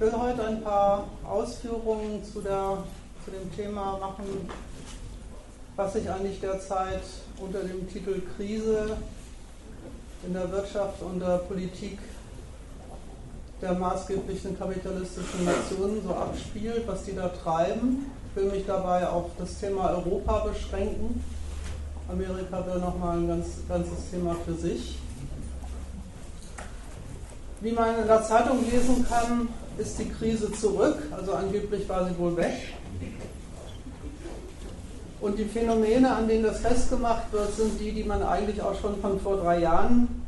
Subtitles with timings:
[0.00, 2.84] Ich will heute ein paar Ausführungen zu, der,
[3.24, 4.48] zu dem Thema machen,
[5.74, 7.02] was sich eigentlich derzeit
[7.40, 8.96] unter dem Titel Krise
[10.24, 11.98] in der Wirtschaft und der Politik
[13.60, 18.06] der maßgeblichen kapitalistischen Nationen so abspielt, was die da treiben.
[18.30, 21.24] Ich will mich dabei auf das Thema Europa beschränken.
[22.08, 24.96] Amerika wäre nochmal ein ganz, ganzes Thema für sich.
[27.60, 32.18] Wie man in der Zeitung lesen kann, ist die Krise zurück, also angeblich war sie
[32.18, 32.54] wohl weg.
[35.20, 39.00] Und die Phänomene, an denen das festgemacht wird, sind die, die man eigentlich auch schon
[39.00, 40.24] von vor drei Jahren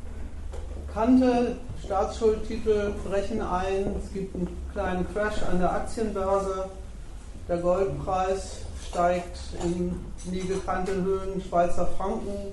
[0.92, 1.56] kannte.
[1.84, 6.66] Staatsschuldtitel brechen ein, es gibt einen kleinen Crash an der Aktienbörse,
[7.48, 8.58] der Goldpreis
[8.88, 9.98] steigt in
[10.30, 12.52] nie gekannte Höhen, Schweizer Franken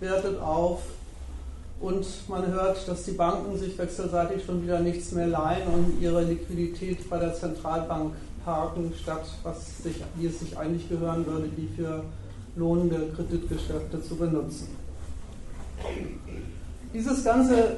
[0.00, 0.80] wertet auf
[1.82, 6.22] und man hört, dass die Banken sich wechselseitig schon wieder nichts mehr leihen und ihre
[6.22, 11.68] Liquidität bei der Zentralbank parken, statt was sich, wie es sich eigentlich gehören würde, die
[11.76, 12.04] für
[12.54, 14.68] lohnende Kreditgeschäfte zu benutzen.
[16.94, 17.76] Dieses ganze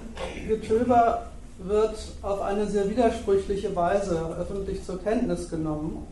[0.49, 1.27] Getöber
[1.59, 6.07] wird auf eine sehr widersprüchliche Weise öffentlich zur Kenntnis genommen.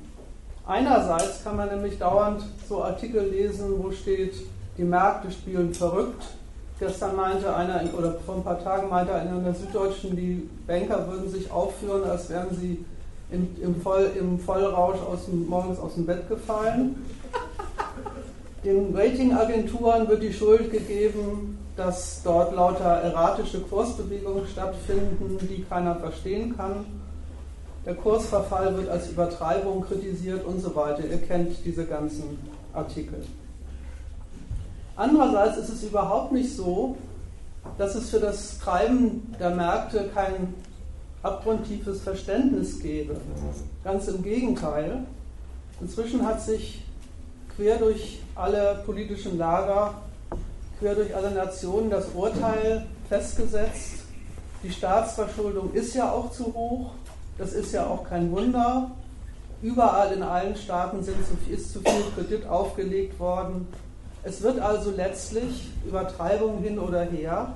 [0.66, 4.34] Einerseits kann man nämlich dauernd so Artikel lesen, wo steht,
[4.78, 6.24] die Märkte spielen verrückt.
[6.82, 11.06] Gestern meinte einer, oder vor ein paar Tagen meinte einer in der Süddeutschen, die Banker
[11.08, 12.84] würden sich aufführen, als wären sie
[13.30, 16.96] im, im, Voll, im Vollrausch aus dem, morgens aus dem Bett gefallen.
[18.64, 26.56] Den Ratingagenturen wird die Schuld gegeben, dass dort lauter erratische Kursbewegungen stattfinden, die keiner verstehen
[26.56, 26.84] kann.
[27.86, 31.04] Der Kursverfall wird als Übertreibung kritisiert und so weiter.
[31.08, 32.40] Ihr kennt diese ganzen
[32.72, 33.22] Artikel.
[35.02, 36.96] Andererseits ist es überhaupt nicht so,
[37.76, 40.54] dass es für das Treiben der Märkte kein
[41.24, 43.16] abgrundtiefes Verständnis gäbe.
[43.82, 45.04] Ganz im Gegenteil.
[45.80, 46.84] Inzwischen hat sich
[47.56, 49.94] quer durch alle politischen Lager
[50.78, 54.02] quer durch alle Nationen das Urteil festgesetzt,
[54.62, 56.90] die Staatsverschuldung ist ja auch zu hoch,
[57.38, 58.90] das ist ja auch kein Wunder.
[59.62, 61.12] Überall in allen Staaten zu,
[61.48, 63.68] ist zu viel Kredit aufgelegt worden.
[64.24, 67.54] Es wird also letztlich, Übertreibung hin oder her,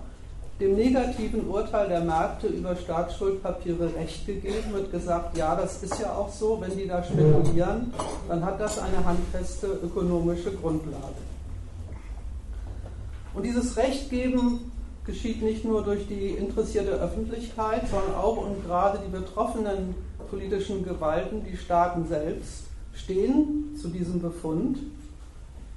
[0.59, 6.15] dem negativen Urteil der Märkte über Staatsschuldpapiere Recht gegeben, wird gesagt, ja, das ist ja
[6.15, 7.93] auch so, wenn die da spekulieren,
[8.27, 11.15] dann hat das eine handfeste ökonomische Grundlage.
[13.35, 14.73] Und dieses Rechtgeben
[15.05, 19.95] geschieht nicht nur durch die interessierte Öffentlichkeit, sondern auch und gerade die betroffenen
[20.31, 24.79] politischen Gewalten, die Staaten selbst, stehen zu diesem Befund.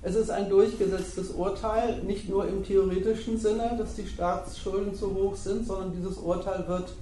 [0.02, 5.36] Es ist ein durchgesetztes Urteil, nicht nur im theoretischen Sinne, dass die Staatsschulden zu hoch
[5.36, 6.94] sind, sondern dieses Urteil wird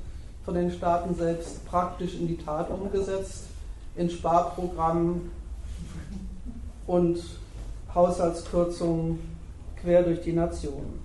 [0.43, 3.43] von den Staaten selbst praktisch in die Tat umgesetzt,
[3.95, 5.29] in Sparprogrammen
[6.87, 7.19] und
[7.93, 9.19] Haushaltskürzungen
[9.79, 10.99] quer durch die Nationen.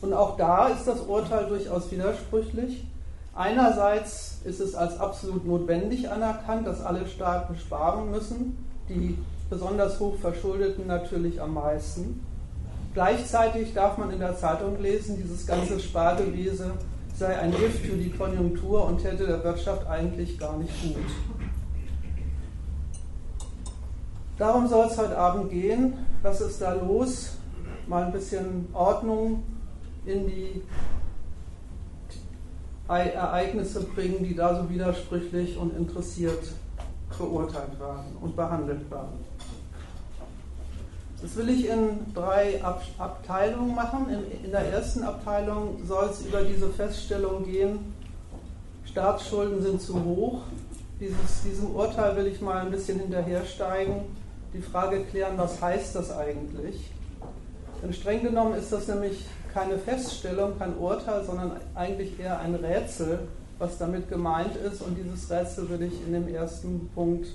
[0.00, 2.84] Und auch da ist das Urteil durchaus widersprüchlich.
[3.34, 9.16] Einerseits ist es als absolut notwendig anerkannt, dass alle Staaten sparen müssen, die
[9.52, 12.24] besonders hoch verschuldeten natürlich am meisten.
[12.94, 16.72] Gleichzeitig darf man in der Zeitung lesen, dieses ganze Spargewese
[17.14, 21.04] sei ein Gift für die Konjunktur und hätte der Wirtschaft eigentlich gar nicht gut.
[24.38, 25.98] Darum soll es heute Abend gehen.
[26.22, 27.36] Was ist da los?
[27.86, 29.42] Mal ein bisschen Ordnung
[30.06, 30.62] in die
[32.88, 36.42] Ereignisse bringen, die da so widersprüchlich und interessiert
[37.18, 39.31] beurteilt werden und behandelt werden.
[41.22, 44.06] Das will ich in drei Ab Abteilungen machen.
[44.10, 47.94] In, in der ersten Abteilung soll es über diese Feststellung gehen,
[48.84, 50.42] Staatsschulden sind zu hoch.
[51.00, 54.02] Dieses, diesem Urteil will ich mal ein bisschen hinterhersteigen
[54.52, 56.90] die Frage klären, was heißt das eigentlich?
[57.82, 63.20] Denn streng genommen ist das nämlich keine Feststellung, kein Urteil, sondern eigentlich eher ein Rätsel,
[63.58, 64.82] was damit gemeint ist.
[64.82, 67.28] Und dieses Rätsel will ich in dem ersten Punkt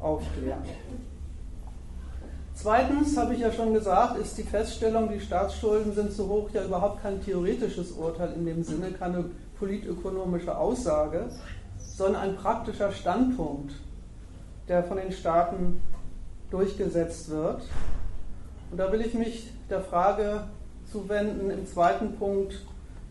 [0.00, 0.62] aufklären.
[2.62, 6.62] Zweitens habe ich ja schon gesagt, ist die Feststellung, die Staatsschulden sind zu hoch, ja
[6.62, 9.24] überhaupt kein theoretisches Urteil in dem Sinne, keine
[9.58, 11.30] politökonomische Aussage,
[11.78, 13.72] sondern ein praktischer Standpunkt,
[14.68, 15.80] der von den Staaten
[16.50, 17.62] durchgesetzt wird.
[18.70, 20.42] Und da will ich mich der Frage
[20.92, 22.60] zuwenden im zweiten Punkt,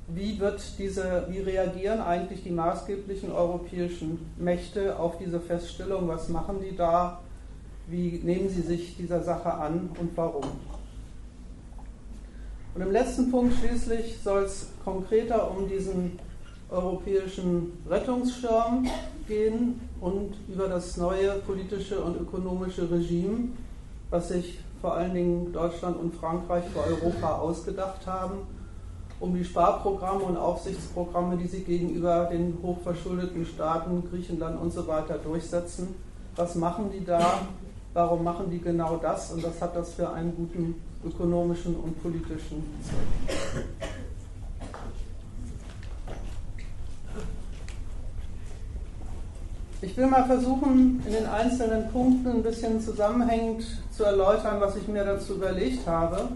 [0.09, 6.07] wie wird diese, wie reagieren eigentlich die maßgeblichen europäischen Mächte auf diese Feststellung?
[6.07, 7.21] Was machen die da?
[7.89, 10.43] Wie nehmen sie sich dieser Sache an und warum?
[12.75, 16.19] Und im letzten Punkt schließlich soll es konkreter um diesen
[16.69, 18.87] europäischen Rettungsschirm
[19.27, 23.49] gehen und über das neue politische und ökonomische Regime,
[24.11, 28.37] was sich vor allen Dingen Deutschland und Frankreich für Europa ausgedacht haben,
[29.19, 35.17] um die Sparprogramme und Aufsichtsprogramme, die sie gegenüber den hochverschuldeten Staaten, Griechenland und so weiter
[35.17, 35.95] durchsetzen.
[36.35, 37.41] Was machen die da?
[37.93, 39.31] Warum machen die genau das?
[39.31, 43.89] Und was hat das für einen guten ökonomischen und politischen Zweck?
[49.81, 53.65] Ich will mal versuchen, in den einzelnen Punkten ein bisschen zusammenhängend
[53.95, 56.27] zu erläutern, was ich mir dazu überlegt habe.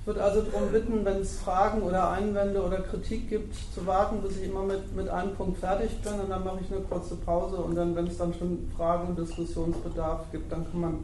[0.00, 4.22] Ich würde also darum bitten, wenn es Fragen oder Einwände oder Kritik gibt, zu warten,
[4.22, 7.16] bis ich immer mit, mit einem Punkt fertig bin und dann mache ich eine kurze
[7.16, 10.98] Pause und dann, wenn es dann schon Fragen und Diskussionsbedarf gibt, dann kann man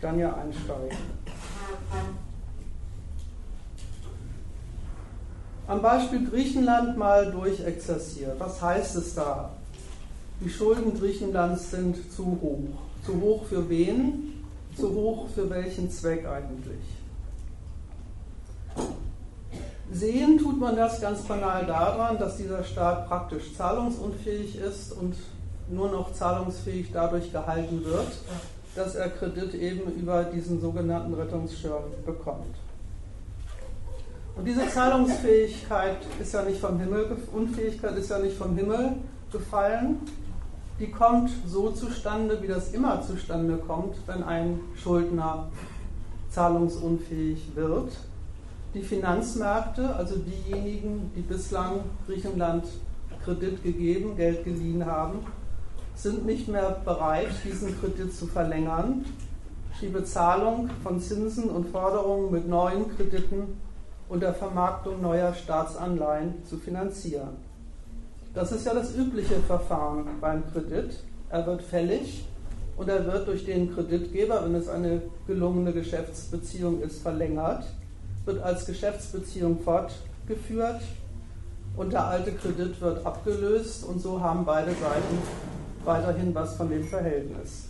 [0.00, 0.96] dann ja einsteigen.
[5.66, 8.38] Am Beispiel Griechenland mal durchexerziert.
[8.38, 9.50] Was heißt es da?
[10.40, 12.78] Die Schulden Griechenlands sind zu hoch.
[13.04, 14.44] Zu hoch für wen?
[14.76, 16.99] Zu hoch für welchen Zweck eigentlich?
[19.92, 25.16] Sehen tut man das ganz banal daran, dass dieser Staat praktisch zahlungsunfähig ist und
[25.68, 28.12] nur noch zahlungsfähig dadurch gehalten wird,
[28.76, 32.54] dass er Kredit eben über diesen sogenannten Rettungsschirm bekommt.
[34.36, 38.92] Und diese Zahlungsfähigkeit ist ja nicht vom Himmel, Unfähigkeit ist ja nicht vom Himmel
[39.32, 39.98] gefallen,
[40.78, 45.48] die kommt so zustande, wie das immer zustande kommt, wenn ein Schuldner
[46.30, 47.92] zahlungsunfähig wird.
[48.72, 52.64] Die Finanzmärkte, also diejenigen, die bislang Griechenland
[53.24, 55.18] Kredit gegeben, Geld geliehen haben,
[55.96, 59.04] sind nicht mehr bereit, diesen Kredit zu verlängern.
[59.82, 63.58] Die Bezahlung von Zinsen und Forderungen mit neuen Krediten
[64.08, 67.36] und der Vermarktung neuer Staatsanleihen zu finanzieren.
[68.34, 71.02] Das ist ja das übliche Verfahren beim Kredit.
[71.28, 72.24] Er wird fällig
[72.76, 77.64] und er wird durch den Kreditgeber, wenn es eine gelungene Geschäftsbeziehung ist, verlängert,
[78.24, 80.82] wird als Geschäftsbeziehung fortgeführt
[81.76, 85.18] und der alte Kredit wird abgelöst und so haben beide Seiten
[85.84, 87.66] weiterhin was von dem Verhältnis.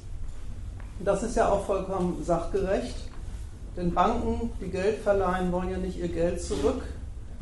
[1.05, 2.97] Das ist ja auch vollkommen sachgerecht,
[3.77, 6.83] denn Banken, die Geld verleihen, wollen ja nicht ihr Geld zurück.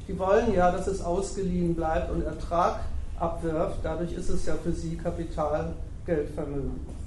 [0.07, 2.81] Die wollen ja, dass es ausgeliehen bleibt und Ertrag
[3.19, 3.79] abwirft.
[3.83, 5.75] Dadurch ist es ja für sie Kapital,
[6.07, 6.98] Geldvermögen.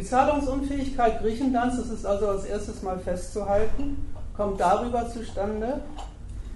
[0.00, 3.98] Die Zahlungsunfähigkeit Griechenlands, das ist also als erstes mal festzuhalten,
[4.34, 5.82] kommt darüber zustande,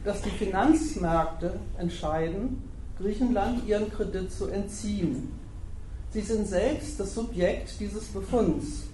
[0.03, 2.63] dass die Finanzmärkte entscheiden,
[2.99, 5.31] Griechenland ihren Kredit zu entziehen.
[6.09, 8.85] Sie sind selbst das Subjekt dieses Befunds,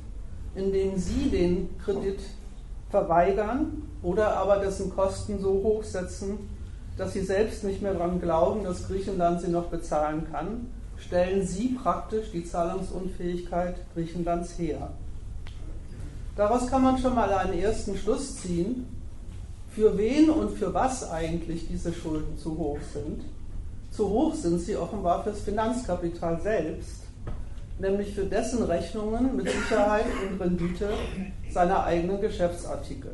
[0.57, 2.19] indem sie den Kredit
[2.91, 6.51] verweigern oder aber dessen Kosten so hoch setzen,
[6.97, 10.67] dass sie selbst nicht mehr daran glauben, dass Griechenland sie noch bezahlen kann,
[11.01, 14.91] stellen sie praktisch die Zahlungsunfähigkeit Griechenlands her.
[16.37, 18.87] Daraus kann man schon mal einen ersten Schluss ziehen,
[19.71, 23.23] für wen und für was eigentlich diese Schulden zu hoch sind.
[23.91, 27.03] Zu hoch sind sie offenbar fürs Finanzkapital selbst,
[27.79, 30.91] nämlich für dessen Rechnungen mit Sicherheit und Rendite
[31.53, 33.13] seiner eigenen Geschäftsartikel.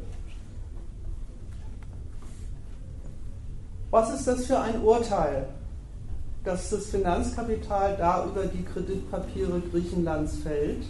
[3.90, 5.46] Was ist das für ein Urteil,
[6.46, 10.84] dass das Finanzkapital da über die Kreditpapiere Griechenlands fällt?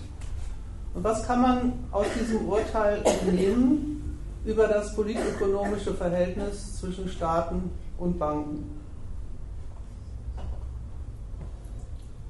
[0.95, 8.19] Und was kann man aus diesem Urteil entnehmen über das politökonomische Verhältnis zwischen Staaten und
[8.19, 8.71] Banken?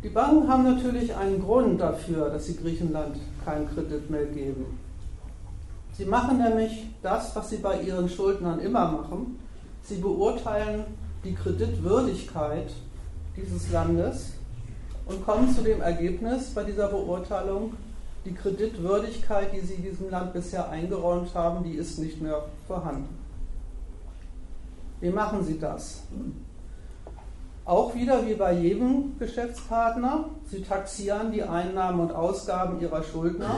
[0.05, 4.79] Die Banken haben natürlich einen Grund dafür, dass sie Griechenland keinen Kredit mehr geben.
[5.95, 9.41] Sie machen nämlich das, was sie bei ihren Schuldnern immer machen.
[9.83, 10.85] Sie beurteilen
[11.25, 12.71] die Kreditwürdigkeit
[13.37, 14.33] dieses Landes
[15.07, 17.75] und kommen zu dem Ergebnis bei dieser Beurteilung,
[18.25, 23.17] die Kreditwürdigkeit, die sie diesem Land bisher eingeräumt haben, die ist nicht mehr vorhanden.
[25.01, 26.03] Wie machen sie das?
[27.65, 33.57] Auch wieder wie bei jedem Geschäftspartner, sie taxieren die Einnahmen und Ausgaben ihrer Schuldner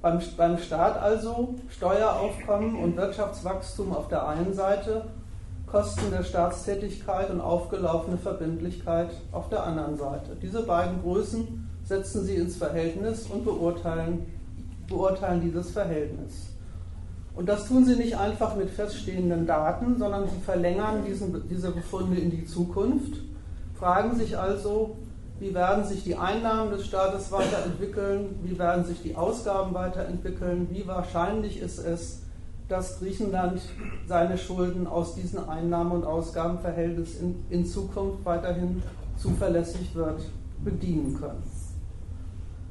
[0.00, 5.06] beim, beim Staat also Steueraufkommen und Wirtschaftswachstum auf der einen Seite,
[5.72, 10.36] Kosten der Staatstätigkeit und aufgelaufene Verbindlichkeit auf der anderen Seite.
[10.42, 14.26] Diese beiden Größen setzen Sie ins Verhältnis und beurteilen,
[14.86, 16.48] beurteilen dieses Verhältnis.
[17.34, 22.20] Und das tun Sie nicht einfach mit feststehenden Daten, sondern Sie verlängern diesen, diese Befunde
[22.20, 23.22] in die Zukunft,
[23.78, 24.98] fragen sich also,
[25.40, 30.86] wie werden sich die Einnahmen des Staates weiterentwickeln, wie werden sich die Ausgaben weiterentwickeln, wie
[30.86, 32.21] wahrscheinlich ist es,
[32.72, 33.60] dass Griechenland
[34.06, 38.82] seine Schulden aus diesem Einnahmen- und Ausgabenverhältnis in, in Zukunft weiterhin
[39.18, 40.22] zuverlässig wird
[40.64, 41.42] bedienen können.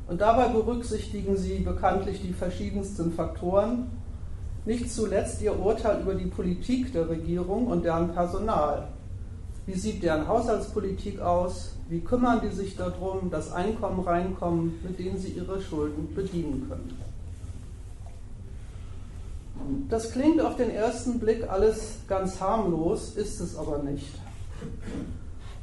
[0.07, 3.91] Und dabei berücksichtigen sie bekanntlich die verschiedensten Faktoren,
[4.65, 8.87] nicht zuletzt ihr Urteil über die Politik der Regierung und deren Personal.
[9.67, 11.75] Wie sieht deren Haushaltspolitik aus?
[11.89, 17.10] Wie kümmern die sich darum, dass Einkommen reinkommen, mit denen sie ihre Schulden bedienen können?
[19.89, 24.13] Das klingt auf den ersten Blick alles ganz harmlos, ist es aber nicht.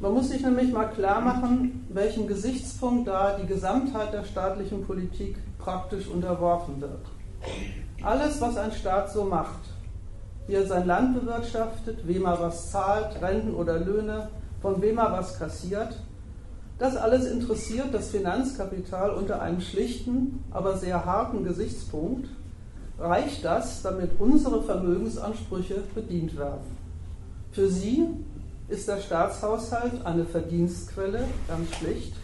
[0.01, 5.37] Man muss sich nämlich mal klar machen, welchem Gesichtspunkt da die Gesamtheit der staatlichen Politik
[5.59, 7.01] praktisch unterworfen wird.
[8.03, 9.59] Alles, was ein Staat so macht,
[10.47, 14.29] wie er sein Land bewirtschaftet, wem er was zahlt, Renten oder Löhne,
[14.63, 15.97] von wem er was kassiert,
[16.79, 22.29] das alles interessiert das Finanzkapital unter einem schlichten, aber sehr harten Gesichtspunkt.
[22.99, 26.77] Reicht das, damit unsere Vermögensansprüche bedient werden?
[27.53, 28.09] Für sie
[28.69, 32.15] ist der Staatshaushalt eine Verdienstquelle, ganz schlicht.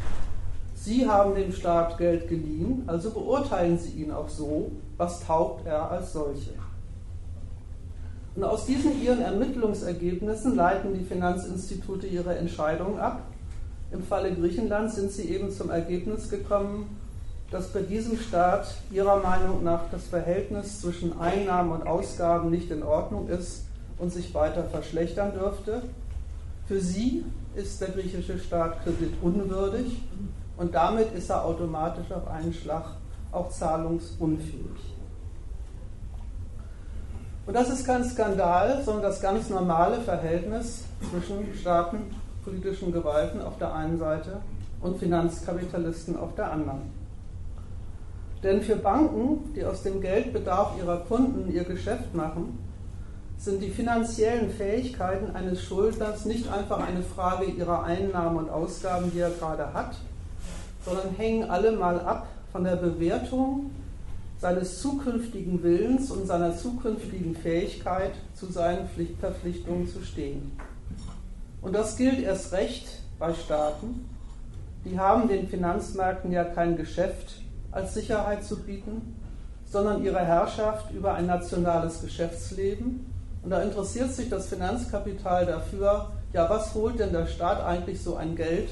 [0.74, 5.90] Sie haben dem Staat Geld geliehen, also beurteilen Sie ihn auch so, was taugt er
[5.90, 6.50] als solche.
[8.34, 13.22] Und aus diesen ihren Ermittlungsergebnissen leiten die Finanzinstitute ihre Entscheidungen ab.
[13.92, 16.96] Im Falle Griechenlands sind sie eben zum Ergebnis gekommen,
[17.54, 22.82] dass bei diesem Staat ihrer Meinung nach das Verhältnis zwischen Einnahmen und Ausgaben nicht in
[22.82, 25.82] Ordnung ist und sich weiter verschlechtern dürfte.
[26.66, 30.02] Für sie ist der griechische Staat kreditunwürdig
[30.56, 32.86] und damit ist er automatisch auf einen Schlag
[33.30, 34.96] auch zahlungsunfähig.
[37.46, 43.72] Und das ist kein Skandal, sondern das ganz normale Verhältnis zwischen staatenpolitischen Gewalten auf der
[43.72, 44.40] einen Seite
[44.80, 47.03] und Finanzkapitalisten auf der anderen.
[48.44, 52.58] Denn für Banken, die aus dem Geldbedarf ihrer Kunden ihr Geschäft machen,
[53.38, 59.20] sind die finanziellen Fähigkeiten eines Schuldners nicht einfach eine Frage ihrer Einnahmen und Ausgaben, die
[59.20, 59.96] er gerade hat,
[60.84, 63.70] sondern hängen alle mal ab von der Bewertung
[64.38, 70.52] seines zukünftigen Willens und seiner zukünftigen Fähigkeit, zu seinen Pflichtverpflichtungen zu stehen.
[71.62, 72.86] Und das gilt erst recht
[73.18, 74.04] bei Staaten.
[74.84, 77.40] Die haben den Finanzmärkten ja kein Geschäft
[77.74, 79.16] als Sicherheit zu bieten,
[79.66, 83.06] sondern ihre Herrschaft über ein nationales Geschäftsleben
[83.44, 88.16] und da interessiert sich das Finanzkapital dafür, ja, was holt denn der Staat eigentlich so
[88.16, 88.70] ein Geld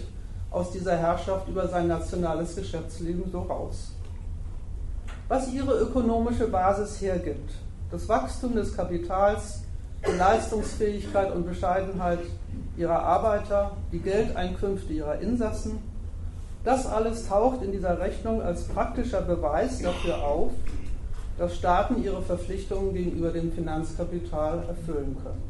[0.51, 3.93] aus dieser Herrschaft über sein nationales Geschäftsleben so raus?
[5.29, 7.53] Was ihre ökonomische Basis hergibt,
[7.91, 9.61] das Wachstum des Kapitals,
[10.07, 12.21] die Leistungsfähigkeit und Bescheidenheit
[12.79, 15.81] ihrer Arbeiter, die Geldeinkünfte ihrer Insassen,
[16.65, 20.53] das alles taucht in dieser Rechnung als praktischer Beweis dafür auf,
[21.39, 25.43] dass Staaten ihre Verpflichtungen gegenüber dem Finanzkapital erfüllen können.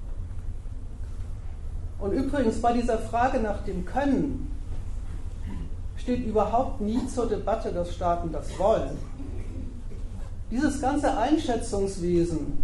[1.98, 4.50] Und übrigens bei dieser Frage nach dem Können
[5.96, 8.98] steht überhaupt nie zur Debatte, dass Staaten das wollen.
[10.50, 12.58] Dieses ganze Einschätzungswesen,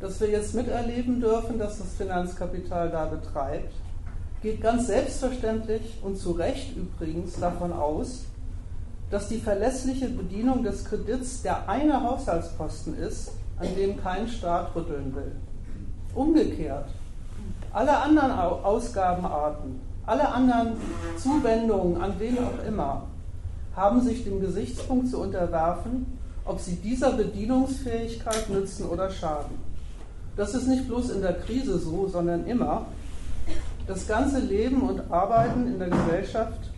[0.00, 3.72] das wir jetzt miterleben dürfen, dass das Finanzkapital da betreibt,
[4.42, 8.24] geht ganz selbstverständlich und zu Recht übrigens davon aus,
[9.10, 15.14] dass die verlässliche Bedienung des Kredits der eine Haushaltsposten ist, an dem kein Staat rütteln
[15.14, 15.32] will.
[16.14, 16.88] Umgekehrt,
[17.72, 20.72] alle anderen Ausgabenarten, alle anderen
[21.18, 23.04] Zuwendungen, an wen auch immer,
[23.76, 29.56] haben sich dem Gesichtspunkt zu unterwerfen, ob sie dieser Bedienungsfähigkeit nützen oder schaden.
[30.36, 32.86] Das ist nicht bloß in der Krise so, sondern immer.
[33.90, 36.70] Das ganze Leben und Arbeiten in der Gesellschaft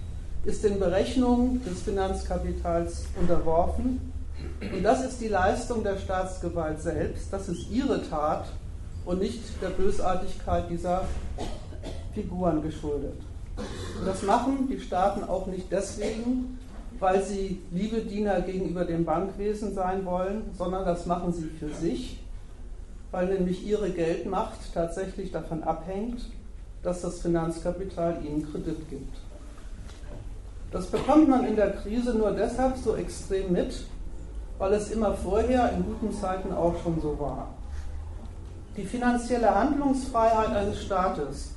[0.47, 4.01] ist den Berechnungen des Finanzkapitals unterworfen.
[4.63, 7.31] Und das ist die Leistung der Staatsgewalt selbst.
[7.31, 8.47] Das ist ihre Tat
[9.05, 11.05] und nicht der Bösartigkeit dieser
[12.15, 13.21] Figuren geschuldet.
[13.59, 16.59] Und das machen die Staaten auch nicht deswegen,
[16.99, 22.21] weil sie liebe Diener gegenüber dem Bankwesen sein wollen, sondern das machen sie für sich,
[23.11, 26.23] weil nämlich ihre Geldmacht tatsächlich davon abhängt,
[26.83, 29.17] dass das Finanzkapital ihnen Kredit gibt.
[30.71, 33.85] Das bekommt man in der Krise nur deshalb so extrem mit,
[34.59, 37.49] weil es immer vorher in guten Zeiten auch schon so war.
[38.77, 41.51] Die finanzielle Handlungsfreiheit eines Staates,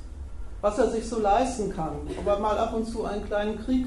[0.60, 3.86] was er sich so leisten kann, ob er mal ab und zu einen kleinen Krieg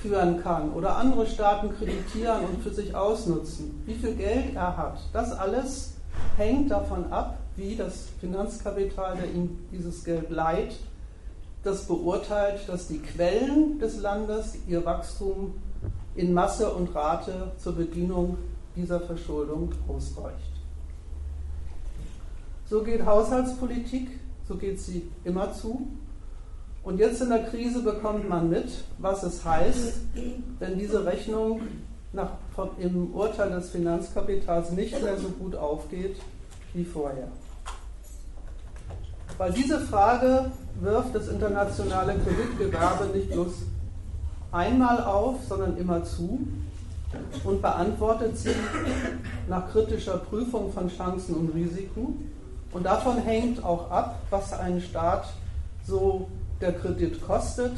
[0.00, 5.00] führen kann oder andere Staaten kreditieren und für sich ausnutzen, wie viel Geld er hat,
[5.12, 5.94] das alles
[6.36, 10.76] hängt davon ab, wie das Finanzkapital, der ihm dieses Geld leiht,
[11.64, 15.54] das beurteilt, dass die Quellen des Landes ihr Wachstum
[16.14, 18.38] in Masse und Rate zur Bedienung
[18.76, 20.52] dieser Verschuldung ausreicht.
[22.70, 24.08] So geht Haushaltspolitik,
[24.46, 25.88] so geht sie immer zu.
[26.84, 30.00] Und jetzt in der Krise bekommt man mit, was es heißt,
[30.58, 31.62] wenn diese Rechnung
[32.12, 36.16] nach, vom, im Urteil des Finanzkapitals nicht mehr so gut aufgeht
[36.72, 37.28] wie vorher.
[39.38, 43.52] Weil diese Frage wirft das internationale Kreditgewerbe nicht bloß
[44.50, 46.40] einmal auf, sondern immer zu
[47.44, 48.54] und beantwortet sie
[49.48, 52.32] nach kritischer Prüfung von Chancen und Risiken.
[52.72, 55.26] Und davon hängt auch ab, was ein Staat
[55.86, 56.28] so
[56.60, 57.72] der Kredit kostet,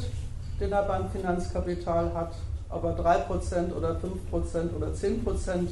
[0.59, 2.33] den er beim Finanzkapital hat,
[2.69, 5.67] ob er 3% oder 5% oder 10%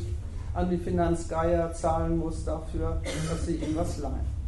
[0.54, 4.39] an die Finanzgeier zahlen muss dafür, dass sie ihm was leihen.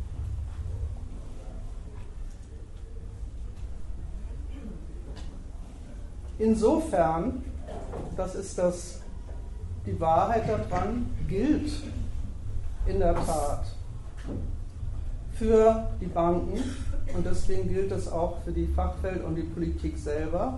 [6.42, 7.44] Insofern,
[8.18, 9.00] das ist das,
[9.86, 11.72] die Wahrheit daran, gilt
[12.88, 13.66] in der Tat
[15.34, 16.58] für die Banken
[17.16, 20.58] und deswegen gilt es auch für die Fachwelt und die Politik selber,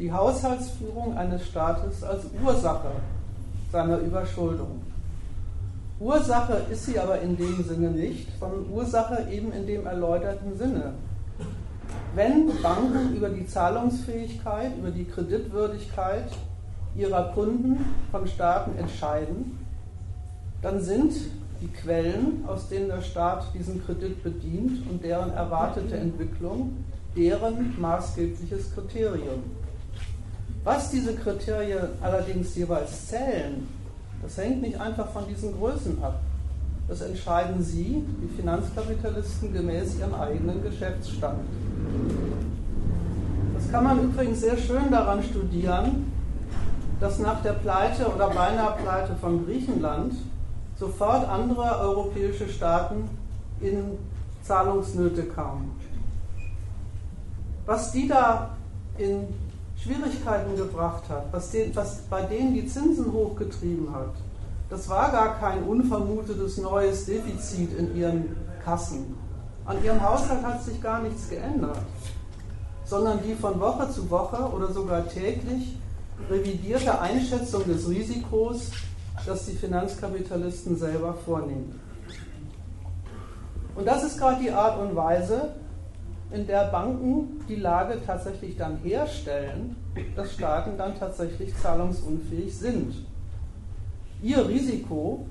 [0.00, 2.90] die Haushaltsführung eines Staates als Ursache
[3.70, 4.82] seiner Überschuldung.
[6.00, 10.94] Ursache ist sie aber in dem Sinne nicht, sondern Ursache eben in dem erläuterten Sinne.
[12.14, 16.30] Wenn Banken über die Zahlungsfähigkeit, über die Kreditwürdigkeit
[16.96, 19.58] ihrer Kunden von Staaten entscheiden,
[20.62, 21.12] dann sind
[21.60, 26.84] die Quellen, aus denen der Staat diesen Kredit bedient und deren erwartete Entwicklung,
[27.16, 29.42] deren maßgebliches Kriterium.
[30.62, 33.68] Was diese Kriterien allerdings jeweils zählen,
[34.22, 36.20] das hängt nicht einfach von diesen Größen ab.
[36.86, 41.40] Das entscheiden Sie, die Finanzkapitalisten, gemäß ihrem eigenen Geschäftsstand.
[43.54, 46.12] Das kann man übrigens sehr schön daran studieren,
[47.00, 50.14] dass nach der Pleite oder beinahe Pleite von Griechenland
[50.78, 53.08] sofort andere europäische Staaten
[53.60, 53.98] in
[54.42, 55.72] Zahlungsnöte kamen.
[57.66, 58.50] Was die da
[58.98, 59.28] in
[59.76, 64.14] Schwierigkeiten gebracht hat, was, den, was bei denen die Zinsen hochgetrieben hat,
[64.70, 69.16] das war gar kein unvermutetes neues Defizit in ihren Kassen.
[69.64, 71.78] An ihrem Haushalt hat sich gar nichts geändert,
[72.84, 75.78] sondern die von Woche zu Woche oder sogar täglich
[76.30, 78.70] revidierte Einschätzung des Risikos,
[79.26, 81.80] das die Finanzkapitalisten selber vornehmen.
[83.74, 85.54] Und das ist gerade die Art und Weise,
[86.30, 89.76] in der Banken die Lage tatsächlich dann herstellen,
[90.16, 92.94] dass Staaten dann tatsächlich zahlungsunfähig sind.
[94.24, 95.26] Ihr Risiko,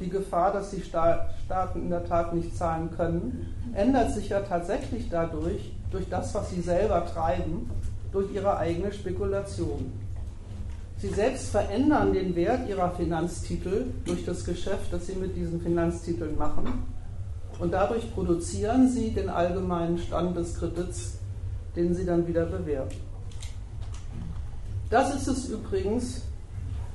[0.00, 5.08] die Gefahr, dass die Staaten in der Tat nicht zahlen können, ändert sich ja tatsächlich
[5.08, 7.70] dadurch, durch das, was sie selber treiben,
[8.12, 9.90] durch ihre eigene Spekulation.
[10.98, 16.36] Sie selbst verändern den Wert ihrer Finanztitel durch das Geschäft, das sie mit diesen Finanztiteln
[16.36, 16.66] machen.
[17.58, 21.14] Und dadurch produzieren sie den allgemeinen Stand des Kredits,
[21.74, 22.96] den sie dann wieder bewerten.
[24.90, 26.27] Das ist es übrigens,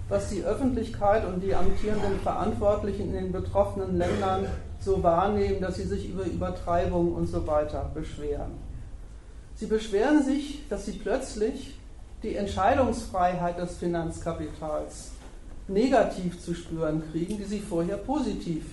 [0.10, 4.48] was die Öffentlichkeit und die amtierenden Verantwortlichen in den betroffenen Ländern
[4.80, 8.52] so wahrnehmen, dass sie sich über Übertreibung und so weiter beschweren.
[9.56, 11.80] Sie beschweren sich, dass sie plötzlich
[12.22, 15.12] die Entscheidungsfreiheit des Finanzkapitals
[15.68, 18.66] negativ zu spüren kriegen, die sie vorher positiv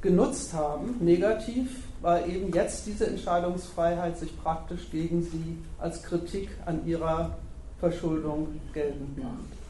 [0.00, 0.96] genutzt haben.
[1.00, 1.70] Negativ,
[2.02, 7.36] weil eben jetzt diese Entscheidungsfreiheit sich praktisch gegen sie als Kritik an ihrer
[7.80, 9.63] Verschuldung geltend macht.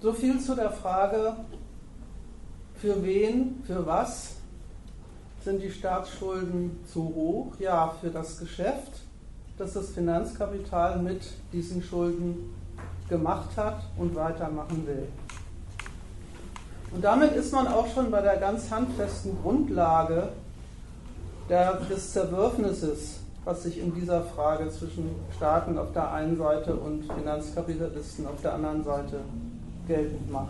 [0.00, 1.36] So viel zu der Frage,
[2.74, 4.34] für wen, für was
[5.44, 7.52] sind die Staatsschulden zu hoch?
[7.60, 9.02] Ja, für das Geschäft,
[9.58, 12.52] das das Finanzkapital mit diesen Schulden
[13.08, 15.06] gemacht hat und weitermachen will.
[16.90, 20.32] Und damit ist man auch schon bei der ganz handfesten Grundlage
[21.48, 28.26] des Zerwürfnisses, was sich in dieser Frage zwischen Staaten auf der einen Seite und Finanzkapitalisten
[28.26, 29.20] auf der anderen Seite
[29.86, 30.48] geltend macht.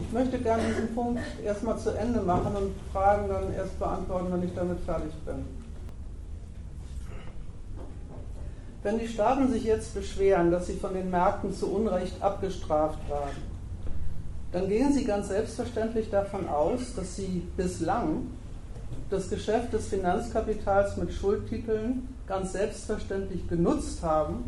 [0.00, 4.42] Ich möchte gerne diesen Punkt erstmal zu Ende machen und Fragen dann erst beantworten, wenn
[4.42, 5.44] ich damit fertig bin.
[8.82, 13.49] Wenn die Staaten sich jetzt beschweren, dass sie von den Märkten zu Unrecht abgestraft werden,
[14.52, 18.26] dann gehen sie ganz selbstverständlich davon aus, dass sie bislang
[19.08, 24.44] das Geschäft des Finanzkapitals mit Schuldtiteln ganz selbstverständlich genutzt haben,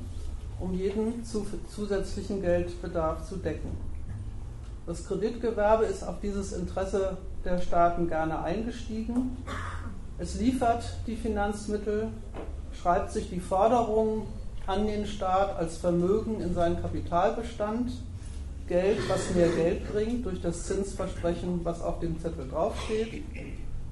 [0.61, 3.71] um jeden zusätzlichen Geldbedarf zu decken.
[4.87, 9.37] Das Kreditgewerbe ist auf dieses Interesse der Staaten gerne eingestiegen.
[10.19, 12.09] Es liefert die Finanzmittel
[12.81, 14.27] schreibt sich die Forderung
[14.67, 17.93] an den Staat als Vermögen in seinen Kapitalbestand,
[18.73, 23.23] Geld, was mehr Geld bringt, durch das Zinsversprechen, was auf dem Zettel draufsteht,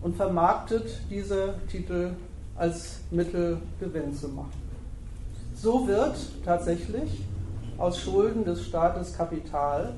[0.01, 2.13] und vermarktet diese Titel
[2.57, 4.59] als Mittel, Gewinn zu machen.
[5.55, 6.17] So wird
[6.47, 7.11] tatsächlich
[7.77, 9.93] aus Schulden des Staates Kapital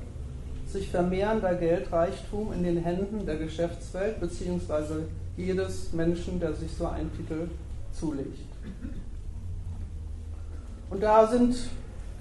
[0.67, 5.03] sich vermehrender Geldreichtum in den Händen der Geschäftswelt bzw.
[5.37, 7.47] jedes Menschen, der sich so einen Titel
[7.93, 8.49] zulegt.
[10.89, 11.55] Und da sind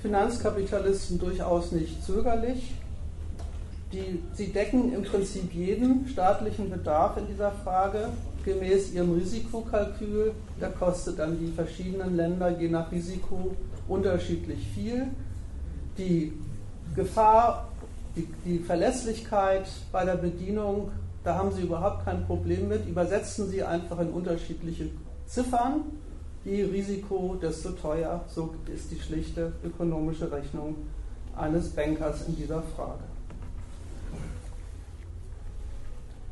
[0.02, 2.74] Finanzkapitalisten durchaus nicht zögerlich.
[3.92, 8.08] Die, sie decken im Prinzip jeden staatlichen Bedarf in dieser Frage
[8.44, 10.32] gemäß ihrem Risikokalkül.
[10.58, 13.54] Da kostet dann die verschiedenen Länder je nach Risiko
[13.86, 15.08] unterschiedlich viel.
[15.98, 16.32] Die
[16.96, 17.68] Gefahr,
[18.16, 20.90] die, die Verlässlichkeit bei der Bedienung,
[21.22, 22.88] da haben sie überhaupt kein Problem mit.
[22.88, 24.88] Übersetzen sie einfach in unterschiedliche
[25.26, 25.82] Ziffern.
[26.44, 28.24] Je Risiko, desto teuer.
[28.28, 30.74] So ist die schlichte ökonomische Rechnung
[31.36, 33.04] eines Bankers in dieser Frage.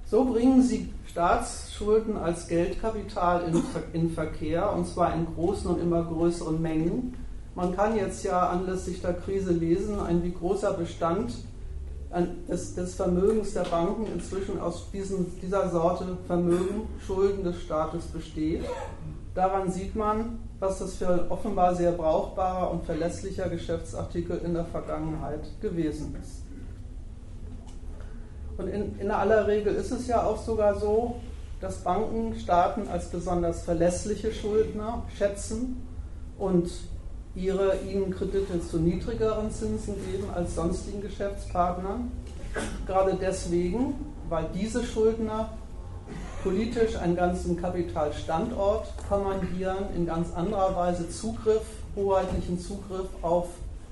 [0.06, 6.02] So bringen sie Staatsschulden als Geldkapital in, in, Verkehr und zwar in großen und immer
[6.02, 7.14] größeren Mengen.
[7.54, 11.32] Man kann jetzt ja anlässlich der Krise lesen, ein wie großer Bestand
[12.48, 18.64] des, des Vermögens der Banken inzwischen aus diesen, dieser Sorte Vermögen, Schulden des Staates besteht.
[19.34, 25.40] Daran sieht man, was das für offenbar sehr brauchbarer und verlässlicher Geschäftsartikel in der Vergangenheit
[25.60, 26.42] gewesen ist.
[28.58, 31.16] Und in, in aller Regel ist es ja auch sogar so,
[31.60, 35.86] dass Banken Staaten als besonders verlässliche Schuldner schätzen
[36.38, 36.70] und
[37.34, 42.10] ihre ihnen Kredite zu niedrigeren Zinsen geben als sonstigen Geschäftspartnern.
[42.86, 43.94] Gerade deswegen,
[44.28, 45.50] weil diese Schuldner
[46.42, 51.62] politisch einen ganzen Kapitalstandort kommandieren, in ganz anderer Weise Zugriff,
[51.96, 53.48] hoheitlichen Zugriff auf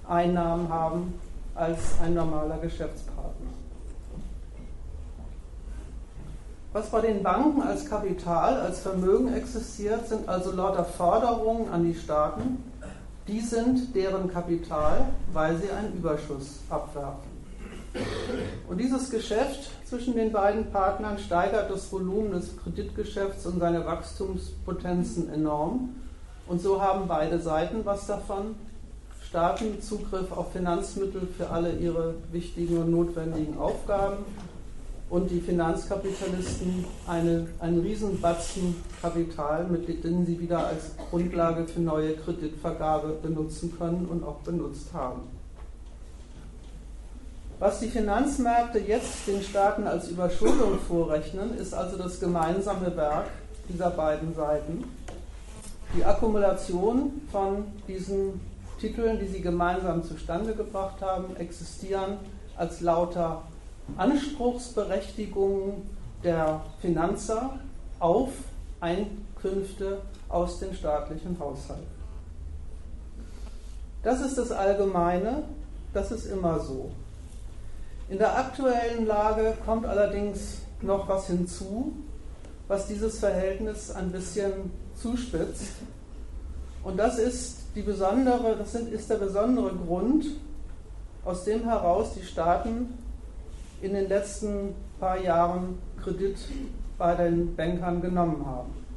[0.07, 1.15] Einnahmen haben
[1.55, 3.49] als ein normaler Geschäftspartner.
[6.73, 11.95] Was bei den Banken als Kapital, als Vermögen existiert, sind also lauter Forderungen an die
[11.95, 12.63] Staaten,
[13.27, 17.28] die sind deren Kapital, weil sie einen Überschuss abwerfen.
[18.68, 25.33] Und dieses Geschäft zwischen den beiden Partnern steigert das Volumen des Kreditgeschäfts und seine Wachstumspotenzen
[25.33, 25.96] enorm.
[26.46, 28.55] Und so haben beide Seiten was davon.
[29.29, 34.24] Staaten Zugriff auf Finanzmittel für alle ihre wichtigen und notwendigen Aufgaben
[35.11, 42.14] und die Finanzkapitalisten eine, einen Riesenbatzen Kapital, mit dem sie wieder als Grundlage für neue
[42.14, 45.38] Kreditvergabe benutzen können und auch benutzt haben.
[47.61, 53.27] Was die Finanzmärkte jetzt den Staaten als Überschuldung vorrechnen, ist also das gemeinsame Werk
[53.68, 54.85] dieser beiden Seiten.
[55.97, 58.40] Die Akkumulation von diesen
[58.81, 62.18] Titeln, die sie gemeinsam zustande gebracht haben, existieren
[62.57, 63.42] als lauter
[63.97, 65.90] Anspruchsberechtigungen
[66.23, 67.59] der Finanzer
[67.99, 68.31] auf
[68.81, 71.99] Einkünfte aus den staatlichen Haushalten.
[74.05, 75.42] Das ist das Allgemeine,
[75.92, 76.92] das ist immer so.
[78.09, 81.92] In der aktuellen Lage kommt allerdings noch was hinzu,
[82.66, 85.73] was dieses Verhältnis ein bisschen zuspitzt.
[86.83, 90.25] Und das ist, die besondere, das ist der besondere Grund,
[91.25, 92.94] aus dem heraus die Staaten
[93.83, 96.38] in den letzten paar Jahren Kredit
[96.97, 98.88] bei den Bankern genommen haben.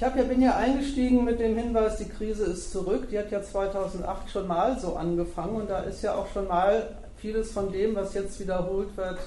[0.00, 3.10] Ich ja, bin ja eingestiegen mit dem Hinweis, die Krise ist zurück.
[3.10, 6.96] Die hat ja 2008 schon mal so angefangen und da ist ja auch schon mal
[7.16, 9.18] vieles von dem, was jetzt wiederholt wird,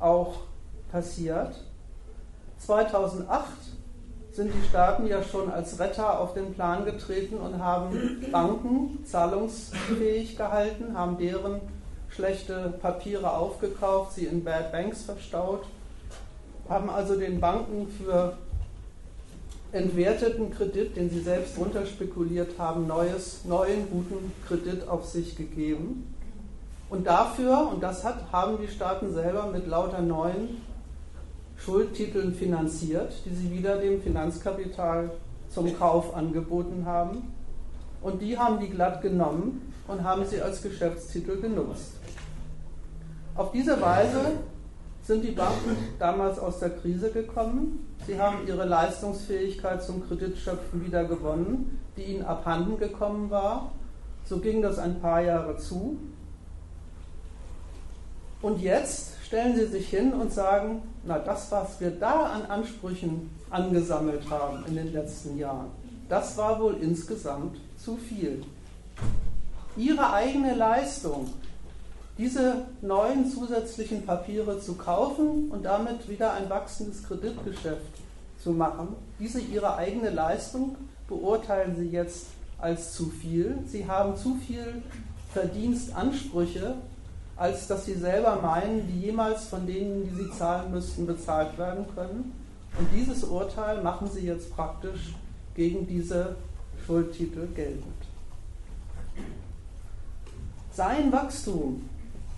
[0.00, 0.40] auch
[0.90, 1.54] passiert.
[2.58, 3.46] 2008
[4.32, 10.36] sind die Staaten ja schon als Retter auf den Plan getreten und haben Banken zahlungsfähig
[10.36, 11.60] gehalten, haben deren
[12.08, 15.66] schlechte Papiere aufgekauft, sie in Bad Banks verstaut,
[16.68, 18.36] haben also den Banken für
[19.72, 26.14] entwerteten Kredit, den sie selbst runterspekuliert haben, neues, neuen guten Kredit auf sich gegeben.
[26.88, 30.60] Und dafür, und das hat, haben die Staaten selber mit lauter neuen
[31.56, 35.10] Schuldtiteln finanziert, die sie wieder dem Finanzkapital
[35.50, 37.32] zum Kauf angeboten haben.
[38.02, 41.92] Und die haben die glatt genommen und haben sie als Geschäftstitel genutzt.
[43.36, 44.32] Auf diese Weise
[45.10, 47.84] sind die Banken damals aus der Krise gekommen.
[48.06, 53.72] Sie haben ihre Leistungsfähigkeit zum Kreditschöpfen wieder gewonnen, die ihnen abhanden gekommen war.
[54.24, 55.98] So ging das ein paar Jahre zu.
[58.40, 63.30] Und jetzt stellen sie sich hin und sagen, na das, was wir da an Ansprüchen
[63.50, 65.72] angesammelt haben in den letzten Jahren.
[66.08, 68.44] Das war wohl insgesamt zu viel.
[69.76, 71.32] Ihre eigene Leistung,
[72.20, 77.80] diese neuen zusätzlichen Papiere zu kaufen und damit wieder ein wachsendes Kreditgeschäft
[78.42, 80.76] zu machen, diese ihre eigene Leistung
[81.08, 82.26] beurteilen Sie jetzt
[82.58, 83.58] als zu viel.
[83.66, 84.82] Sie haben zu viel
[85.32, 86.74] Verdienstansprüche,
[87.36, 91.86] als dass Sie selber meinen, die jemals von denen, die Sie zahlen müssten, bezahlt werden
[91.94, 92.32] können.
[92.78, 95.14] Und dieses Urteil machen Sie jetzt praktisch
[95.54, 96.36] gegen diese
[96.84, 97.84] Schuldtitel geltend.
[100.70, 101.88] Sein Wachstum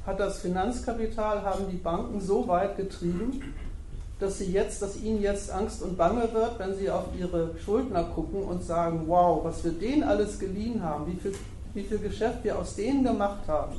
[0.06, 3.54] hat das Finanzkapital, haben die Banken so weit getrieben,
[4.18, 8.04] dass, sie jetzt, dass ihnen jetzt Angst und Bange wird, wenn sie auf ihre Schuldner
[8.04, 11.34] gucken und sagen, wow, was wir denen alles geliehen haben, wie viel,
[11.74, 13.76] wie viel Geschäft wir aus denen gemacht haben,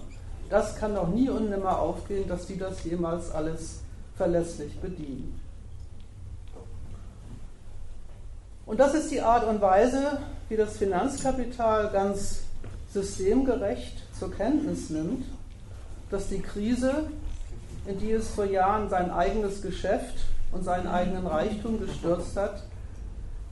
[0.50, 3.80] das kann doch nie und nimmer aufgehen, dass die das jemals alles
[4.16, 5.40] verlässlich bedienen.
[8.66, 12.44] Und das ist die Art und Weise, wie das Finanzkapital ganz
[12.92, 15.26] systemgerecht zur Kenntnis nimmt,
[16.14, 17.08] dass die Krise,
[17.88, 20.14] in die es vor Jahren sein eigenes Geschäft
[20.52, 22.62] und seinen eigenen Reichtum gestürzt hat,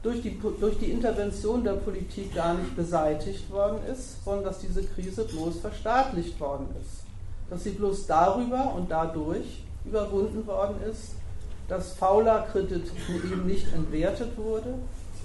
[0.03, 4.83] durch die, durch die Intervention der Politik gar nicht beseitigt worden ist, sondern dass diese
[4.83, 7.01] Krise bloß verstaatlicht worden ist.
[7.49, 11.15] Dass sie bloß darüber und dadurch überwunden worden ist,
[11.67, 14.75] dass fauler Kredit eben nicht entwertet wurde,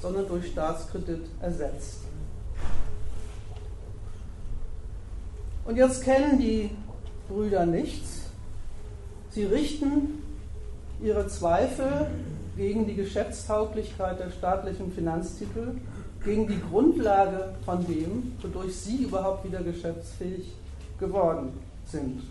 [0.00, 2.00] sondern durch Staatskredit ersetzt.
[5.66, 6.70] Und jetzt kennen die
[7.28, 8.22] Brüder nichts.
[9.30, 10.22] Sie richten
[11.02, 12.06] ihre Zweifel
[12.56, 15.72] gegen die Geschäftstauglichkeit der staatlichen Finanztitel,
[16.24, 20.52] gegen die Grundlage von dem, wodurch sie überhaupt wieder geschäftsfähig
[20.98, 21.52] geworden
[21.84, 22.22] sind.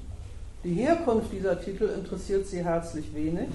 [0.63, 3.49] Die Herkunft dieser Titel interessiert sie herzlich wenig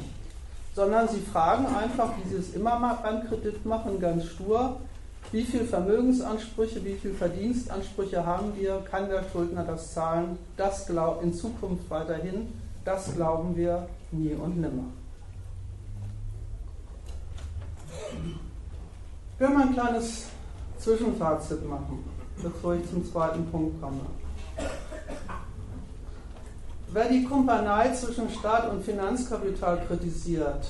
[0.75, 4.77] sondern sie fragen einfach, wie sie es immer mal beim Kredit machen, ganz stur,
[5.33, 11.23] wie viel Vermögensansprüche, wie viel Verdienstansprüche haben wir, kann der Schuldner das zahlen, das glaub,
[11.23, 12.53] in Zukunft weiterhin,
[12.85, 14.85] das glauben wir nie und nimmer.
[19.35, 20.27] Ich will mal ein kleines
[20.79, 22.05] Zwischenfazit machen,
[22.43, 24.01] bevor ich zum zweiten Punkt komme.
[26.93, 30.67] Wer die Kumpanei zwischen Staat und Finanzkapital kritisiert,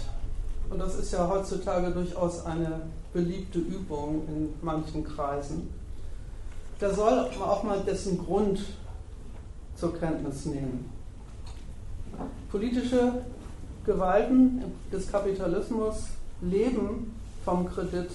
[0.68, 5.68] und das ist ja heutzutage durchaus eine beliebte Übung in manchen Kreisen,
[6.81, 8.61] der soll auch mal dessen Grund
[9.75, 10.90] zur Kenntnis nehmen.
[12.51, 13.25] Politische
[13.85, 16.09] Gewalten des Kapitalismus
[16.40, 18.11] leben vom Kredit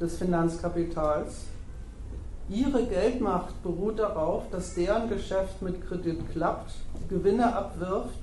[0.00, 1.46] des Finanzkapitals
[2.48, 6.74] Ihre Geldmacht beruht darauf, dass deren Geschäft mit Kredit klappt,
[7.08, 8.18] Gewinne abwirft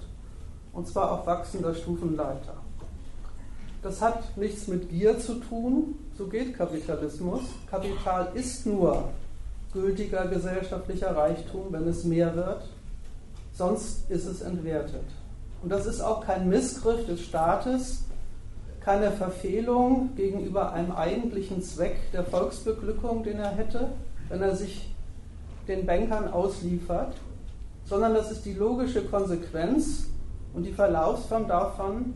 [0.73, 2.53] und zwar auf wachsender Stufenleiter.
[3.81, 7.41] Das hat nichts mit Gier zu tun, so geht Kapitalismus.
[7.69, 9.05] Kapital ist nur
[9.71, 12.63] gültiger gesellschaftlicher Reichtum, wenn es mehr wird,
[13.53, 15.05] sonst ist es entwertet.
[15.61, 18.03] Und das ist auch kein Missgriff des Staates,
[18.81, 23.89] keine Verfehlung gegenüber einem eigentlichen Zweck der Volksbeglückung, den er hätte,
[24.29, 24.93] wenn er sich
[25.67, 27.13] den Bankern ausliefert,
[27.85, 30.07] sondern das ist die logische Konsequenz
[30.53, 32.15] und die Verlaufsform davon,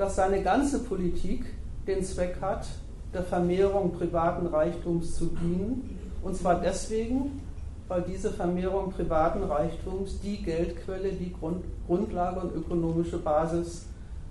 [0.00, 1.44] dass seine ganze Politik
[1.86, 2.66] den Zweck hat,
[3.12, 5.98] der Vermehrung privaten Reichtums zu dienen.
[6.22, 7.42] Und zwar deswegen,
[7.86, 13.88] weil diese Vermehrung privaten Reichtums die Geldquelle, die Grund, Grundlage und ökonomische Basis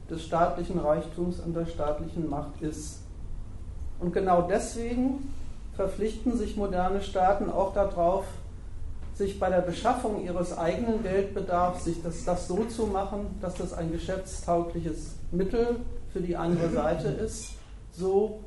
[0.10, 3.01] des staatlichen Reichtums und der staatlichen Macht ist.
[3.99, 5.32] Und genau deswegen
[5.75, 8.25] verpflichten sich moderne Staaten auch darauf,
[9.19, 13.73] sich bei der Beschaffung ihres eigenen Geldbedarfs, sich das, das so zu machen, dass das
[13.73, 15.82] ein geschäftstaugliches Mittel
[16.13, 17.51] für die andere Seite ist.
[17.91, 18.39] So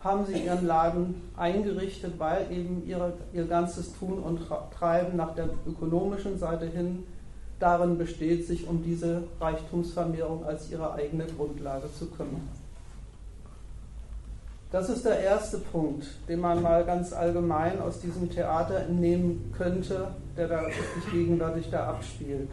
[0.00, 4.40] haben sie ihren Laden eingerichtet, weil eben ihre, ihr ganzes Tun und
[4.76, 7.04] Treiben nach der ökonomischen Seite hin
[7.60, 12.48] darin besteht, sich um diese Reichtumsvermehrung als ihre eigene Grundlage zu kümmern.
[14.72, 20.08] Das ist der erste Punkt, den man mal ganz allgemein aus diesem Theater entnehmen könnte,
[20.36, 22.50] der da sich gegenwärtig da abspielt.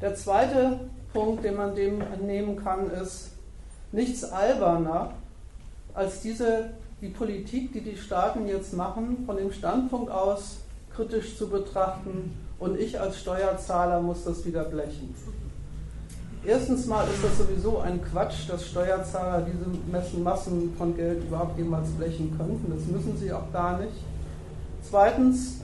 [0.00, 0.80] Der zweite
[1.12, 3.32] Punkt, den man dem entnehmen kann, ist
[3.92, 5.12] nichts alberner
[5.94, 6.70] als diese,
[7.00, 10.58] die Politik, die die Staaten jetzt machen, von dem Standpunkt aus
[10.94, 15.14] kritisch zu betrachten und ich als Steuerzahler muss das wieder blechen.
[16.44, 21.88] Erstens mal ist das sowieso ein Quatsch, dass Steuerzahler diese Massen von Geld überhaupt jemals
[21.90, 22.72] blechen könnten.
[22.74, 23.92] Das müssen sie auch gar nicht.
[24.82, 25.60] Zweitens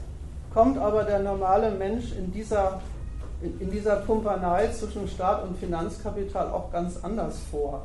[0.53, 2.81] kommt aber der normale Mensch in dieser,
[3.41, 7.85] in dieser Pumpanei zwischen Staat und Finanzkapital auch ganz anders vor.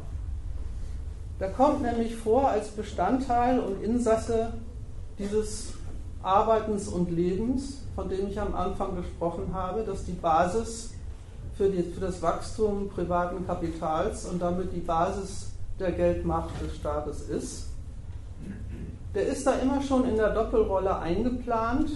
[1.40, 4.54] Der kommt nämlich vor als Bestandteil und Insasse
[5.18, 5.74] dieses
[6.22, 10.91] Arbeitens und Lebens, von dem ich am Anfang gesprochen habe, dass die Basis
[11.62, 17.22] für, die, für das Wachstum privaten Kapitals und damit die Basis der Geldmacht des Staates
[17.30, 17.68] ist.
[19.14, 21.92] Der ist da immer schon in der Doppelrolle eingeplant,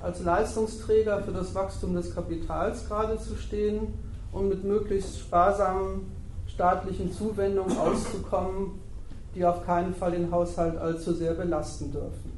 [0.00, 3.88] als Leistungsträger für das Wachstum des Kapitals gerade zu stehen
[4.32, 6.10] und mit möglichst sparsamen
[6.46, 8.80] staatlichen Zuwendungen auszukommen,
[9.34, 12.32] die auf keinen Fall den Haushalt allzu sehr belasten dürfen.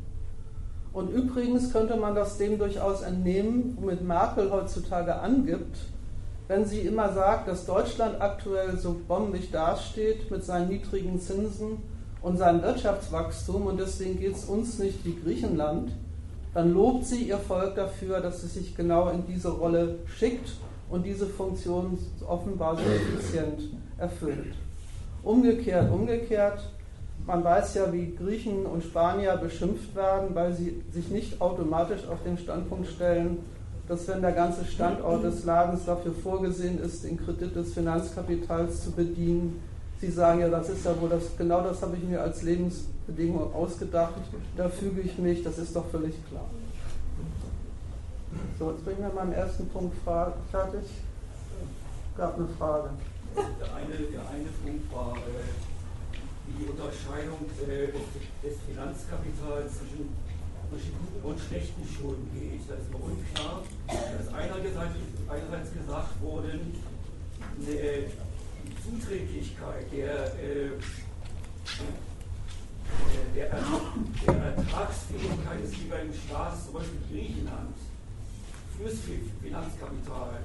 [0.92, 5.93] Und übrigens könnte man das dem durchaus entnehmen, womit Merkel heutzutage angibt,
[6.48, 11.78] wenn sie immer sagt, dass Deutschland aktuell so bombig dasteht mit seinen niedrigen Zinsen
[12.20, 15.92] und seinem Wirtschaftswachstum und deswegen geht es uns nicht wie Griechenland,
[16.52, 20.52] dann lobt sie ihr Volk dafür, dass es sich genau in diese Rolle schickt
[20.90, 24.54] und diese Funktion offenbar so effizient erfüllt.
[25.22, 26.61] Umgekehrt, umgekehrt,
[27.26, 32.22] man weiß ja, wie Griechen und Spanier beschimpft werden, weil sie sich nicht automatisch auf
[32.22, 33.38] den Standpunkt stellen,
[33.88, 38.92] dass wenn der ganze Standort des Ladens dafür vorgesehen ist, den Kredit des Finanzkapitals zu
[38.92, 39.62] bedienen,
[40.00, 43.54] Sie sagen ja, das ist ja wohl das, genau das habe ich mir als Lebensbedingung
[43.54, 44.14] ausgedacht,
[44.56, 46.44] da füge ich mich, das ist doch völlig klar.
[48.58, 50.90] So, jetzt bin ich mit meinem ersten Punkt fertig.
[52.16, 52.90] Gab eine Frage.
[53.34, 55.42] Der eine, der eine Punkt war äh,
[56.46, 57.90] die Unterscheidung äh,
[58.46, 60.14] des Finanzkapitals zwischen,
[61.22, 62.68] und schlechten Schulden geht.
[62.68, 63.62] Da ist mir unklar.
[63.87, 64.94] Da ist einerseits,
[65.28, 66.74] einerseits gesagt worden,
[67.66, 68.04] äh,
[68.64, 70.70] die Zuträglichkeit der, äh,
[73.34, 73.48] der,
[74.26, 77.76] der, Ertragsfähigkeit des jeweiligen Staates, zum Beispiel Griechenland,
[78.76, 78.98] fürs
[79.42, 80.40] Finanzkapital,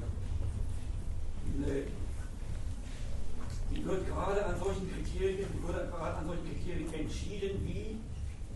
[3.71, 7.97] die wird gerade an solchen Kriterien, die wird gerade an solchen Kriterien entschieden, wie,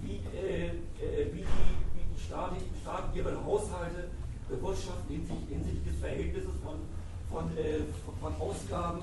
[0.03, 4.09] wie, äh, äh, wie die, wie die Staaten, Staaten ihre Haushalte
[4.49, 6.79] bewirtschaften hinsichtlich des Verhältnisses von,
[7.31, 7.79] von, äh,
[8.19, 9.01] von, Ausgaben,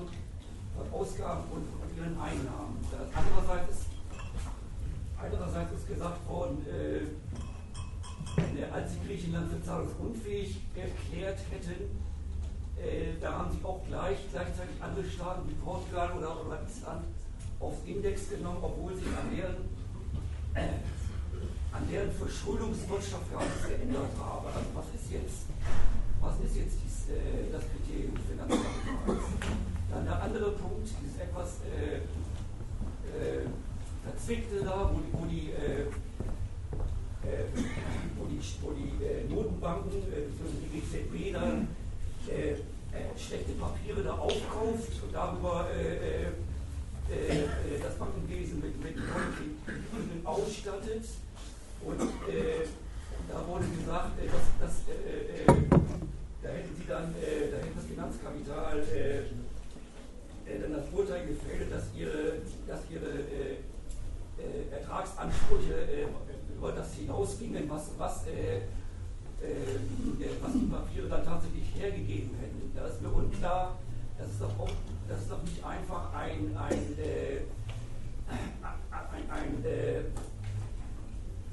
[0.77, 2.77] von Ausgaben und, und ihren Einnahmen.
[3.13, 3.85] Andererseits ist,
[5.17, 7.01] andererseits ist gesagt worden, äh,
[8.71, 11.89] als sie Griechenland für zahlungsunfähig erklärt hätten,
[12.77, 17.05] äh, da haben sie auch gleich, gleichzeitig andere Staaten wie Portugal oder, oder Island
[17.59, 19.69] aufs Index genommen, obwohl sich an deren,
[20.53, 24.47] an deren Verschuldungswirtschaft gar nichts geändert habe.
[24.47, 25.47] Also was ist jetzt,
[26.19, 29.25] was ist jetzt dies, äh, das Kriterium des Finanzkapitals?
[29.91, 32.03] Dann der andere Punkt, dieses etwas äh,
[33.11, 33.47] äh,
[34.03, 35.87] verzwickte da, wo, wo die, äh,
[37.27, 37.45] äh,
[38.17, 40.27] wo die, wo die Notenbanken, äh,
[40.71, 41.67] die EZB dann
[42.27, 46.31] äh, äh, schlechte Papiere da aufkauft und darüber äh, äh, äh
[47.81, 51.05] das Bankenwesen mit, mit Krediten ausstattet.
[51.85, 54.81] Und da wurde gesagt, dass, dass
[56.41, 58.83] da hätten sie dann, da hätte das Finanzkapital
[60.45, 63.23] dann das Urteil gefällt, dass ihre, dass ihre
[64.71, 66.07] Ertragsansprüche
[66.57, 68.61] über das hinausgingen, was, was äh,
[70.41, 72.71] was die Papiere dann tatsächlich hergegeben hätten.
[72.75, 73.77] Da ist mir unklar,
[74.17, 74.69] das ist doch, auch,
[75.11, 77.41] das ist doch nicht einfach ein, ein, äh,
[78.29, 80.01] ein, ein äh,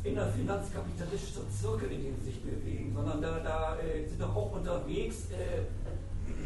[0.09, 5.27] innerfinanzkapitalistischer Zirkel, in dem sie sich bewegen, sondern da, da äh, sind doch auch unterwegs,
[5.33, 5.63] äh,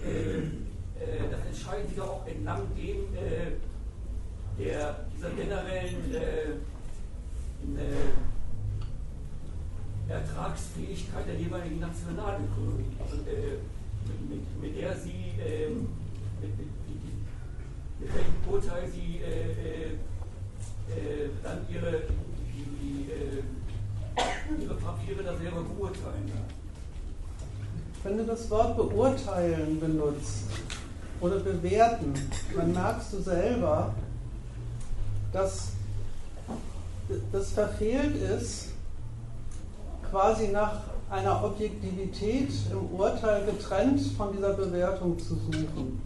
[0.09, 3.12] äh, äh, das entscheiden sie doch auch entlang dem,
[4.59, 6.62] der, dieser generellen
[10.09, 15.70] Ertragsfähigkeit der jeweiligen Nationalökonomie, also, mit, mit, mit, der sie, äh,
[16.40, 16.71] mit, mit,
[18.50, 19.92] Urteil sie äh, äh,
[20.88, 22.02] äh, dann ihre,
[22.52, 26.32] die, die, äh, ihre Papiere da selber beurteilen.
[28.02, 30.46] Wenn du das Wort beurteilen benutzt
[31.20, 32.14] oder bewerten,
[32.56, 33.94] dann merkst du selber,
[35.33, 35.68] dass
[37.31, 38.70] das verfehlt ist,
[40.10, 46.00] quasi nach einer Objektivität im Urteil getrennt von dieser Bewertung zu suchen.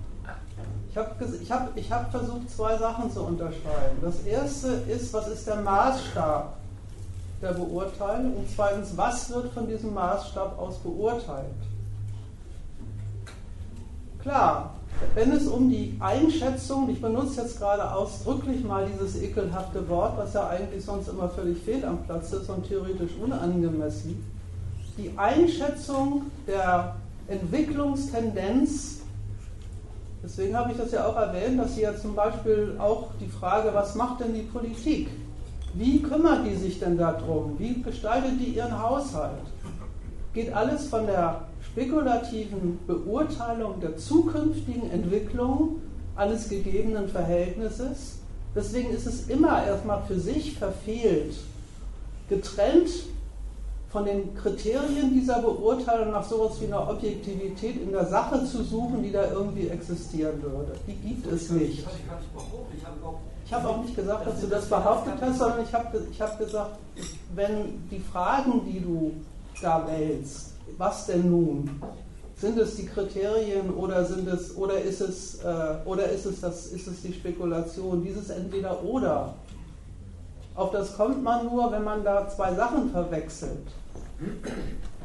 [0.96, 3.98] Ich habe ich hab, ich hab versucht, zwei Sachen zu unterscheiden.
[4.00, 6.56] Das erste ist, was ist der Maßstab
[7.42, 8.36] der Beurteilung?
[8.36, 11.52] Und zweitens, was wird von diesem Maßstab aus beurteilt?
[14.22, 14.72] Klar,
[15.14, 20.32] wenn es um die Einschätzung, ich benutze jetzt gerade ausdrücklich mal dieses ekelhafte Wort, was
[20.32, 24.24] ja eigentlich sonst immer völlig fehl am Platz ist und theoretisch unangemessen,
[24.96, 26.96] die Einschätzung der
[27.28, 29.02] Entwicklungstendenz
[30.26, 33.72] Deswegen habe ich das ja auch erwähnt, dass Sie ja zum Beispiel auch die Frage,
[33.72, 35.08] was macht denn die Politik?
[35.74, 37.56] Wie kümmert die sich denn darum?
[37.60, 39.44] Wie gestaltet die ihren Haushalt?
[40.34, 45.80] Geht alles von der spekulativen Beurteilung der zukünftigen Entwicklung
[46.16, 48.18] eines gegebenen Verhältnisses.
[48.52, 51.36] Deswegen ist es immer erstmal für sich verfehlt,
[52.28, 52.90] getrennt
[53.90, 59.02] von den Kriterien dieser Beurteilung nach sowas wie einer Objektivität in der Sache zu suchen,
[59.02, 60.72] die da irgendwie existieren würde.
[60.86, 61.86] Die gibt es nicht.
[63.46, 66.38] Ich habe auch nicht gesagt, dass du das behauptet hast, sondern ich habe ich hab
[66.38, 66.78] gesagt,
[67.34, 69.12] wenn die Fragen, die du
[69.62, 71.70] da wählst, was denn nun?
[72.36, 76.66] Sind es die Kriterien oder sind es oder ist es äh, oder ist es das
[76.66, 78.02] ist es die Spekulation?
[78.04, 79.34] Dieses entweder oder.
[80.56, 83.68] Auf das kommt man nur, wenn man da zwei Sachen verwechselt.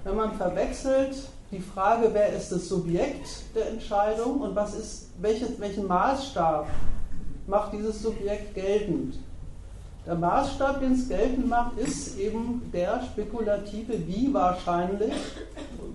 [0.06, 1.16] Wenn man verwechselt
[1.52, 6.68] die Frage, wer ist das Subjekt der Entscheidung und was ist, welches, welchen Maßstab
[7.48, 9.16] macht dieses Subjekt geltend.
[10.06, 15.14] Der Maßstab, den es geltend macht, ist eben der spekulative, wie wahrscheinlich,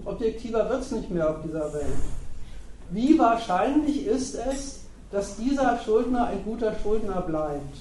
[0.05, 1.97] objektiver wird es nicht mehr auf dieser Welt,
[2.91, 4.81] wie wahrscheinlich ist es,
[5.11, 7.79] dass dieser Schuldner ein guter Schuldner bleibt.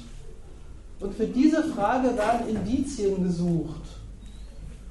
[1.05, 3.83] Und für diese Frage werden Indizien gesucht.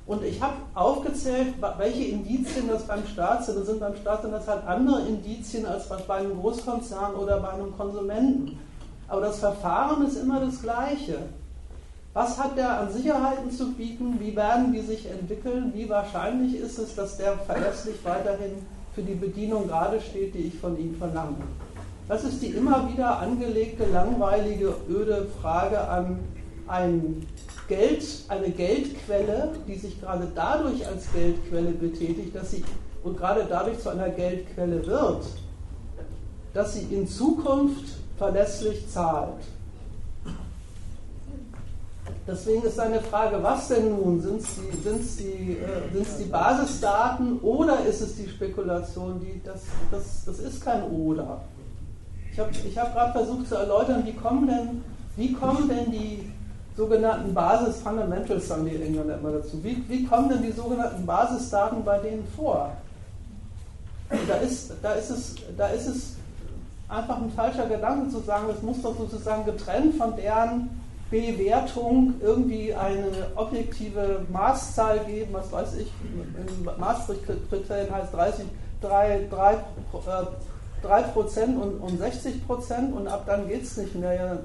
[0.07, 3.59] Und ich habe aufgezählt, welche Indizien das beim Staat sind.
[3.59, 7.49] Das sind beim Staat sind das halt andere Indizien als bei einem Großkonzern oder bei
[7.49, 8.57] einem Konsumenten.
[9.09, 11.19] Aber das Verfahren ist immer das gleiche.
[12.13, 14.21] Was hat der an Sicherheiten zu bieten?
[14.21, 15.73] Wie werden die sich entwickeln?
[15.75, 20.55] Wie wahrscheinlich ist es, dass der verlässlich weiterhin für die Bedienung gerade steht, die ich
[20.61, 21.39] von ihm verlange?
[22.07, 26.19] Das ist die immer wieder angelegte, langweilige, öde Frage an
[26.67, 27.27] ein
[27.69, 32.63] Geld, eine Geldquelle, die sich gerade dadurch als Geldquelle betätigt, dass sie
[33.03, 35.25] und gerade dadurch zu einer Geldquelle wird,
[36.53, 37.85] dass sie in Zukunft
[38.17, 39.43] verlässlich zahlt.
[42.27, 44.21] Deswegen ist eine Frage, was denn nun?
[44.21, 49.21] Sind es die, sind's die, äh, die Basisdaten oder ist es die Spekulation?
[49.21, 51.43] Die, das, das, das ist kein Oder.
[52.35, 54.83] Ich habe hab gerade versucht zu erläutern, wie kommen denn,
[55.17, 56.33] wie kommen denn die
[56.77, 59.63] sogenannten Basis Fundamentals, sagen die Engländer immer dazu.
[59.63, 62.73] Wie, wie kommen denn die sogenannten Basisdaten bei denen vor?
[64.27, 66.17] Da ist, da, ist es, da ist es
[66.89, 70.71] einfach ein falscher Gedanke zu sagen, es muss doch sozusagen getrennt von deren
[71.11, 73.07] Bewertung irgendwie eine
[73.37, 78.47] objektive Maßzahl geben, was weiß ich, in Maastricht-Kriterien heißt 30,
[78.81, 79.59] 3, 3,
[80.85, 84.15] 3% und, und 60% und ab dann geht es nicht mehr.
[84.15, 84.39] Ja,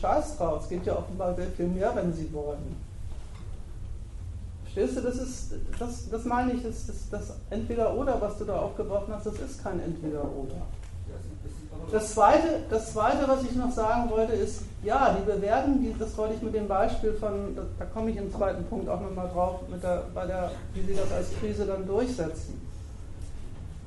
[0.00, 0.62] Scheiß drauf.
[0.62, 2.76] Es geht ja offenbar sehr viel mehr, wenn Sie wollen.
[4.64, 8.58] Verstehst du, das ist, das, das meine ich, das, das, das Entweder-Oder, was du da
[8.58, 10.66] aufgeworfen hast, das ist kein Entweder-Oder.
[11.92, 16.16] Das zweite, das zweite, was ich noch sagen wollte, ist, ja, die bewerten, die, das
[16.18, 19.28] wollte ich mit dem Beispiel von, da, da komme ich im zweiten Punkt auch nochmal
[19.28, 22.60] drauf, mit der, bei der, wie sie das als Krise dann durchsetzen.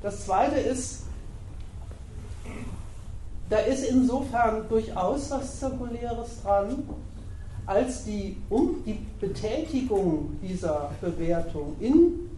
[0.02, 1.02] Das zweite ist,
[3.48, 6.84] da ist insofern durchaus was Zirkuläres dran,
[7.66, 12.30] als die, um die Betätigung dieser Bewertung in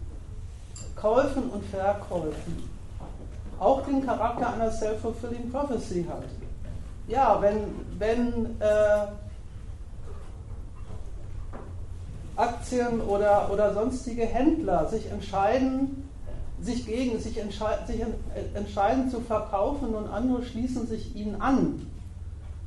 [0.95, 2.69] Käufen und Verkäufen
[3.59, 6.23] auch den Charakter einer self-fulfilling prophecy hat.
[7.07, 9.07] Ja, wenn, wenn äh,
[12.35, 16.09] Aktien oder, oder sonstige Händler sich entscheiden,
[16.63, 18.01] sich gegen, sich, entschei sich
[18.53, 21.85] entscheiden zu verkaufen und andere schließen sich ihnen an,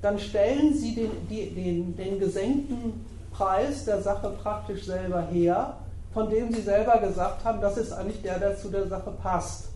[0.03, 5.79] dann stellen sie den, die, den, den gesenkten Preis der Sache praktisch selber her,
[6.13, 9.69] von dem sie selber gesagt haben, das ist eigentlich der, der zu der Sache passt.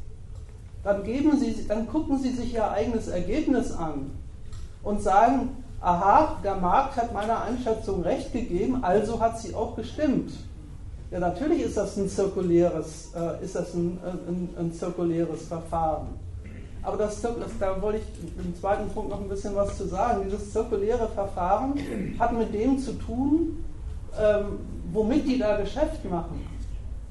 [0.85, 4.11] Dann, geben sie, dann gucken sie sich ihr eigenes Ergebnis an
[4.83, 10.33] und sagen, aha, der Markt hat meiner Einschätzung recht gegeben, also hat sie auch gestimmt.
[11.11, 16.07] Ja, natürlich ist das ein zirkuläres, äh, ist das ein, ein, ein, zirkuläres Verfahren.
[16.83, 20.23] Aber das, das, da wollte ich im zweiten Punkt noch ein bisschen was zu sagen.
[20.25, 21.75] Dieses zirkuläre Verfahren
[22.19, 23.65] hat mit dem zu tun,
[24.19, 24.61] ähm,
[24.93, 26.47] womit die da Geschäft machen.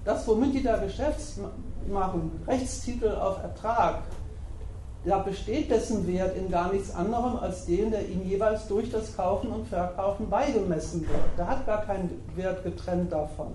[0.05, 1.19] Das, womit die da Geschäft
[1.91, 4.03] machen, Rechtstitel auf Ertrag,
[5.03, 9.15] da besteht dessen Wert in gar nichts anderem als den, der ihm jeweils durch das
[9.15, 11.37] Kaufen und Verkaufen beigemessen wird.
[11.37, 13.51] Der hat gar keinen Wert getrennt davon.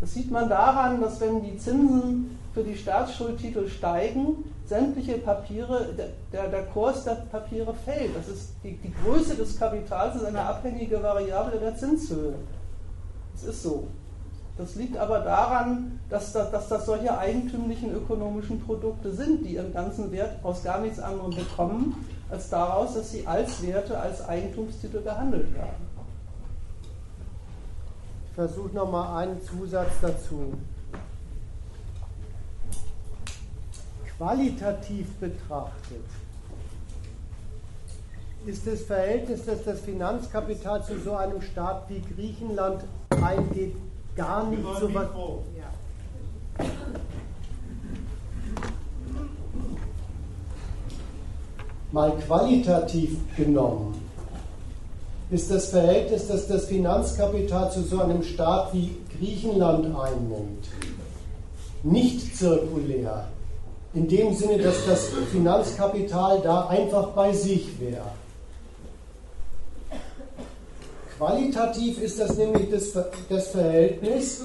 [0.00, 5.88] Das sieht man daran, dass wenn die Zinsen für die Staatsschuldtitel steigen, sämtliche Papiere,
[6.32, 8.16] der, der Kurs der Papiere fällt.
[8.16, 12.34] Das ist die, die Größe des Kapitals ist eine abhängige Variable der Zinshöhe.
[13.34, 13.88] Das ist so.
[14.56, 19.72] Das liegt aber daran, dass das, dass das solche eigentümlichen ökonomischen Produkte sind, die ihren
[19.72, 25.02] ganzen Wert aus gar nichts anderem bekommen, als daraus, dass sie als Werte, als Eigentumstitel
[25.02, 25.99] gehandelt werden.
[28.30, 30.54] Ich versuche nochmal einen Zusatz dazu.
[34.16, 36.04] Qualitativ betrachtet
[38.46, 43.74] ist das Verhältnis, das das Finanzkapital zu so einem Staat wie Griechenland eingeht,
[44.16, 45.08] gar nicht so was.
[45.58, 46.64] Ja.
[51.92, 54.09] Mal qualitativ genommen
[55.30, 60.66] ist das Verhältnis, das das Finanzkapital zu so einem Staat wie Griechenland einnimmt,
[61.82, 63.28] nicht zirkulär.
[63.94, 68.06] In dem Sinne, dass das Finanzkapital da einfach bei sich wäre.
[71.16, 72.92] Qualitativ ist das nämlich das,
[73.28, 74.42] das Verhältnis,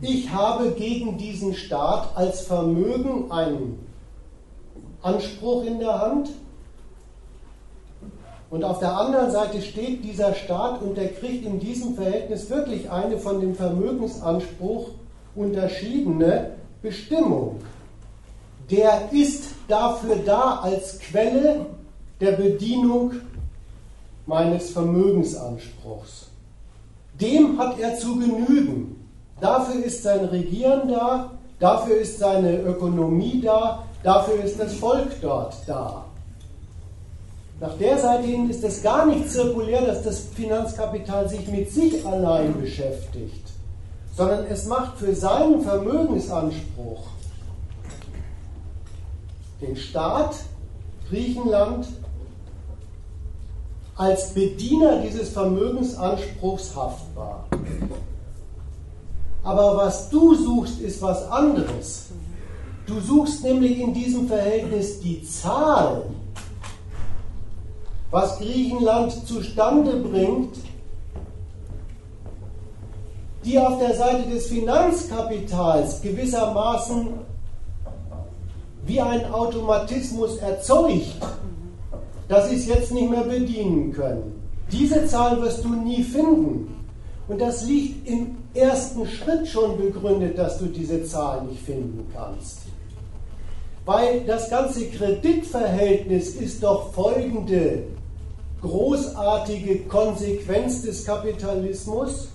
[0.00, 3.86] ich habe gegen diesen Staat als Vermögen einen
[5.02, 6.30] Anspruch in der Hand
[8.54, 12.88] und auf der anderen Seite steht dieser Staat und der kriegt in diesem Verhältnis wirklich
[12.88, 14.90] eine von dem Vermögensanspruch
[15.34, 16.50] unterschiedene
[16.80, 17.62] Bestimmung.
[18.70, 21.66] Der ist dafür da als Quelle
[22.20, 23.14] der Bedienung
[24.24, 26.28] meines Vermögensanspruchs.
[27.20, 29.04] Dem hat er zu genügen.
[29.40, 35.56] Dafür ist sein Regieren da, dafür ist seine Ökonomie da, dafür ist das Volk dort
[35.66, 36.04] da.
[37.64, 42.04] Nach der Seite hin ist es gar nicht zirkulär, dass das Finanzkapital sich mit sich
[42.04, 43.48] allein beschäftigt,
[44.14, 47.06] sondern es macht für seinen Vermögensanspruch
[49.62, 50.36] den Staat,
[51.08, 51.86] Griechenland
[53.96, 57.46] als Bediener dieses Vermögensanspruchs haftbar.
[59.42, 62.08] Aber was du suchst, ist was anderes.
[62.84, 66.02] Du suchst nämlich in diesem Verhältnis die Zahl,
[68.14, 70.56] was Griechenland zustande bringt,
[73.44, 77.08] die auf der Seite des Finanzkapitals gewissermaßen
[78.86, 81.16] wie ein Automatismus erzeugt
[82.28, 84.40] dass sie es jetzt nicht mehr bedienen können.
[84.72, 86.74] Diese Zahl wirst du nie finden.
[87.28, 92.60] Und das liegt im ersten Schritt schon begründet, dass du diese Zahl nicht finden kannst.
[93.84, 97.84] Weil das ganze Kreditverhältnis ist doch folgende
[98.64, 102.28] großartige Konsequenz des Kapitalismus,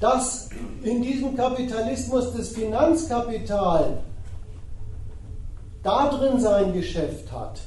[0.00, 0.50] dass
[0.82, 3.98] in diesem Kapitalismus das Finanzkapital
[5.82, 7.60] da drin sein Geschäft hat,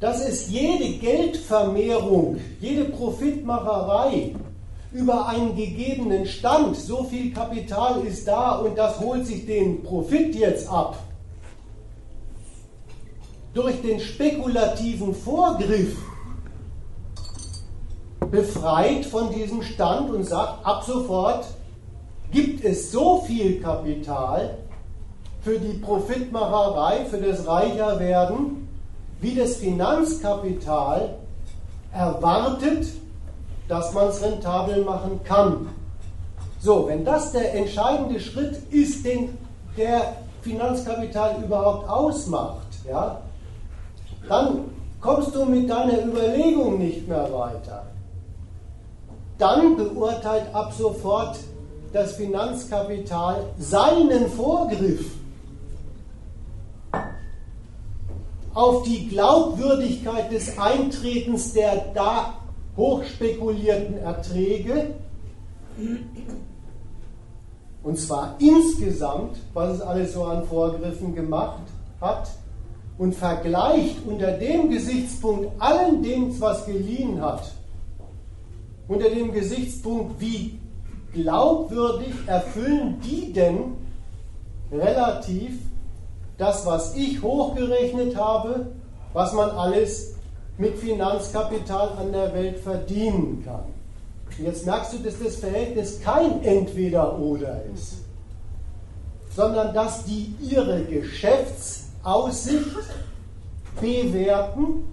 [0.00, 4.34] dass es jede Geldvermehrung, jede Profitmacherei
[4.92, 10.34] über einen gegebenen Stand, so viel Kapital ist da und das holt sich den Profit
[10.34, 10.98] jetzt ab,
[13.56, 15.96] durch den spekulativen Vorgriff
[18.30, 21.46] befreit von diesem Stand und sagt, ab sofort
[22.30, 24.58] gibt es so viel Kapital,
[25.40, 28.68] für die Profitmacherei, für das Reicherwerden,
[29.20, 31.16] wie das Finanzkapital
[31.92, 32.88] erwartet,
[33.68, 35.68] dass man es rentabel machen kann.
[36.60, 39.38] So, wenn das der entscheidende Schritt ist, den
[39.78, 43.22] der Finanzkapital überhaupt ausmacht, ja,
[44.28, 44.64] dann
[45.00, 47.86] kommst du mit deiner Überlegung nicht mehr weiter.
[49.38, 51.38] Dann beurteilt ab sofort
[51.92, 55.06] das Finanzkapital seinen Vorgriff
[58.54, 62.34] auf die Glaubwürdigkeit des Eintretens der da
[62.76, 64.94] hochspekulierten Erträge,
[67.82, 71.62] und zwar insgesamt, was es alles so an Vorgriffen gemacht
[72.00, 72.28] hat,
[72.98, 77.52] und vergleicht unter dem Gesichtspunkt allen dem, was geliehen hat,
[78.88, 80.58] unter dem Gesichtspunkt, wie
[81.12, 83.74] glaubwürdig erfüllen die denn
[84.70, 85.58] relativ
[86.38, 88.66] das, was ich hochgerechnet habe,
[89.12, 90.14] was man alles
[90.58, 93.64] mit Finanzkapital an der Welt verdienen kann.
[94.38, 97.98] Und jetzt merkst du, dass das Verhältnis kein Entweder-Oder ist,
[99.34, 100.80] sondern dass die ihre
[102.06, 102.76] Geschäftsaussicht
[103.80, 104.84] bewerten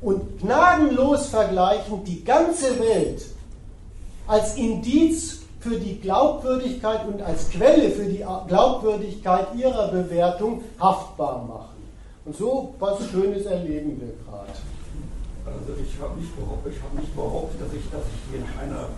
[0.00, 3.26] und gnadenlos vergleichen die ganze Welt
[4.26, 11.78] als Indiz für die Glaubwürdigkeit und als Quelle für die Glaubwürdigkeit ihrer Bewertung haftbar machen.
[12.24, 14.52] Und so was Schönes erleben wir gerade.
[15.46, 18.88] Also ich habe nicht, behauptet, hab nicht behauptet, dass ich, dass ich hier nach einer,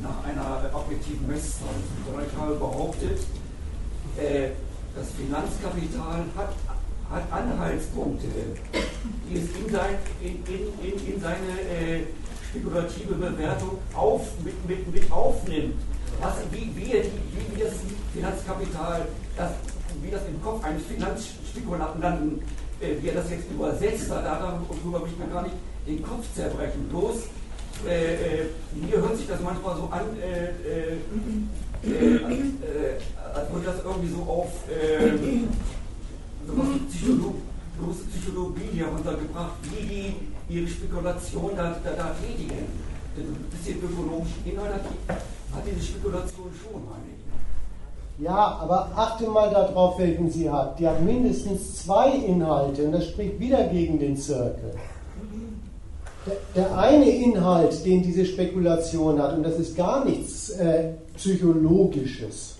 [0.00, 1.68] nach einer objektiven Messzahl
[2.06, 3.18] sondern ich habe behauptet,
[4.16, 4.50] äh,
[4.94, 6.54] das Finanzkapital hat
[7.30, 8.26] Anhaltspunkte,
[9.28, 12.02] die es in, sein, in, in, in, in seine äh,
[12.50, 15.74] spekulative Bewertung auf, mit, mit, mit aufnimmt.
[16.20, 17.74] Was, wie, wie, wie, das
[18.14, 19.52] Finanzkapital, das,
[20.02, 22.40] wie das im Kopf eines Finanzspekulanten,
[22.80, 26.88] äh, wie er das jetzt übersetzt hat, darüber will ich gar nicht den Kopf zerbrechen.
[26.88, 27.16] Bloß,
[27.86, 30.96] äh, äh, mir hört sich das manchmal so an, äh, äh,
[31.84, 32.34] äh als,
[33.34, 34.48] als würde das irgendwie so auf
[36.46, 36.52] so
[36.88, 37.42] Psychologie,
[38.10, 42.66] Psychologie hier runtergebracht, wie die ihre Spekulation da, da, da tätigen.
[43.16, 44.84] Ein bisschen ökonomischen Inhalt hat,
[45.16, 48.24] hat diese Spekulation schon, meine ich.
[48.24, 50.78] Ja, aber achte mal darauf, welchen sie hat.
[50.78, 54.74] Die hat mindestens zwei Inhalte und das spricht wieder gegen den Zirkel.
[56.26, 62.55] Der, der eine Inhalt, den diese Spekulation hat, und das ist gar nichts äh, Psychologisches.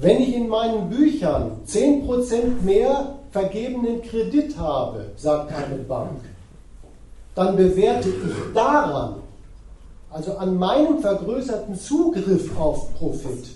[0.00, 6.20] Wenn ich in meinen Büchern 10% mehr vergebenen Kredit habe, sagt eine Bank,
[7.34, 9.16] dann bewerte ich daran,
[10.10, 13.50] also an meinem vergrößerten Zugriff auf Profit,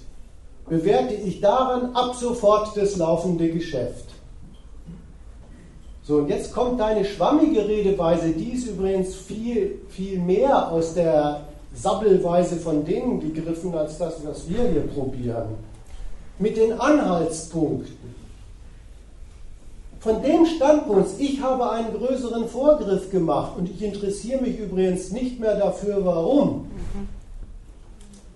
[0.68, 4.04] bewerte ich daran ab sofort das laufende Geschäft.
[6.02, 11.40] So, und jetzt kommt deine schwammige Redeweise, die ist übrigens viel, viel mehr aus der
[11.74, 15.73] Sabbelweise von denen gegriffen, als das, was wir hier probieren.
[16.38, 18.14] Mit den Anhaltspunkten.
[20.00, 25.40] Von dem Standpunkt, ich habe einen größeren Vorgriff gemacht und ich interessiere mich übrigens nicht
[25.40, 26.70] mehr dafür, warum,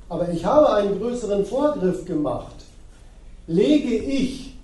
[0.09, 2.55] aber ich habe einen größeren Vorgriff gemacht,
[3.47, 4.57] lege ich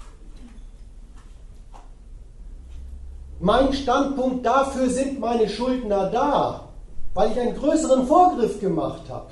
[3.39, 6.69] mein Standpunkt, dafür sind meine Schuldner da,
[7.13, 9.27] weil ich einen größeren Vorgriff gemacht habe,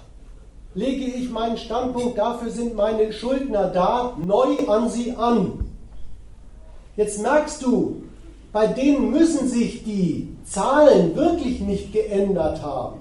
[0.75, 5.65] lege ich meinen Standpunkt, dafür sind meine Schuldner da, neu an sie an.
[6.97, 8.03] Jetzt merkst du,
[8.53, 13.01] bei denen müssen sich die Zahlen wirklich nicht geändert haben.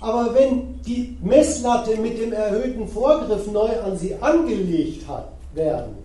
[0.00, 5.96] Aber wenn die Messlatte mit dem erhöhten Vorgriff neu an sie angelegt hat, werden,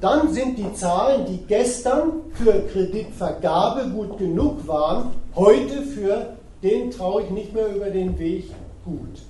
[0.00, 7.22] dann sind die Zahlen, die gestern für Kreditvergabe gut genug waren, heute für den traue
[7.22, 8.50] ich nicht mehr über den Weg
[8.84, 9.22] gut.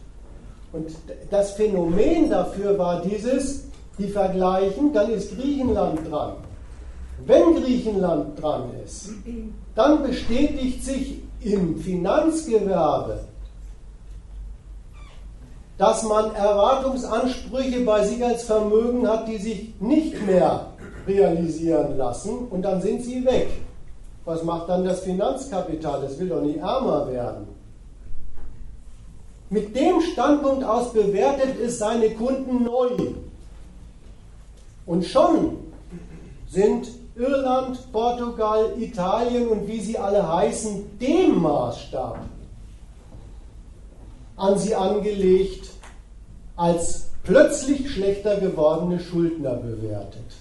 [0.73, 0.91] Und
[1.31, 3.64] das Phänomen dafür war dieses,
[3.99, 6.35] die vergleichen, dann ist Griechenland dran.
[7.27, 9.11] Wenn Griechenland dran ist,
[9.75, 13.20] dann bestätigt sich im Finanzgewerbe,
[15.79, 20.68] dass man Erwartungsansprüche bei sich als Vermögen hat, die sich nicht mehr
[21.07, 23.49] realisieren lassen und dann sind sie weg.
[24.25, 26.03] Was macht dann das Finanzkapital?
[26.03, 27.49] Das will doch nicht ärmer werden.
[29.53, 32.97] Mit dem Standpunkt aus bewertet es seine Kunden neu.
[34.87, 35.59] Und schon
[36.49, 42.19] sind Irland, Portugal, Italien und wie sie alle heißen, dem Maßstab
[44.37, 45.69] an sie angelegt,
[46.57, 50.33] als plötzlich schlechter gewordene Schuldner bewertet.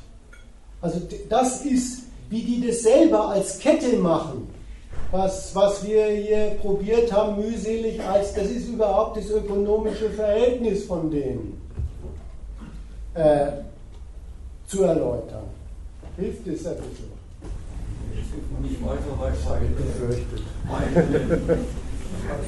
[0.80, 4.48] Also das ist, wie die das selber als Kette machen,
[5.12, 11.12] was, was wir hier probiert haben, mühselig, als das ist überhaupt das ökonomische Verhältnis von
[11.12, 11.62] denen
[13.14, 13.48] äh,
[14.68, 15.44] zu erläutern.
[16.18, 17.12] Hilft es ein bisschen?
[18.14, 20.44] Ich nicht weiter, weil ich befürchtet.
[20.66, 21.06] Meine,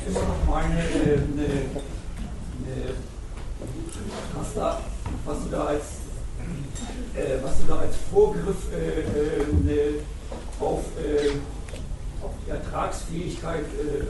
[0.08, 1.48] immer noch meine, äh, ne,
[2.64, 2.94] ne,
[4.38, 4.80] was, da,
[5.26, 5.84] was du da als,
[7.16, 8.70] äh, was du da als Vorgriff
[9.66, 9.80] ne,
[10.60, 11.32] auf, äh,
[12.24, 14.06] auf die Ertragsfähigkeit äh,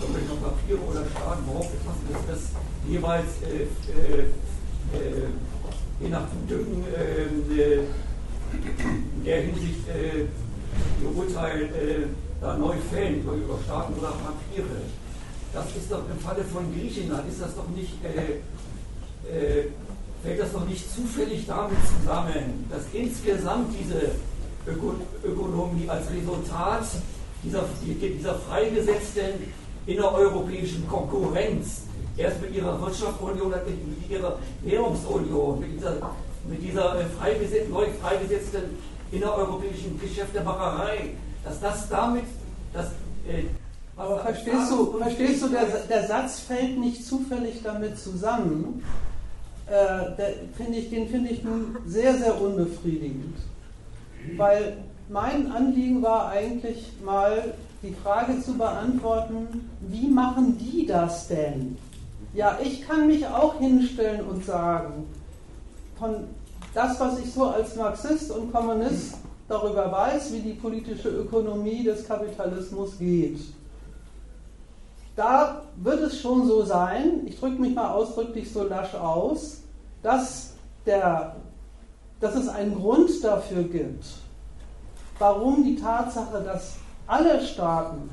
[0.00, 2.40] irgendwelche Papiere oder Staaten behauptet hast, dass das
[2.88, 3.30] jeweils
[6.00, 6.84] je nach Düngen
[9.16, 10.26] in der Hinsicht äh,
[11.00, 12.06] die Urteil äh,
[12.40, 14.82] da neu fällen über Staaten oder Papiere.
[15.52, 18.40] Das ist doch im Falle von Griechenland, ist das doch nicht, äh,
[19.30, 19.68] äh,
[20.22, 24.10] fällt das doch nicht zufällig damit zusammen, dass insgesamt diese
[24.66, 26.86] Ökonomie als Resultat
[27.42, 29.52] dieser, dieser freigesetzten
[29.86, 31.82] innereuropäischen Konkurrenz
[32.16, 35.96] erst mit ihrer Wirtschaftsunion, mit ihrer Währungsunion, mit dieser
[36.48, 38.62] mit dieser äh, freigesetz neu freigesetzten
[39.12, 41.10] innereuropäischen Geschäftemacherei,
[41.44, 42.24] dass das damit,
[42.72, 42.86] dass,
[43.28, 43.44] äh,
[43.96, 48.82] aber verstehst du, verstehst du der, der Satz fällt nicht zufällig damit zusammen.
[49.66, 53.36] Äh, find ich, den finde ich nun sehr, sehr unbefriedigend.
[54.36, 61.76] Weil mein Anliegen war eigentlich mal die Frage zu beantworten, wie machen die das denn?
[62.32, 65.06] Ja, ich kann mich auch hinstellen und sagen,
[65.98, 66.24] von
[66.74, 69.14] das, was ich so als Marxist und Kommunist
[69.48, 73.38] darüber weiß, wie die politische Ökonomie des Kapitalismus geht.
[75.14, 79.58] Da wird es schon so sein, ich drücke mich mal ausdrücklich so lasch aus,
[80.02, 80.54] dass,
[80.86, 81.36] der,
[82.24, 84.06] dass es einen Grund dafür gibt,
[85.18, 88.08] warum die Tatsache, dass alle Staaten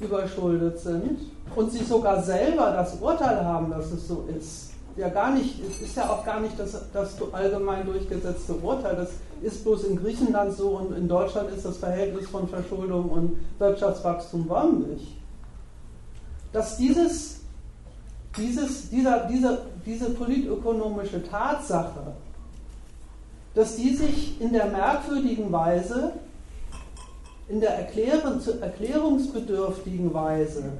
[0.00, 1.20] überschuldet sind
[1.54, 5.80] und sie sogar selber das Urteil haben, dass es so ist, ja gar nicht, es
[5.80, 9.10] ist ja auch gar nicht das, das allgemein durchgesetzte Urteil, das
[9.40, 14.48] ist bloß in Griechenland so und in Deutschland ist das Verhältnis von Verschuldung und Wirtschaftswachstum
[14.48, 15.16] förmlich.
[16.52, 17.42] Dass dieses,
[18.36, 22.14] dieses, dieser, diese, diese politökonomische Tatsache,
[23.54, 26.14] dass die sich in der merkwürdigen Weise,
[27.48, 30.72] in der erklärungsbedürftigen Weise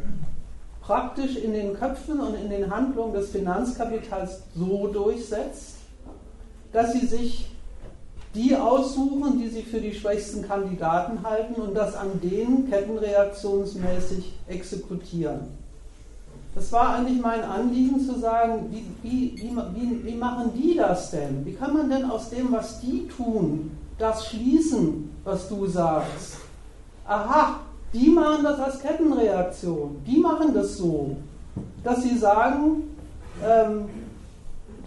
[0.81, 5.77] praktisch in den Köpfen und in den Handlungen des Finanzkapitals so durchsetzt,
[6.73, 7.49] dass sie sich
[8.35, 15.60] die aussuchen, die sie für die schwächsten Kandidaten halten und das an denen kettenreaktionsmäßig exekutieren.
[16.55, 21.47] Das war eigentlich mein Anliegen zu sagen, wie, wie, wie, wie, machen die das denn?
[21.47, 26.39] Wie kann man denn aus dem, was die tun, das schließen, was du sagst?
[27.07, 27.61] Aha,
[27.93, 30.03] die machen das als Kettenreaktion.
[30.07, 31.17] Die machen das so,
[31.85, 32.83] dass sie sagen,
[33.45, 33.89] ähm,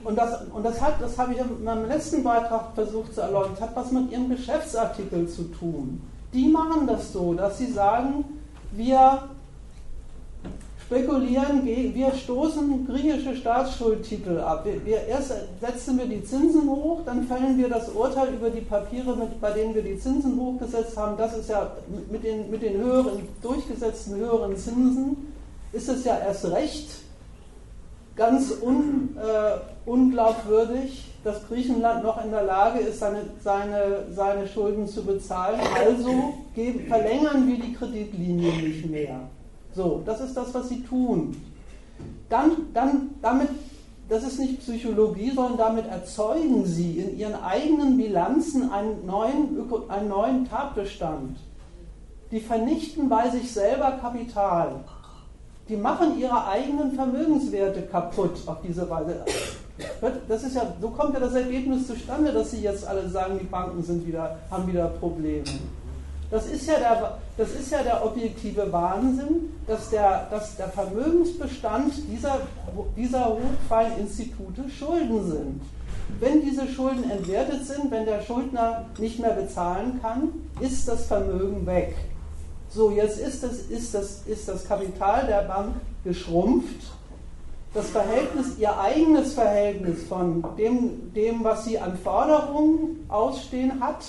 [0.03, 3.51] und das, und das, hat, das habe ich in meinem letzten Beitrag versucht zu erläutern,
[3.57, 6.01] das hat was mit ihrem Geschäftsartikel zu tun.
[6.33, 8.25] Die machen das so, dass sie sagen,
[8.73, 9.23] wir
[10.85, 14.65] spekulieren, wir stoßen griechische Staatsschuldtitel ab.
[14.65, 18.61] Wir, wir, erst setzen wir die Zinsen hoch, dann fällen wir das Urteil über die
[18.61, 21.17] Papiere, mit, bei denen wir die Zinsen hochgesetzt haben.
[21.17, 21.71] Das ist ja
[22.11, 25.33] mit den, mit den höheren, durchgesetzten höheren Zinsen,
[25.71, 26.89] ist es ja erst recht
[28.15, 34.87] ganz un, äh, unglaubwürdig, dass Griechenland noch in der Lage ist, seine, seine, seine Schulden
[34.87, 35.59] zu bezahlen.
[35.75, 39.21] Also geben, verlängern wir die Kreditlinie nicht mehr.
[39.75, 41.35] So, das ist das, was sie tun.
[42.29, 43.49] Dann, dann damit,
[44.09, 50.09] das ist nicht Psychologie, sondern damit erzeugen sie in ihren eigenen Bilanzen einen neuen, einen
[50.09, 51.37] neuen Tatbestand.
[52.31, 54.81] Die vernichten bei sich selber Kapital
[55.69, 59.23] die machen ihre eigenen Vermögenswerte kaputt auf diese Weise.
[60.27, 63.45] Das ist ja, so kommt ja das Ergebnis zustande, dass sie jetzt alle sagen, die
[63.45, 65.45] Banken sind wieder, haben wieder Probleme.
[66.33, 71.93] Das ist ja der, das ist ja der objektive Wahnsinn, dass der, dass der Vermögensbestand
[72.11, 72.39] dieser,
[72.97, 75.61] dieser hochfeinen Institute Schulden sind.
[76.19, 80.29] Wenn diese Schulden entwertet sind, wenn der Schuldner nicht mehr bezahlen kann,
[80.59, 81.93] ist das Vermögen weg.
[82.67, 86.81] So, jetzt ist das, ist, das, ist das Kapital der Bank geschrumpft.
[87.75, 94.03] Das Verhältnis, ihr eigenes Verhältnis von dem, dem, was sie an Forderungen ausstehen hat,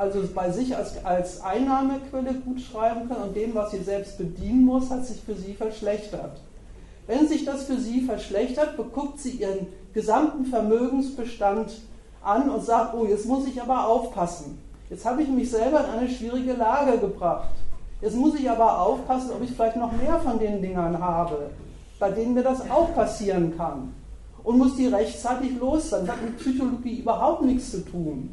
[0.00, 4.64] also bei sich als, als Einnahmequelle gut schreiben kann, und dem, was sie selbst bedienen
[4.64, 6.40] muss, hat sich für sie verschlechtert.
[7.06, 11.82] Wenn sich das für sie verschlechtert, beguckt sie ihren gesamten Vermögensbestand
[12.22, 14.58] an und sagt, oh, jetzt muss ich aber aufpassen.
[14.88, 17.50] Jetzt habe ich mich selber in eine schwierige Lage gebracht.
[18.00, 21.50] Jetzt muss ich aber aufpassen, ob ich vielleicht noch mehr von den Dingern habe,
[21.98, 23.92] bei denen mir das auch passieren kann.
[24.44, 26.06] Und muss die rechtzeitig los sein.
[26.06, 28.30] Das hat mit Psychologie überhaupt nichts zu tun.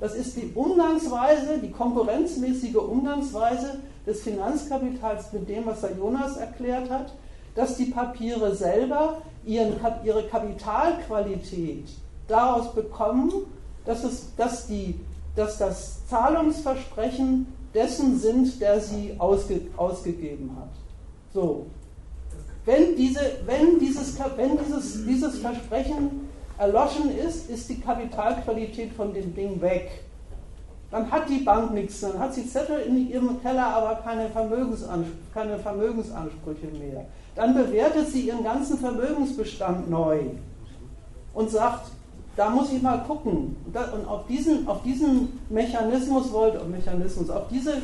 [0.00, 6.88] Das ist die Umgangsweise, die konkurrenzmäßige Umgangsweise des Finanzkapitals mit dem, was der Jonas erklärt
[6.88, 7.12] hat,
[7.54, 9.74] dass die Papiere selber ihren,
[10.04, 11.88] ihre Kapitalqualität
[12.28, 13.32] daraus bekommen,
[13.84, 15.00] dass, es, dass, die,
[15.34, 20.70] dass das Zahlungsversprechen dessen sind, der sie ausge, ausgegeben hat.
[21.34, 21.66] So.
[22.64, 26.27] Wenn, diese, wenn, dieses, wenn dieses, dieses Versprechen
[26.58, 30.04] erloschen ist, ist die Kapitalqualität von dem Ding weg.
[30.90, 35.12] Dann hat die Bank nichts, dann hat sie Zettel in ihrem Keller, aber keine, Vermögensanspr
[35.34, 37.06] keine Vermögensansprüche mehr.
[37.34, 40.20] Dann bewertet sie ihren ganzen Vermögensbestand neu
[41.34, 41.90] und sagt,
[42.36, 43.56] da muss ich mal gucken.
[43.66, 47.74] Und auf diesen, auf diesen Mechanismus wollte, Mechanismus, auf diese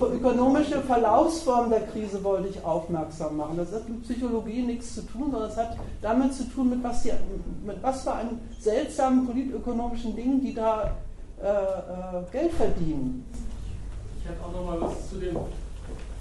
[0.00, 3.56] ökonomische Verlaufsform der Krise wollte ich aufmerksam machen.
[3.56, 7.02] Das hat mit Psychologie nichts zu tun, sondern es hat damit zu tun, mit was,
[7.02, 7.12] die,
[7.64, 10.96] mit was für einem seltsamen politökonomischen Dingen, die da
[11.42, 13.24] äh, äh, Geld verdienen.
[14.18, 15.36] Ich hätte auch noch mal was zu dem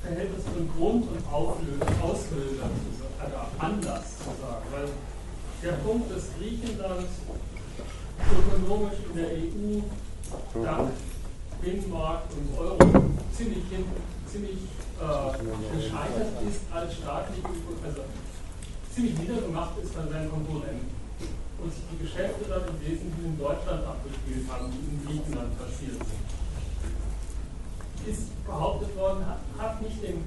[0.02, 2.70] Verhältnis von Grund und Auslöser,
[3.20, 4.66] also Anlass zu sagen.
[4.72, 4.90] Weil
[5.62, 7.08] der Punkt, dass Griechenland
[8.32, 10.92] ökonomisch in der EU dank
[11.62, 12.78] Binnenmarkt und Euro
[13.36, 13.64] ziemlich
[14.32, 14.60] ziemlich
[15.00, 17.48] äh, gescheitert ist als staatliche,
[17.84, 18.02] also
[18.94, 20.88] ziemlich niedergemacht ist bei seinen Konkurrenten
[21.62, 25.98] und sich die Geschäfte dann im Wesentlichen in Deutschland abgespielt haben, die in Griechenland passiert
[26.00, 26.28] sind.
[28.08, 30.24] Ist behauptet worden, hat, hat nicht den,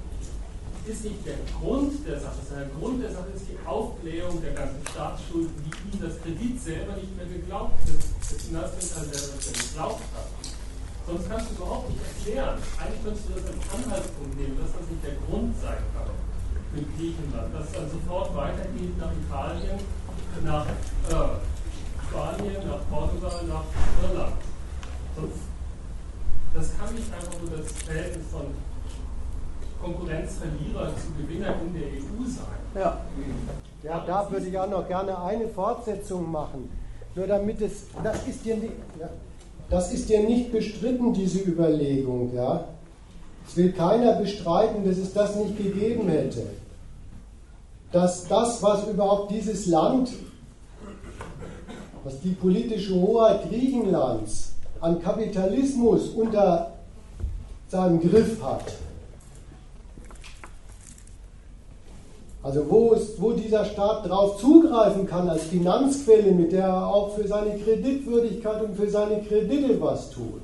[0.85, 4.53] ist nicht der Grund der Sache, sondern der Grund der Sache ist die Aufblähung der
[4.53, 9.49] ganzen Staatsschuld, die ihm das Kredit selber nicht mehr geglaubt hat, das Finanzminister selber nicht
[9.49, 10.52] mehr geglaubt hat.
[11.05, 12.57] Sonst kannst du überhaupt nicht erklären.
[12.79, 16.15] Eigentlich könntest du das als Anhaltspunkt nehmen, dass das nicht der Grund sein kann
[16.73, 19.79] mit Griechenland, dass es dann sofort weitergeht nach Italien
[20.43, 21.13] nach äh,
[22.07, 23.63] Spanien, nach Portugal, nach
[24.03, 24.33] Irland.
[25.15, 25.39] Sonst,
[26.53, 28.45] das kann nicht einfach nur das Verhältnis von
[29.81, 32.81] Konkurrenzverlierer zu Gewinner in der EU sein.
[32.81, 33.01] Ja.
[33.83, 36.69] Ja, da würde ich auch noch gerne eine Fortsetzung machen.
[37.15, 39.09] Nur damit es, das ist dir nicht, ja,
[39.73, 42.65] das ist dir nicht bestritten, diese Überlegung, ja.
[43.47, 46.43] Es will keiner bestreiten, dass es das nicht gegeben hätte
[47.93, 50.09] dass das, was überhaupt dieses Land,
[52.03, 56.73] was die politische Hoheit Griechenlands an Kapitalismus unter
[57.69, 58.73] seinem Griff hat,
[62.43, 67.15] also wo, es, wo dieser Staat darauf zugreifen kann als Finanzquelle, mit der er auch
[67.15, 70.41] für seine Kreditwürdigkeit und für seine Kredite was tut,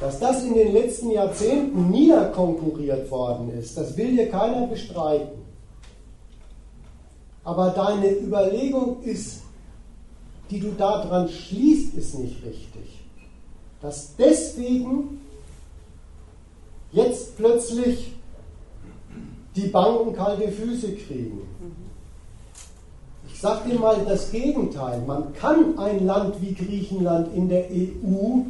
[0.00, 5.44] dass das in den letzten Jahrzehnten niederkonkurriert worden ist, das will hier keiner bestreiten.
[7.42, 9.42] Aber deine Überlegung ist,
[10.50, 13.00] die du daran schließt, ist nicht richtig.
[13.80, 15.20] Dass deswegen
[16.92, 18.15] jetzt plötzlich
[19.56, 21.40] die Banken kalte Füße kriegen.
[23.32, 25.02] Ich sage dir mal das Gegenteil.
[25.06, 28.42] Man kann ein Land wie Griechenland in der EU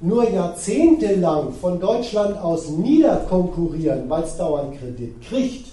[0.00, 5.68] nur jahrzehntelang von Deutschland aus niederkonkurrieren, weil es dauernd Kredit kriegt.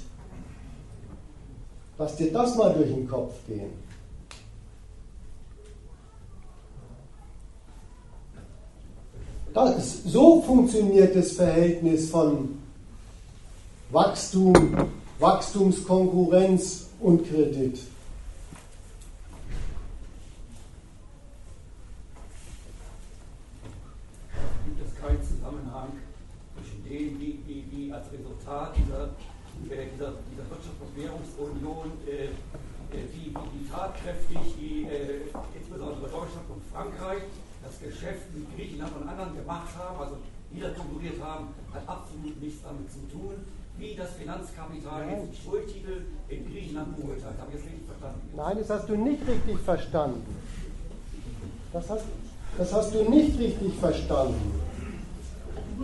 [1.98, 3.70] Lass dir das mal durch den Kopf gehen.
[9.54, 12.61] Das, so funktioniert das Verhältnis von
[13.92, 14.54] Wachstum,
[15.20, 17.78] Wachstumskonkurrenz und Kredit.
[24.64, 25.90] Gibt es keinen Zusammenhang
[26.56, 29.10] zwischen dem, wie, wie, wie als Resultat dieser,
[29.76, 32.30] äh, dieser, dieser Wirtschafts- und Währungsunion, äh, äh,
[33.12, 35.20] wie, wie tatkräftig die, äh,
[35.60, 37.24] insbesondere Deutschland und Frankreich
[37.62, 40.16] das Geschäft mit Griechenland und anderen gemacht haben, also
[40.50, 43.36] wieder konkurriert haben, hat absolut nichts damit zu tun,
[43.82, 45.22] wie das Finanzkapital Nein.
[45.26, 47.34] jetzt Schuldtitel in Griechenland beurteilt.
[47.40, 48.22] Habe ich das richtig verstanden?
[48.36, 50.24] Nein, das hast du nicht richtig verstanden.
[51.74, 52.04] Das hast,
[52.58, 54.54] das hast du nicht richtig verstanden.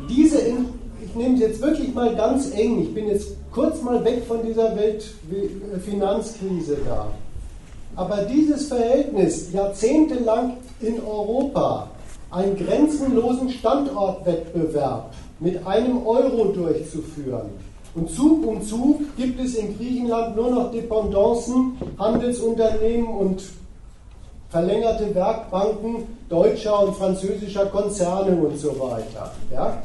[0.07, 4.23] Diese, ich nehme es jetzt wirklich mal ganz eng, ich bin jetzt kurz mal weg
[4.27, 7.11] von dieser Weltfinanzkrise da.
[7.95, 11.89] Aber dieses Verhältnis jahrzehntelang in Europa,
[12.29, 17.49] einen grenzenlosen Standortwettbewerb mit einem Euro durchzuführen,
[17.95, 23.43] und Zug um Zug gibt es in Griechenland nur noch Dependancen, Handelsunternehmen und
[24.49, 29.31] verlängerte Werkbanken deutscher und französischer Konzerne und so weiter.
[29.51, 29.81] Ja?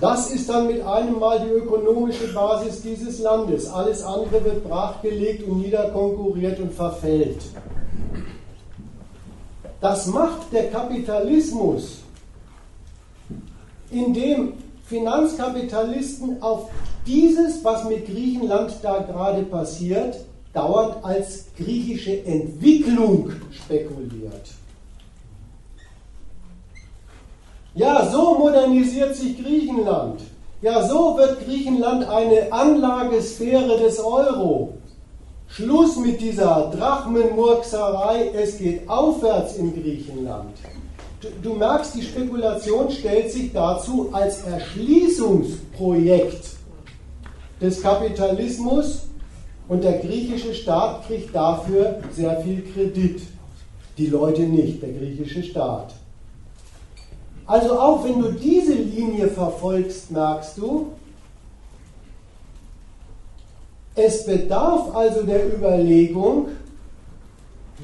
[0.00, 3.68] Das ist dann mit einem Mal die ökonomische Basis dieses Landes.
[3.68, 7.42] Alles andere wird brachgelegt und niederkonkurriert und verfällt.
[9.80, 11.98] Das macht der Kapitalismus,
[13.90, 14.54] indem
[14.92, 16.68] Finanzkapitalisten auf
[17.06, 20.18] dieses, was mit Griechenland da gerade passiert,
[20.52, 24.50] dauernd als griechische Entwicklung spekuliert.
[27.74, 30.20] Ja, so modernisiert sich Griechenland.
[30.60, 34.74] Ja, so wird Griechenland eine Anlagesphäre des Euro.
[35.48, 40.58] Schluss mit dieser Drachmenmurkserei, es geht aufwärts in Griechenland.
[41.42, 46.56] Du, merkst, die Spekulation stellt sich dazu als Erschließungsprojekt
[47.60, 49.06] des Kapitalismus
[49.68, 53.22] und der griechische Staat kriegt dafür sehr viel Kredit.
[53.98, 55.94] Die Leute nicht, der griechische Staat.
[57.46, 60.88] Also auch wenn du diese Linie verfolgst, merkst du,
[63.94, 66.48] es bedarf also der Überlegung,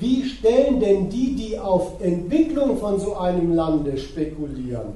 [0.01, 4.95] wie stellen denn die, die auf Entwicklung von so einem Lande spekulieren,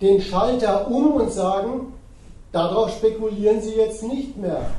[0.00, 1.92] den Schalter um und sagen,
[2.52, 4.70] darauf spekulieren sie jetzt nicht mehr.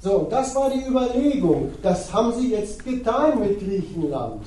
[0.00, 1.72] So, das war die Überlegung.
[1.82, 4.42] Das haben sie jetzt getan mit Griechenland.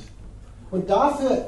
[0.69, 1.47] Und dafür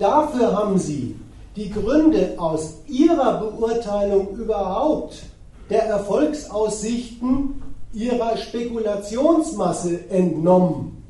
[0.00, 1.14] Dafür haben Sie
[1.56, 5.22] die Gründe aus Ihrer Beurteilung überhaupt
[5.68, 7.62] der Erfolgsaussichten
[7.92, 11.02] Ihrer Spekulationsmasse entnommen.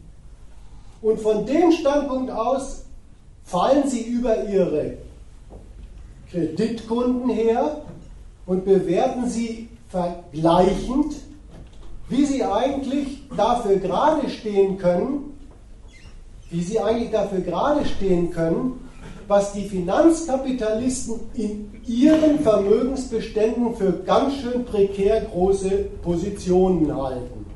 [1.02, 2.84] Und von dem Standpunkt aus
[3.44, 4.98] fallen Sie über Ihre
[6.30, 7.82] Kreditkunden her
[8.46, 11.16] und bewerten sie vergleichend,
[12.08, 15.36] wie sie eigentlich dafür gerade stehen können,
[16.50, 18.88] wie sie eigentlich dafür gerade stehen können,
[19.30, 25.70] was die Finanzkapitalisten in ihren Vermögensbeständen für ganz schön prekär große
[26.02, 27.46] Positionen halten.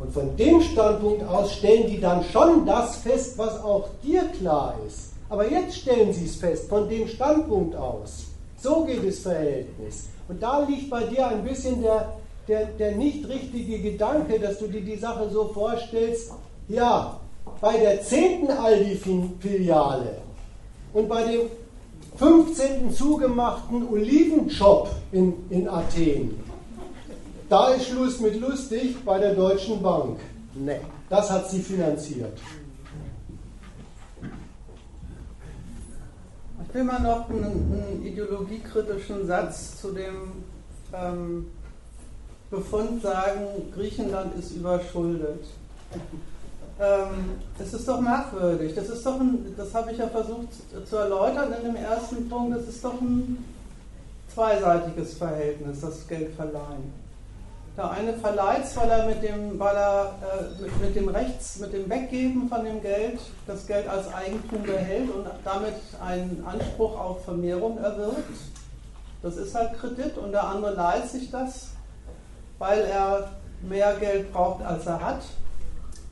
[0.00, 4.74] Und von dem Standpunkt aus stellen die dann schon das fest, was auch dir klar
[4.84, 5.12] ist.
[5.28, 8.24] Aber jetzt stellen sie es fest, von dem Standpunkt aus.
[8.60, 10.08] So geht das Verhältnis.
[10.28, 12.14] Und da liegt bei dir ein bisschen der,
[12.48, 16.32] der, der nicht richtige Gedanke, dass du dir die Sache so vorstellst,
[16.66, 17.20] ja,
[17.60, 18.50] bei der 10.
[18.50, 20.29] Aldi-Filiale
[20.92, 21.40] und bei dem
[22.16, 22.92] 15.
[22.92, 26.38] zugemachten Olivenshop in, in Athen,
[27.48, 30.20] da ist Schluss mit lustig bei der Deutschen Bank.
[30.54, 32.38] Nee, das hat sie finanziert.
[36.68, 40.44] Ich will mal noch einen, einen ideologiekritischen Satz zu dem
[40.92, 41.46] ähm,
[42.50, 45.44] Befund sagen, Griechenland ist überschuldet.
[46.80, 48.74] Ähm, das ist doch merkwürdig.
[48.74, 50.48] Das ist doch ein, das habe ich ja versucht
[50.88, 53.44] zu erläutern in dem ersten Punkt, das ist doch ein
[54.32, 57.00] zweiseitiges Verhältnis, das Geldverleihen.
[57.76, 61.58] Der eine verleiht es, weil er mit dem, weil er äh, mit, mit, dem Rechts,
[61.58, 66.98] mit dem Weggeben von dem Geld das Geld als Eigentum behält und damit einen Anspruch
[66.98, 68.24] auf Vermehrung erwirbt.
[69.22, 71.68] Das ist halt Kredit und der andere leiht sich das,
[72.58, 73.30] weil er
[73.62, 75.20] mehr Geld braucht, als er hat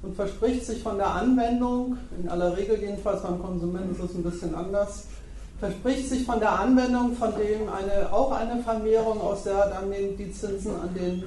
[0.03, 4.23] und verspricht sich von der Anwendung, in aller Regel jedenfalls beim Konsumenten ist es ein
[4.23, 5.07] bisschen anders,
[5.59, 9.91] verspricht sich von der Anwendung von dem eine, auch eine Vermehrung, aus der er dann
[9.91, 11.25] den, die Zinsen an den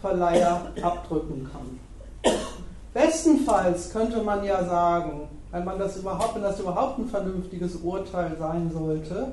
[0.00, 2.34] Verleiher abdrücken kann.
[2.92, 8.36] Bestenfalls könnte man ja sagen, wenn man das überhaupt, wenn das überhaupt ein vernünftiges Urteil
[8.38, 9.32] sein sollte,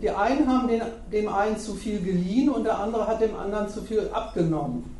[0.00, 0.82] die einen haben den,
[1.12, 4.99] dem einen zu viel geliehen und der andere hat dem anderen zu viel abgenommen.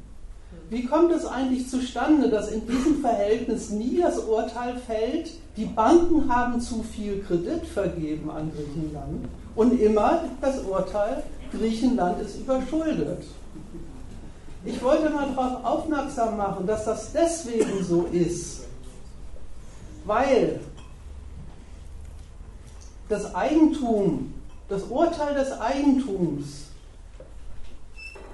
[0.71, 6.33] Wie kommt es eigentlich zustande, dass in diesem Verhältnis nie das Urteil fällt, die Banken
[6.33, 13.25] haben zu viel Kredit vergeben an Griechenland und immer das Urteil, Griechenland ist überschuldet?
[14.64, 18.68] Ich wollte mal darauf aufmerksam machen, dass das deswegen so ist,
[20.05, 20.61] weil
[23.09, 24.35] das Eigentum,
[24.68, 26.70] das Urteil des Eigentums,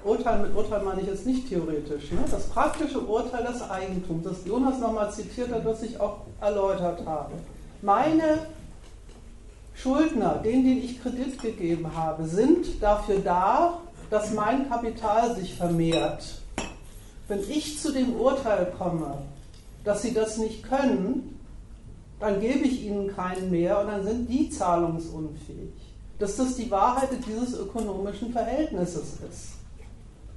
[0.07, 2.23] Urteil mit Urteil meine ich jetzt nicht theoretisch, ne?
[2.31, 7.33] das praktische Urteil des Eigentums, das Jonas nochmal zitiert hat, was ich auch erläutert habe.
[7.81, 8.47] Meine
[9.75, 13.79] Schuldner, denen, denen ich Kredit gegeben habe, sind dafür da,
[14.09, 16.41] dass mein Kapital sich vermehrt.
[17.27, 19.17] Wenn ich zu dem Urteil komme,
[19.83, 21.39] dass sie das nicht können,
[22.19, 25.73] dann gebe ich ihnen keinen mehr und dann sind die zahlungsunfähig.
[26.17, 29.56] Dass das die Wahrheit dieses ökonomischen Verhältnisses ist.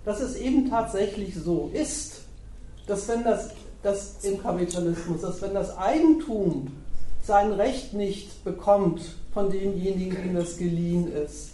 [0.05, 2.22] Dass es eben tatsächlich so ist,
[2.86, 3.51] dass wenn das,
[3.82, 6.68] das im Kapitalismus, dass wenn das Eigentum
[7.22, 11.51] sein Recht nicht bekommt von denjenigen, denen das geliehen ist,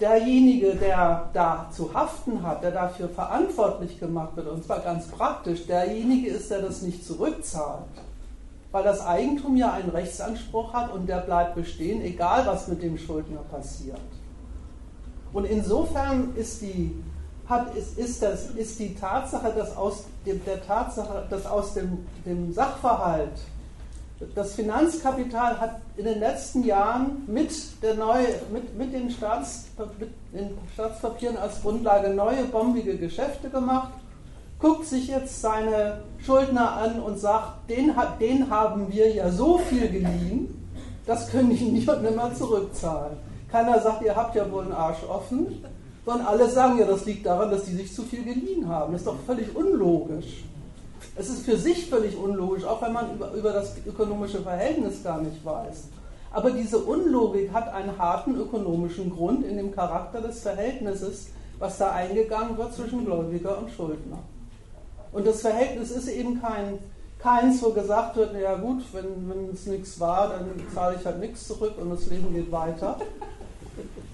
[0.00, 5.66] derjenige, der da zu haften hat, der dafür verantwortlich gemacht wird, und zwar ganz praktisch,
[5.66, 7.84] derjenige ist, der das nicht zurückzahlt.
[8.72, 12.96] Weil das Eigentum ja einen Rechtsanspruch hat und der bleibt bestehen, egal was mit dem
[12.96, 14.00] Schuldner passiert.
[15.32, 16.94] Und insofern ist die,
[17.52, 22.06] hat, ist, ist, das, ist die Tatsache, dass aus, dem, der Tatsache, dass aus dem,
[22.24, 23.38] dem Sachverhalt
[24.34, 27.50] das Finanzkapital hat in den letzten Jahren mit,
[27.82, 29.66] der neue, mit, mit, den, Staats,
[29.98, 33.92] mit den Staatspapieren als Grundlage neue bombige Geschäfte gemacht,
[34.58, 39.88] guckt sich jetzt seine Schuldner an und sagt, den, den haben wir ja so viel
[39.88, 40.70] geliehen,
[41.04, 43.16] das können die nicht mehr zurückzahlen.
[43.50, 45.62] Keiner sagt, ihr habt ja wohl einen Arsch offen,
[46.04, 48.92] sondern alle sagen ja, das liegt daran, dass die sich zu viel geliehen haben.
[48.92, 50.44] Das ist doch völlig unlogisch.
[51.16, 55.20] Es ist für sich völlig unlogisch, auch wenn man über, über das ökonomische Verhältnis gar
[55.20, 55.84] nicht weiß.
[56.32, 61.28] Aber diese Unlogik hat einen harten ökonomischen Grund in dem Charakter des Verhältnisses,
[61.58, 64.18] was da eingegangen wird zwischen Gläubiger und Schuldner.
[65.12, 66.78] Und das Verhältnis ist eben kein,
[67.18, 71.20] keins, wo gesagt wird, naja gut, wenn, wenn es nichts war, dann zahle ich halt
[71.20, 72.96] nichts zurück und das Leben geht weiter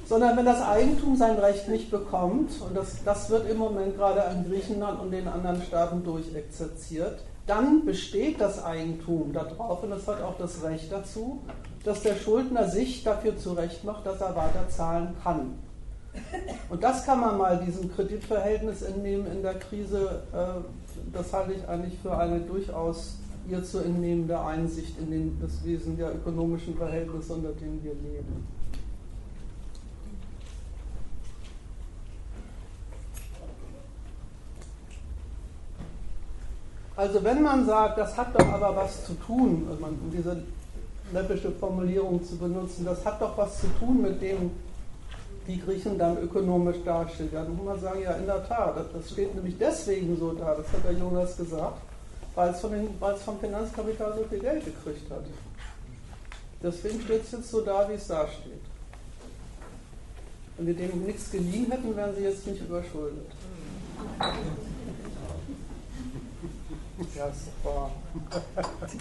[0.08, 4.24] sondern wenn das Eigentum sein Recht nicht bekommt, und das, das wird im Moment gerade
[4.24, 10.22] an Griechenland und den anderen Staaten durchexerziert, dann besteht das Eigentum darauf und es hat
[10.22, 11.40] auch das Recht dazu,
[11.84, 15.58] dass der Schuldner sich dafür zurechtmacht, dass er weiter zahlen kann.
[16.70, 20.22] Und das kann man mal diesem Kreditverhältnis entnehmen in der Krise.
[20.32, 25.96] Äh, das halte ich eigentlich für eine durchaus ihr zu entnehmende Einsicht in das Wesen
[25.96, 28.57] der ökonomischen Verhältnisse, unter denen wir leben.
[36.98, 40.42] Also wenn man sagt, das hat doch aber was zu tun, um diese
[41.12, 44.50] läppische Formulierung zu benutzen, das hat doch was zu tun mit dem,
[45.46, 47.28] wie Griechen dann ökonomisch dastehen.
[47.32, 50.66] Dann muss man sagen, ja in der Tat, das steht nämlich deswegen so da, das
[50.72, 51.80] hat der Jonas gesagt,
[52.34, 55.22] weil es, von den, weil es vom Finanzkapital so viel Geld gekriegt hat.
[56.60, 58.60] Deswegen steht es jetzt so da, wie es da steht.
[60.56, 63.30] Wenn wir dem nichts geliehen hätten, wären sie jetzt nicht überschuldet.
[66.98, 67.92] Ja, super.
[68.88, 69.00] Ich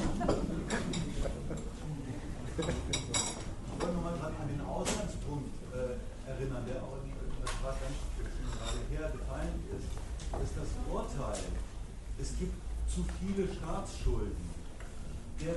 [3.81, 7.79] wollte nochmal an den Ausgangspunkt äh, erinnern, der auch in der Frage
[8.53, 9.89] gerade her gefallen ist,
[10.43, 11.43] ist das Urteil,
[12.21, 12.53] es gibt
[12.87, 14.45] zu viele Staatsschulden.
[15.41, 15.55] Der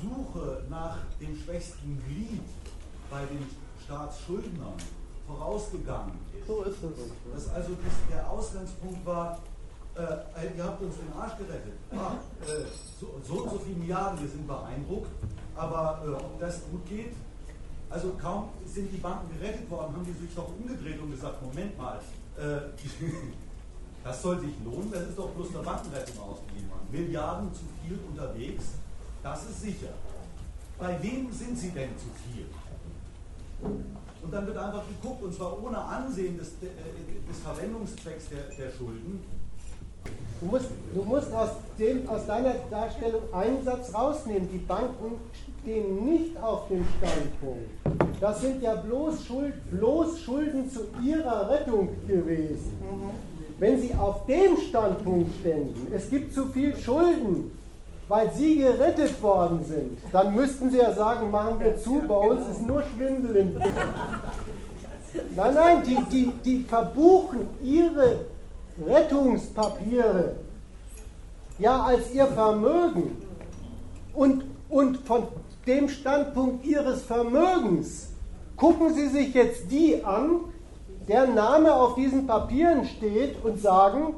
[0.00, 2.42] Suche nach dem schwächsten Glied
[3.10, 3.44] bei den
[3.84, 4.74] Staatsschuldnern
[5.26, 6.46] vorausgegangen ist.
[6.46, 7.32] So ist es.
[7.32, 9.40] Dass also das, der Ausgangspunkt war,
[9.96, 11.74] äh, ihr habt uns den Arsch gerettet.
[11.92, 12.64] Ah, äh,
[13.00, 15.10] so, so und so viele Milliarden, wir sind beeindruckt.
[15.56, 17.14] Aber äh, ob das gut geht,
[17.90, 21.78] also kaum sind die Banken gerettet worden, haben die sich doch umgedreht und gesagt, Moment
[21.78, 22.00] mal,
[22.36, 22.42] äh,
[24.04, 26.88] das soll sich lohnen, das ist doch bloß eine Bankenrettung ausgegeben worden.
[26.90, 28.64] Milliarden zu viel unterwegs,
[29.22, 29.94] das ist sicher.
[30.78, 32.46] Bei wem sind sie denn zu viel?
[34.22, 38.72] Und dann wird einfach geguckt, und zwar ohne Ansehen des, äh, des Verwendungszwecks der, der
[38.72, 39.22] Schulden,
[40.40, 44.48] Du musst, du musst aus, dem, aus deiner Darstellung einen Satz rausnehmen.
[44.52, 45.12] Die Banken
[45.62, 47.70] stehen nicht auf dem Standpunkt.
[48.20, 52.72] Das sind ja bloß, Schuld, bloß Schulden zu ihrer Rettung gewesen.
[53.58, 57.50] Wenn sie auf dem Standpunkt ständen, es gibt zu viel Schulden,
[58.08, 62.48] weil sie gerettet worden sind, dann müssten sie ja sagen, machen wir zu, bei uns
[62.48, 63.54] ist nur Schwindel im
[65.36, 68.16] Nein, nein, die, die, die verbuchen ihre
[68.86, 70.36] Rettungspapiere
[71.58, 73.16] ja als ihr Vermögen
[74.14, 75.28] und, und von
[75.66, 78.08] dem Standpunkt ihres Vermögens
[78.56, 80.40] gucken Sie sich jetzt die an,
[81.08, 84.14] deren Name auf diesen Papieren steht und sagen,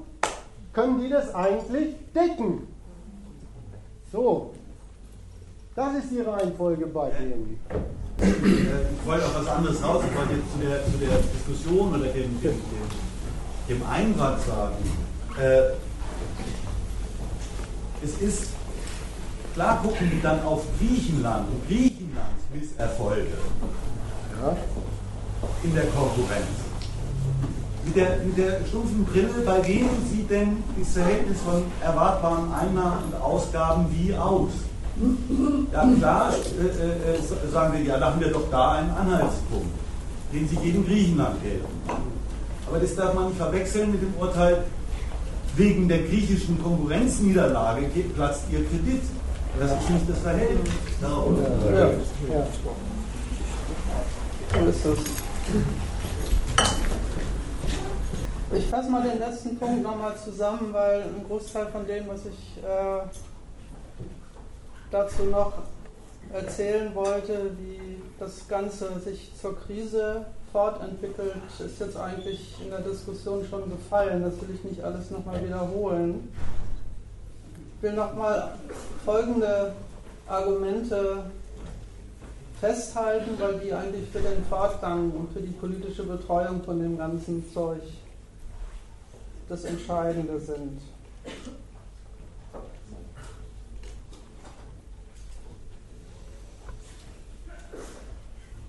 [0.73, 2.67] können die das eigentlich decken?
[4.13, 4.53] So,
[5.75, 7.59] das ist die Reihenfolge bei denen.
[8.19, 10.03] Ich wollte auch was anderes raus.
[10.09, 13.06] Ich wollte jetzt zu der, zu der Diskussion oder dem, dem, dem
[13.69, 14.77] dem Einwand sagen,
[15.41, 15.75] äh,
[18.05, 18.51] es ist,
[19.55, 23.27] klar gucken die dann auf Griechenland und Griechenlands Misserfolge
[24.43, 24.57] ja.
[25.63, 26.47] in der Konkurrenz.
[27.85, 33.05] Mit der, mit der stumpfen Brille, bei wem sieht denn das Verhältnis von erwartbaren Einnahmen
[33.07, 34.51] und Ausgaben wie aus?
[35.73, 39.69] Ja klar, äh, äh, äh sagen wir, ja, da haben wir doch da einen Anhaltspunkt,
[40.33, 42.16] den Sie gegen Griechenland gelten.
[42.69, 44.65] Aber das darf man nicht verwechseln mit dem Urteil,
[45.57, 49.03] wegen der griechischen Konkurrenzniederlage platzt ihr Kredit.
[49.59, 50.71] Das ist nicht das Verhältnis.
[51.01, 51.09] Ja,
[52.33, 52.47] ja.
[58.55, 62.63] Ich fasse mal den letzten Punkt nochmal zusammen, weil ein Großteil von dem, was ich
[62.63, 63.01] äh,
[64.91, 65.55] dazu noch
[66.33, 70.27] erzählen wollte, wie das Ganze sich zur Krise
[70.57, 74.23] fortentwickelt, ist jetzt eigentlich in der Diskussion schon gefallen.
[74.23, 76.33] Das will ich nicht alles nochmal wiederholen.
[77.77, 78.55] Ich will nochmal
[79.05, 79.75] folgende
[80.27, 81.25] Argumente
[82.59, 87.45] festhalten, weil die eigentlich für den Fortgang und für die politische Betreuung von dem ganzen
[87.53, 87.83] Zeug
[89.51, 90.81] das Entscheidende sind.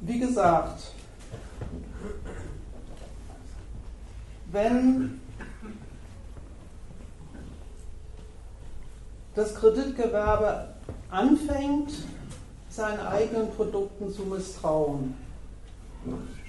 [0.02, 0.97] Wie gesagt,
[4.52, 5.22] wenn
[9.36, 10.70] das Kreditgewerbe
[11.12, 11.92] anfängt,
[12.70, 15.16] seinen eigenen Produkten zu misstrauen,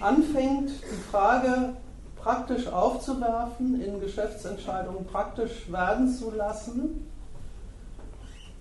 [0.01, 1.75] anfängt, die Frage
[2.17, 7.07] praktisch aufzuwerfen, in Geschäftsentscheidungen praktisch werden zu lassen,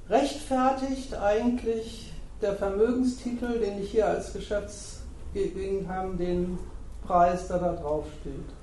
[0.10, 6.58] rechtfertigt eigentlich der Vermögenstitel, den ich hier als Geschäftsgegend habe, den
[7.06, 8.57] Preis, der da drauf steht.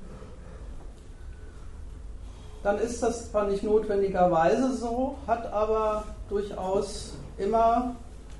[2.65, 7.95] Dann ist das zwar nicht notwendigerweise so, hat aber durchaus immer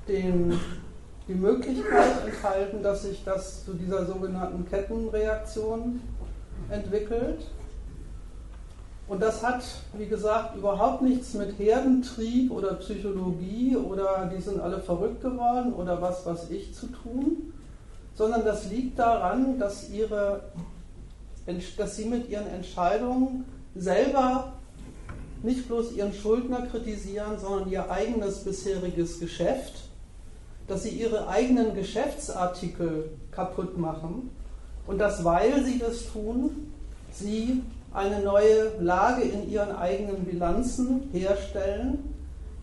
[0.07, 0.59] den,
[1.27, 6.01] die Möglichkeit enthalten, dass sich das zu dieser sogenannten Kettenreaktion
[6.71, 7.45] entwickelt.
[9.07, 14.79] Und das hat, wie gesagt, überhaupt nichts mit Herdentrieb oder Psychologie oder die sind alle
[14.79, 17.53] verrückt geworden oder was weiß ich zu tun,
[18.15, 20.45] sondern das liegt daran, dass, ihre,
[21.77, 23.45] dass sie mit ihren Entscheidungen
[23.75, 24.53] selber
[25.43, 29.73] nicht bloß ihren Schuldner kritisieren, sondern ihr eigenes bisheriges Geschäft,
[30.67, 34.31] dass sie ihre eigenen Geschäftsartikel kaputt machen.
[34.87, 36.71] Und dass, weil sie das tun,
[37.11, 37.61] sie
[37.93, 42.15] eine neue Lage in ihren eigenen Bilanzen herstellen,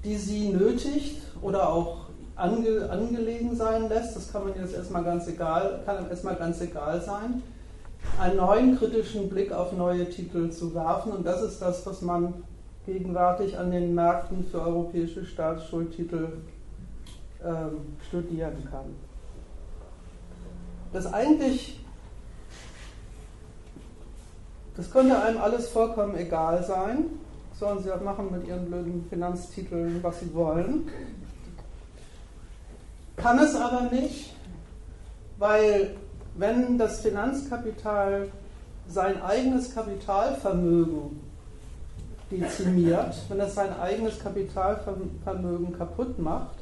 [0.05, 2.07] die sie nötigt oder auch
[2.37, 7.01] ange, angelegen sein lässt, das kann man jetzt erstmal ganz egal, kann erstmal ganz egal
[7.01, 7.43] sein,
[8.19, 11.13] einen neuen kritischen Blick auf neue Titel zu werfen.
[11.13, 12.35] Und das ist das, was man
[12.87, 16.29] gegenwärtig an den Märkten für europäische Staatsschuldtitel
[17.45, 18.95] ähm, studieren kann.
[20.93, 21.81] Das eigentlich,
[24.77, 27.07] das könnte einem alles vollkommen egal sein.
[27.55, 30.89] Sollen sie halt machen mit ihren blöden Finanztiteln, was sie wollen.
[33.17, 34.35] Kann es aber nicht,
[35.39, 35.97] weil
[36.35, 38.29] wenn das Finanzkapital
[38.89, 41.21] sein eigenes Kapitalvermögen
[42.31, 46.57] dezimiert, wenn es sein eigenes Kapitalvermögen kaputt macht,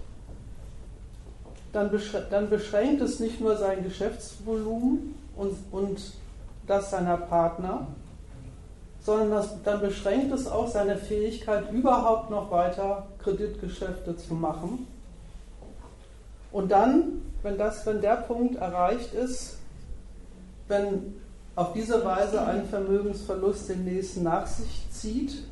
[1.72, 1.90] dann,
[2.50, 6.00] beschränkt es nicht nur sein Geschäftsvolumen und, und
[6.66, 7.86] das seiner Partner,
[9.02, 14.86] sondern das, dann beschränkt es auch seine Fähigkeit, überhaupt noch weiter Kreditgeschäfte zu machen.
[16.52, 19.59] Und dann, wenn, das, wenn der Punkt erreicht ist,
[20.70, 21.14] wenn
[21.56, 25.42] auf diese Weise ein Vermögensverlust den nächsten nach sich zieht,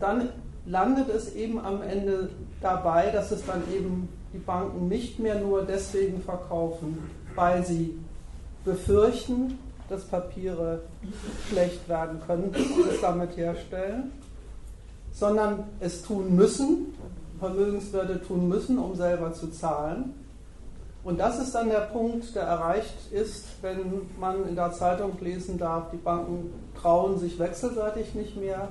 [0.00, 0.30] dann
[0.64, 2.30] landet es eben am Ende
[2.60, 6.98] dabei, dass es dann eben die Banken nicht mehr nur deswegen verkaufen,
[7.36, 7.96] weil sie
[8.64, 9.58] befürchten,
[9.88, 10.80] dass Papiere
[11.48, 14.10] schlecht werden können und es damit herstellen,
[15.12, 16.94] sondern es tun müssen,
[17.38, 20.25] Vermögenswerte tun müssen, um selber zu zahlen
[21.06, 25.56] und das ist dann der Punkt, der erreicht ist, wenn man in der Zeitung lesen
[25.56, 28.70] darf, die Banken trauen sich wechselseitig nicht mehr.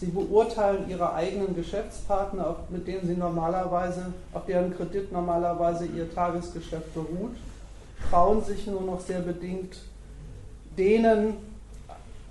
[0.00, 6.94] Sie beurteilen ihre eigenen Geschäftspartner, mit denen sie normalerweise, auf deren Kredit normalerweise ihr Tagesgeschäft
[6.94, 7.36] beruht,
[8.08, 9.76] trauen sich nur noch sehr bedingt,
[10.78, 11.34] denen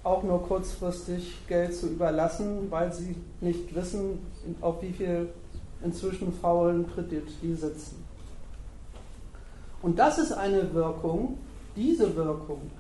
[0.04, 4.18] auch nur kurzfristig Geld zu überlassen, weil sie nicht wissen,
[4.62, 5.30] auf wie viel
[5.84, 8.03] inzwischen faulen Kredit die sitzen.
[9.84, 11.38] Und das ist eine Wirkung,
[11.76, 12.72] diese Wirkung,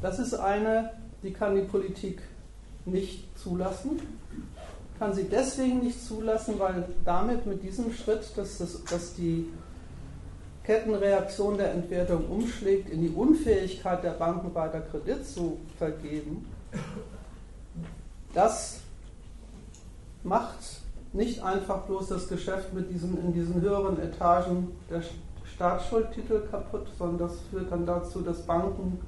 [0.00, 0.90] das ist eine,
[1.22, 2.22] die kann die Politik
[2.84, 4.00] nicht zulassen.
[5.00, 9.48] Kann sie deswegen nicht zulassen, weil damit mit diesem Schritt, dass, das, dass die
[10.62, 16.46] Kettenreaktion der Entwertung umschlägt in die Unfähigkeit der Banken weiter Kredit zu vergeben,
[18.32, 18.78] das
[20.22, 20.82] macht
[21.12, 25.02] nicht einfach bloß das Geschäft mit diesen, in diesen höheren Etagen der
[25.62, 28.98] Staatsschuldtitel kaputt, sondern das führt dann dazu, dass Banken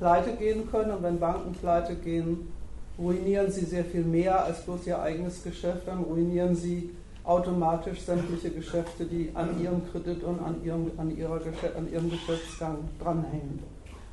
[0.00, 0.90] pleite gehen können.
[0.90, 2.52] Und wenn Banken pleite gehen,
[2.98, 6.90] ruinieren sie sehr viel mehr als bloß ihr eigenes Geschäft, dann ruinieren sie
[7.22, 11.40] automatisch sämtliche Geschäfte, die an ihrem Kredit und an ihrem, an ihrer,
[11.76, 13.62] an ihrem Geschäftsgang dranhängen.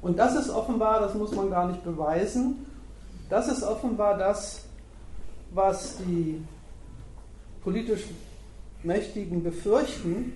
[0.04, 2.68] Und das ist offenbar, das muss man gar nicht beweisen,
[3.28, 4.66] das ist offenbar das,
[5.52, 6.44] was die
[7.64, 8.04] politisch
[8.84, 10.34] Mächtigen befürchten,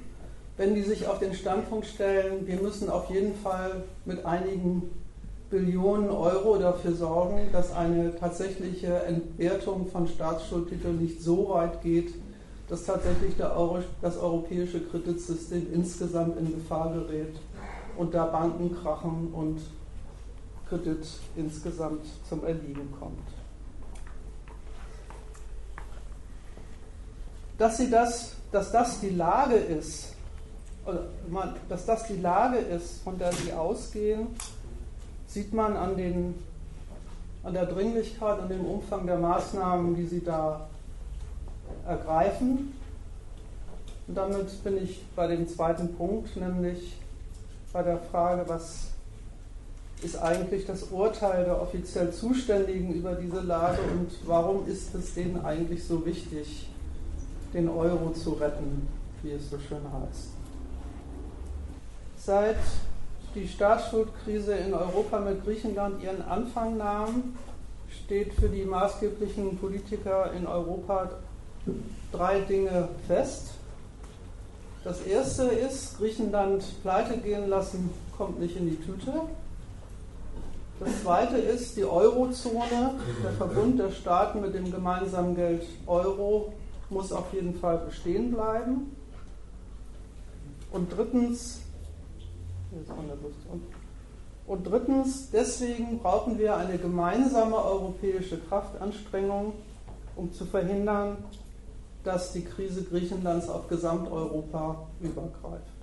[0.60, 4.92] wenn die sich auf den Standpunkt stellen, wir müssen auf jeden Fall mit einigen
[5.50, 12.14] Billionen Euro dafür sorgen, dass eine tatsächliche Entwertung von Staatsschuldtiteln nicht so weit geht,
[12.68, 17.36] dass tatsächlich Euro, das europäische Kreditsystem insgesamt in Gefahr gerät
[17.96, 19.62] und da Banken krachen und
[20.68, 21.08] Kredit
[21.38, 23.30] insgesamt zum Erliegen kommt.
[27.58, 30.18] Dass, sie das, dass das die Lage ist,
[31.68, 34.28] dass das die Lage ist, von der sie ausgehen,
[35.28, 36.36] sieht man an, den,
[37.44, 40.68] an der Dringlichkeit und dem Umfang der Maßnahmen, die sie da
[41.88, 42.74] ergreifen.
[44.08, 46.98] Und damit bin ich bei dem zweiten Punkt, nämlich
[47.72, 48.88] bei der Frage, was
[50.02, 55.44] ist eigentlich das Urteil der offiziell Zuständigen über diese Lage und warum ist es denen
[55.44, 56.70] eigentlich so wichtig,
[57.54, 58.88] den Euro zu retten,
[59.22, 60.39] wie es so schön heißt
[62.30, 62.58] seit
[63.34, 67.36] die Staatsschuldkrise in Europa mit Griechenland ihren Anfang nahm,
[67.90, 71.10] steht für die maßgeblichen Politiker in Europa
[72.12, 73.54] drei Dinge fest.
[74.84, 79.12] Das erste ist, Griechenland pleite gehen lassen, kommt nicht in die Tüte.
[80.80, 82.94] Das zweite ist, die Eurozone,
[83.24, 86.54] der Verbund der Staaten mit dem gemeinsamen Geld Euro,
[86.92, 88.96] muss auf jeden Fall bestehen bleiben.
[90.72, 91.62] Und drittens,
[94.48, 99.54] und drittens, deswegen brauchen wir eine gemeinsame europäische Kraftanstrengung,
[100.16, 101.18] um zu verhindern,
[102.04, 105.80] dass die Krise Griechenlands auf Gesamteuropa übergreift.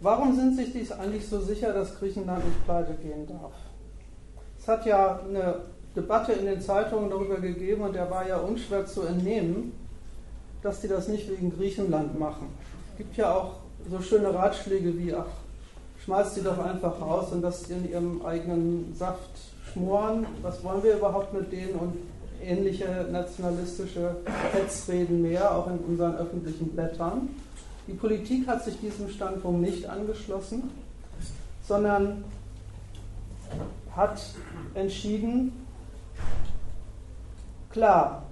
[0.00, 3.52] Warum sind sich dies eigentlich so sicher, dass Griechenland nicht pleite gehen darf?
[4.58, 5.62] Es hat ja eine
[5.96, 9.72] Debatte in den Zeitungen darüber gegeben und der war ja unschwer zu entnehmen,
[10.62, 12.48] dass die das nicht wegen Griechenland machen.
[12.92, 13.54] Es gibt ja auch
[13.90, 15.26] so schöne Ratschläge wie, ach,
[16.04, 19.30] schmeißt sie doch einfach raus und das in ihrem eigenen Saft
[19.72, 20.26] schmoren.
[20.42, 21.94] Was wollen wir überhaupt mit denen und
[22.42, 24.16] ähnliche nationalistische
[24.52, 27.28] Hetzreden mehr, auch in unseren öffentlichen Blättern.
[27.86, 30.70] Die Politik hat sich diesem Standpunkt nicht angeschlossen,
[31.66, 32.24] sondern
[33.94, 34.20] hat
[34.74, 35.52] entschieden,
[37.70, 38.22] klar,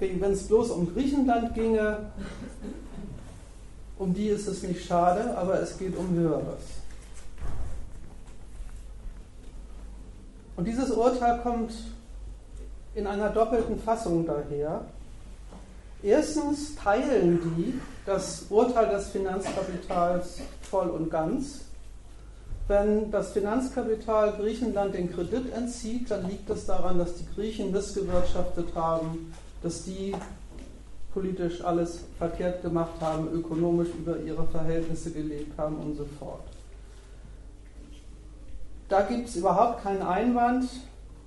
[0.00, 2.10] wenn es bloß um Griechenland ginge,
[3.98, 6.62] um die ist es nicht schade, aber es geht um Höheres.
[10.56, 11.72] Und dieses Urteil kommt
[12.94, 14.84] in einer doppelten Fassung daher.
[16.02, 21.60] Erstens teilen die das Urteil des Finanzkapitals voll und ganz.
[22.68, 28.74] Wenn das Finanzkapital Griechenland den Kredit entzieht, dann liegt es daran, dass die Griechen missgewirtschaftet
[28.74, 30.14] haben, dass die
[31.12, 36.42] politisch alles verkehrt gemacht haben, ökonomisch über ihre Verhältnisse gelebt haben und so fort.
[38.88, 40.68] Da gibt es überhaupt keinen Einwand.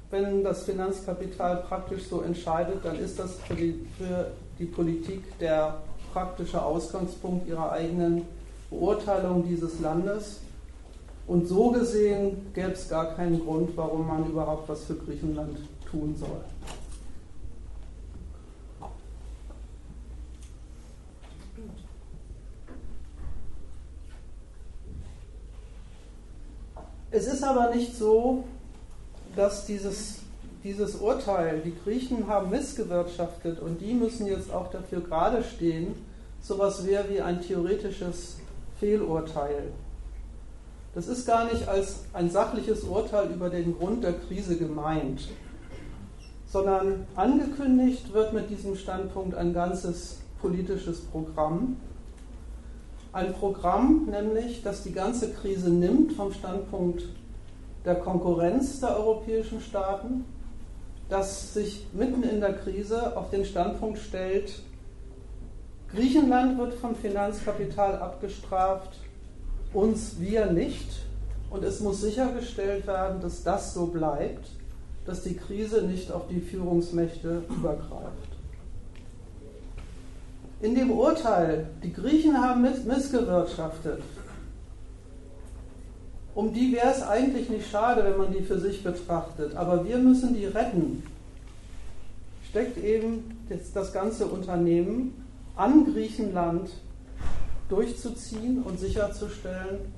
[0.09, 4.27] Wenn das Finanzkapital praktisch so entscheidet, dann ist das für die, für
[4.59, 5.77] die Politik der
[6.13, 8.23] praktische Ausgangspunkt ihrer eigenen
[8.69, 10.41] Beurteilung dieses Landes.
[11.25, 15.57] Und so gesehen gäbe es gar keinen Grund, warum man überhaupt was für Griechenland
[15.89, 16.41] tun soll.
[27.13, 28.43] Es ist aber nicht so,
[29.35, 30.23] dass dieses
[30.63, 35.93] dieses Urteil, die Griechen haben missgewirtschaftet und die müssen jetzt auch dafür gerade stehen,
[36.41, 38.37] sowas wäre wie ein theoretisches
[38.79, 39.71] Fehlurteil.
[40.95, 45.27] Das ist gar nicht als ein sachliches Urteil über den Grund der Krise gemeint,
[46.47, 51.77] sondern angekündigt wird mit diesem Standpunkt ein ganzes politisches Programm.
[53.13, 57.03] Ein Programm nämlich, das die ganze Krise nimmt vom Standpunkt
[57.85, 60.25] der Konkurrenz der europäischen Staaten
[61.13, 64.59] das sich mitten in der Krise auf den Standpunkt stellt,
[65.93, 68.97] Griechenland wird vom Finanzkapital abgestraft,
[69.73, 71.03] uns wir nicht.
[71.51, 74.47] Und es muss sichergestellt werden, dass das so bleibt,
[75.05, 78.32] dass die Krise nicht auf die Führungsmächte übergreift.
[80.63, 84.01] In dem Urteil, die Griechen haben missgewirtschaftet,
[86.33, 89.57] um die wäre es eigentlich nicht schade, wenn man die für sich betrachtet.
[89.57, 91.03] Aber wir müssen die retten.
[92.49, 95.25] Steckt eben das ganze Unternehmen
[95.57, 96.69] an Griechenland
[97.67, 99.91] durchzuziehen und sicherzustellen,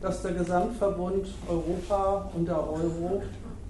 [0.00, 3.22] dass der Gesamtverbund Europa und der Euro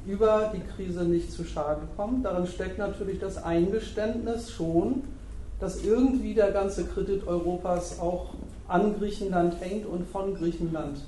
[0.07, 2.25] über die Krise nicht zu Schaden kommt.
[2.25, 5.03] Darin steckt natürlich das Eingeständnis schon,
[5.61, 8.31] dass irgendwie der ganze Kredit Europas auch
[8.67, 10.99] an Griechenland hängt und von Griechenland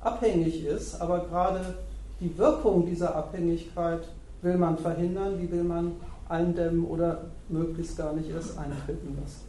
[0.00, 1.60] abhängig ist, aber gerade
[2.20, 4.08] die Wirkung dieser Abhängigkeit
[4.42, 5.92] will man verhindern, die will man
[6.28, 9.42] eindämmen oder möglichst gar nicht erst eintreten lassen.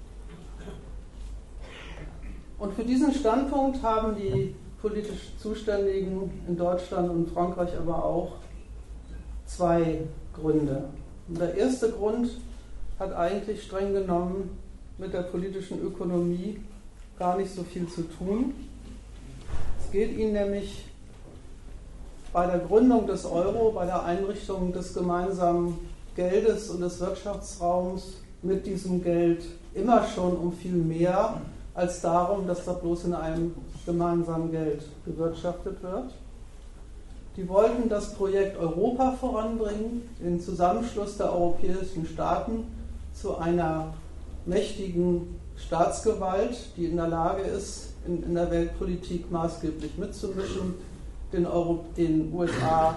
[2.60, 8.34] Und für diesen Standpunkt haben die politisch Zuständigen in Deutschland und Frankreich aber auch
[9.46, 10.02] zwei
[10.34, 10.86] Gründe.
[11.28, 12.30] Und der erste Grund
[13.00, 14.58] hat eigentlich streng genommen
[14.98, 16.60] mit der politischen Ökonomie
[17.20, 18.54] gar nicht so viel zu tun.
[19.84, 20.86] Es geht ihnen nämlich
[22.34, 25.80] bei der Gründung des Euro, bei der Einrichtung des gemeinsamen
[26.16, 29.44] Geldes und des Wirtschaftsraums mit diesem Geld
[29.74, 31.42] immer schon um viel mehr
[31.74, 33.54] als darum, dass da bloß in einem
[33.86, 36.12] gemeinsamen Geld gewirtschaftet wird.
[37.36, 42.66] Die wollten das Projekt Europa voranbringen, den Zusammenschluss der europäischen Staaten
[43.20, 43.94] zu einer
[44.46, 50.76] mächtigen Staatsgewalt, die in der Lage ist, in, in der Weltpolitik maßgeblich mitzumischen,
[51.34, 52.96] den, Euro, den USA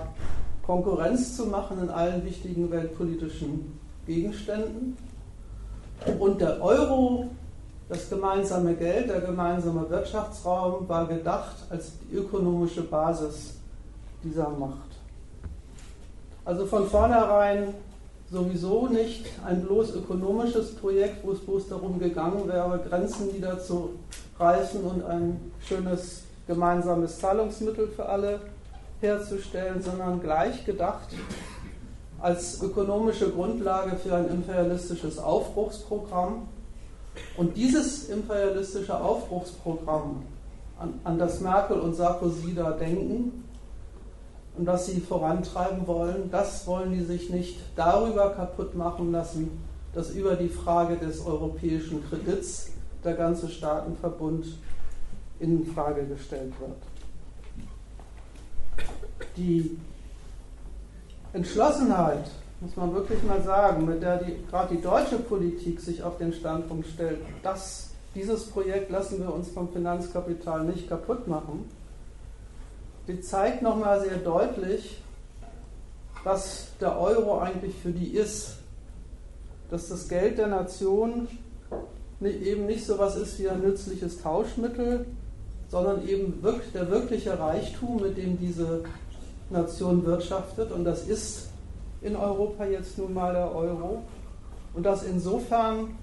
[0.64, 4.96] Konkurrenz zu machen in allen wichtigen weltpolitischen Gegenständen.
[6.18, 7.28] Und der Euro,
[7.88, 13.54] das gemeinsame Geld, der gemeinsame Wirtschaftsraum war gedacht als die ökonomische Basis
[14.22, 14.90] dieser Macht.
[16.44, 17.74] Also von vornherein
[18.30, 25.04] sowieso nicht ein bloß ökonomisches Projekt, wo es bloß darum gegangen wäre, Grenzen niederzureißen und
[25.04, 28.40] ein schönes gemeinsames Zahlungsmittel für alle
[29.00, 31.08] herzustellen, sondern gleich gedacht
[32.20, 36.48] als ökonomische Grundlage für ein imperialistisches Aufbruchsprogramm.
[37.36, 40.22] Und dieses imperialistische Aufbruchsprogramm,
[40.78, 43.44] an, an das Merkel und Sarkozy da denken
[44.56, 49.50] und das sie vorantreiben wollen, das wollen die sich nicht darüber kaputt machen lassen,
[49.94, 52.70] dass über die Frage des europäischen Kredits
[53.04, 54.46] der ganze Staatenverbund
[55.38, 56.76] in Frage gestellt wird.
[59.36, 59.78] Die
[61.32, 66.32] Entschlossenheit, muss man wirklich mal sagen, mit der gerade die deutsche Politik sich auf den
[66.32, 71.64] Standpunkt stellt, dass dieses Projekt lassen wir uns vom Finanzkapital nicht kaputt machen,
[73.08, 75.00] die zeigt nochmal sehr deutlich,
[76.24, 78.56] was der Euro eigentlich für die ist.
[79.70, 81.28] Dass das Geld der Nation
[82.20, 85.06] eben nicht so was ist wie ein nützliches Tauschmittel,
[85.68, 86.42] sondern eben
[86.74, 88.82] der wirkliche Reichtum, mit dem diese
[89.48, 90.72] Nation wirtschaftet.
[90.72, 91.48] Und das ist
[92.02, 94.02] in Europa jetzt nun mal der Euro.
[94.74, 95.96] Und dass insofern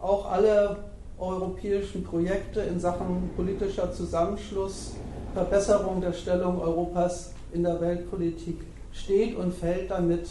[0.00, 0.76] auch alle
[1.18, 4.92] europäischen Projekte in Sachen politischer Zusammenschluss,
[5.32, 8.60] Verbesserung der Stellung Europas in der Weltpolitik
[8.92, 10.28] steht und fällt damit,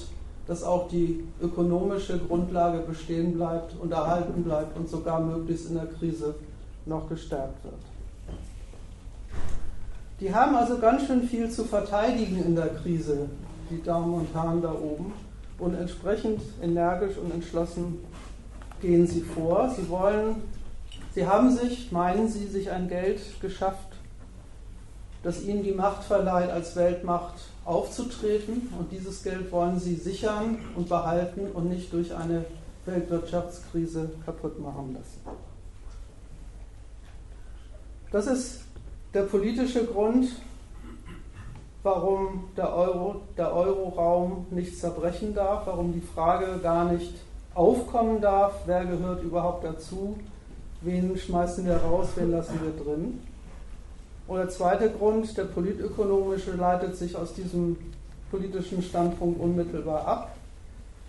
[0.47, 5.88] dass auch die ökonomische Grundlage bestehen bleibt und erhalten bleibt und sogar möglichst in der
[5.88, 6.35] Krise
[6.85, 7.76] noch gestärkt wird.
[10.19, 13.30] Die haben also ganz schön viel zu verteidigen in der Krise,
[13.69, 15.14] die Damen und Herren da oben.
[15.60, 17.99] Und entsprechend energisch und entschlossen
[18.81, 19.69] gehen sie vor.
[19.76, 20.35] Sie wollen,
[21.14, 23.88] sie haben sich, meinen sie, sich ein Geld geschafft,
[25.23, 27.35] das ihnen die Macht verleiht, als Weltmacht
[27.65, 28.73] aufzutreten.
[28.77, 32.45] Und dieses Geld wollen sie sichern und behalten und nicht durch eine
[32.85, 35.22] Weltwirtschaftskrise kaputt machen lassen.
[38.11, 38.61] Das ist
[39.14, 40.30] der politische Grund,
[41.84, 47.14] warum der, Euro, der Euroraum nicht zerbrechen darf, warum die Frage gar nicht
[47.53, 50.18] aufkommen darf, wer gehört überhaupt dazu,
[50.84, 53.22] wen schmeißen wir raus, wen lassen wir drin.
[54.27, 57.77] Und der zweite Grund, der politökonomische, leitet sich aus diesem
[58.31, 60.35] politischen Standpunkt unmittelbar ab.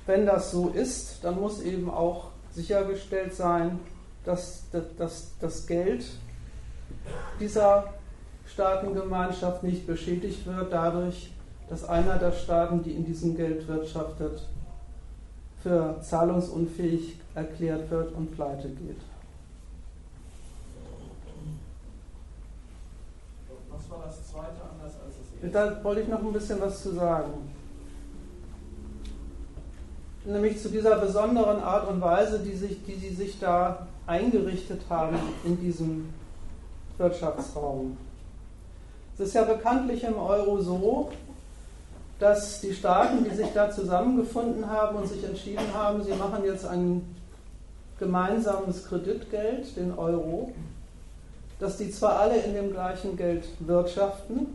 [0.07, 3.79] Wenn das so ist, dann muss eben auch sichergestellt sein,
[4.25, 6.05] dass das Geld
[7.41, 7.95] dieser
[8.47, 11.33] Staatengemeinschaft nicht beschädigt wird dadurch,
[11.69, 14.43] dass einer der Staaten, die in diesem Geld wirtschaftet,
[15.63, 19.01] für zahlungsunfähig erklärt wird und pleite geht.
[23.71, 25.79] Was war das zweite anders als das erste?
[25.79, 27.33] Da wollte ich noch ein bisschen was zu sagen.
[30.25, 35.19] Nämlich zu dieser besonderen Art und Weise, die, sich, die sie sich da eingerichtet haben
[35.45, 36.09] in diesem
[36.97, 37.97] Wirtschaftsraum.
[39.15, 41.11] Es ist ja bekanntlich im Euro so,
[42.19, 46.65] dass die Staaten, die sich da zusammengefunden haben und sich entschieden haben, sie machen jetzt
[46.65, 47.15] ein
[47.99, 50.53] gemeinsames Kreditgeld, den Euro,
[51.65, 54.49] dass die zwar alle in dem gleichen Geld wirtschaften,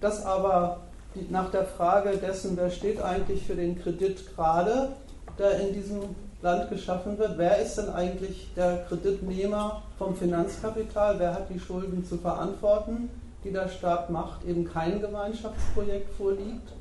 [0.00, 0.80] dass aber
[1.28, 4.94] nach der Frage dessen, wer steht eigentlich für den Kredit gerade,
[5.38, 6.00] der in diesem
[6.40, 7.36] Land geschaffen wird.
[7.36, 11.18] Wer ist denn eigentlich der Kreditnehmer vom Finanzkapital?
[11.18, 13.10] Wer hat die Schulden zu verantworten,
[13.44, 14.42] die der Staat macht?
[14.46, 16.72] Eben kein Gemeinschaftsprojekt vorliegt,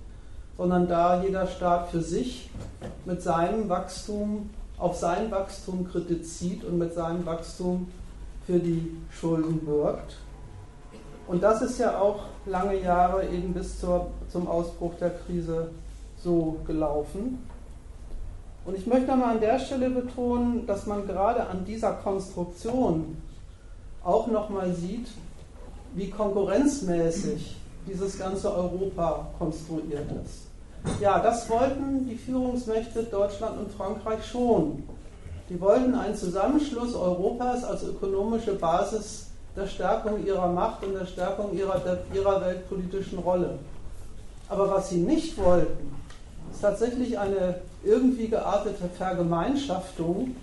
[0.56, 2.50] sondern da jeder Staat für sich
[3.04, 7.88] mit seinem Wachstum auf sein Wachstum Kredit zieht und mit seinem Wachstum
[8.46, 10.18] für die Schulden wirkt.
[11.28, 15.70] Und das ist ja auch lange Jahre eben bis zur, zum Ausbruch der Krise
[16.22, 17.48] so gelaufen.
[18.66, 23.18] Und ich möchte mal an der Stelle betonen, dass man gerade an dieser Konstruktion
[24.04, 25.08] auch nochmal sieht,
[25.96, 27.58] wie konkurrenzmäßig
[27.88, 30.48] dieses ganze Europa konstruiert ist.
[31.02, 34.84] Ja, das wollten die Führungsmächte Deutschland und Frankreich schon.
[35.54, 41.56] Die wollten einen Zusammenschluss Europas als ökonomische Basis der Stärkung ihrer Macht und der Stärkung
[41.56, 41.80] ihrer,
[42.12, 43.60] ihrer weltpolitischen Rolle.
[44.50, 45.96] Aber was sie nicht wollten,
[46.52, 50.36] ist tatsächlich eine irgendwie geartete Vergemeinschaftung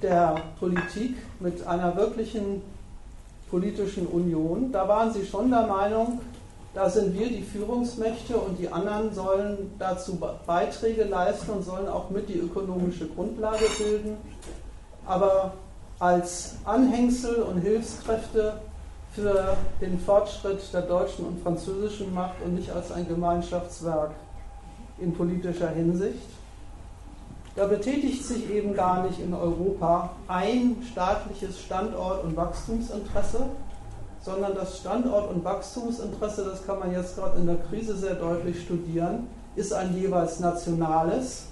[0.00, 2.62] der Politik, mit einer wirklichen
[3.50, 4.72] politischen Union.
[4.72, 6.22] Da waren sie schon der Meinung,
[6.74, 12.08] da sind wir die Führungsmächte und die anderen sollen dazu Beiträge leisten und sollen auch
[12.10, 14.16] mit die ökonomische Grundlage bilden.
[15.06, 15.52] Aber
[15.98, 18.54] als Anhängsel und Hilfskräfte
[19.12, 24.12] für den Fortschritt der deutschen und französischen Macht und nicht als ein Gemeinschaftswerk
[24.98, 26.28] in politischer Hinsicht.
[27.54, 33.46] Da betätigt sich eben gar nicht in Europa ein staatliches Standort- und Wachstumsinteresse,
[34.22, 38.62] sondern das Standort- und Wachstumsinteresse, das kann man jetzt gerade in der Krise sehr deutlich
[38.62, 39.26] studieren,
[39.56, 41.46] ist ein jeweils nationales.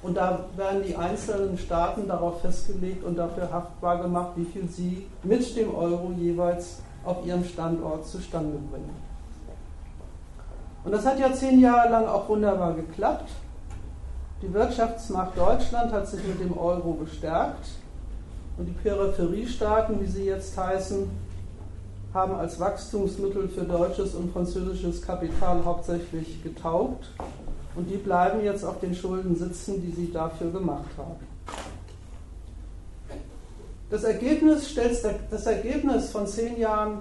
[0.00, 5.06] Und da werden die einzelnen Staaten darauf festgelegt und dafür haftbar gemacht, wie viel sie
[5.22, 8.94] mit dem Euro jeweils auf ihrem Standort zustande bringen.
[10.84, 13.28] Und das hat ja zehn Jahre lang auch wunderbar geklappt.
[14.40, 17.68] Die Wirtschaftsmacht Deutschland hat sich mit dem Euro gestärkt
[18.56, 21.10] und die Peripheriestaaten, wie sie jetzt heißen,
[22.14, 27.10] haben als Wachstumsmittel für deutsches und französisches Kapital hauptsächlich getaugt
[27.76, 31.26] und die bleiben jetzt auf den Schulden sitzen, die sie dafür gemacht haben.
[33.90, 34.74] Das Ergebnis,
[35.30, 37.00] das Ergebnis von zehn Jahren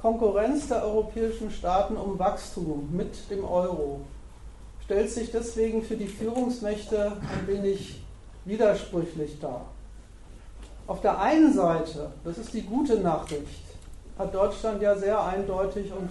[0.00, 4.00] Konkurrenz der europäischen Staaten um Wachstum mit dem Euro
[4.84, 8.02] stellt sich deswegen für die Führungsmächte ein wenig
[8.44, 9.66] widersprüchlich dar.
[10.86, 13.61] Auf der einen Seite, das ist die gute Nachricht,
[14.22, 16.08] hat Deutschland ja sehr eindeutig und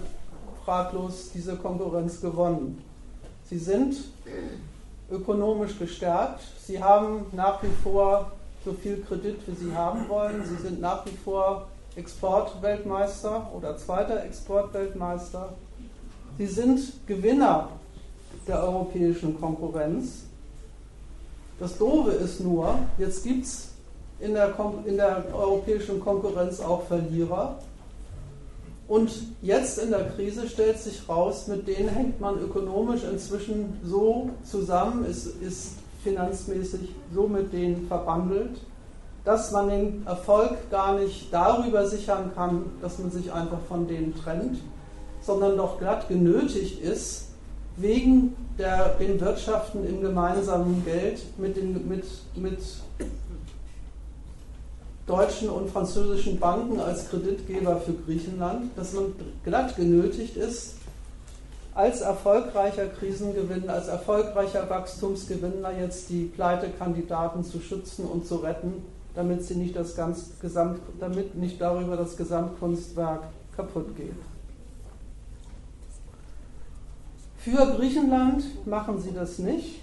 [0.65, 2.83] fraglos diese Konkurrenz gewonnen.
[3.49, 3.95] Sie sind
[5.09, 8.31] ökonomisch gestärkt, sie haben nach wie vor
[8.63, 14.23] so viel Kredit, wie sie haben wollen, sie sind nach wie vor Exportweltmeister oder zweiter
[14.23, 15.53] Exportweltmeister.
[16.37, 17.69] Sie sind Gewinner
[18.47, 20.23] der europäischen Konkurrenz.
[21.59, 23.69] Das Doofe ist nur, jetzt gibt es
[24.19, 24.35] in
[24.85, 27.57] in der europäischen Konkurrenz auch Verlierer.
[28.91, 29.09] Und
[29.41, 35.05] jetzt in der Krise stellt sich raus, mit denen hängt man ökonomisch inzwischen so zusammen,
[35.05, 38.59] ist, ist finanzmäßig so mit denen verbandelt,
[39.23, 44.13] dass man den Erfolg gar nicht darüber sichern kann, dass man sich einfach von denen
[44.13, 44.57] trennt,
[45.21, 47.29] sondern doch glatt genötigt ist,
[47.77, 52.03] wegen der, den Wirtschaften im gemeinsamen Geld mit, den, mit,
[52.35, 52.59] mit
[55.07, 59.13] deutschen und französischen Banken als Kreditgeber für Griechenland, dass man
[59.43, 60.75] glatt genötigt ist,
[61.73, 69.43] als erfolgreicher Krisengewinner, als erfolgreicher Wachstumsgewinner jetzt die Pleitekandidaten zu schützen und zu retten, damit
[69.43, 73.23] sie nicht das ganz Gesamt, damit nicht darüber das Gesamtkunstwerk
[73.55, 74.13] kaputt geht.
[77.37, 79.79] Für Griechenland machen sie das nicht,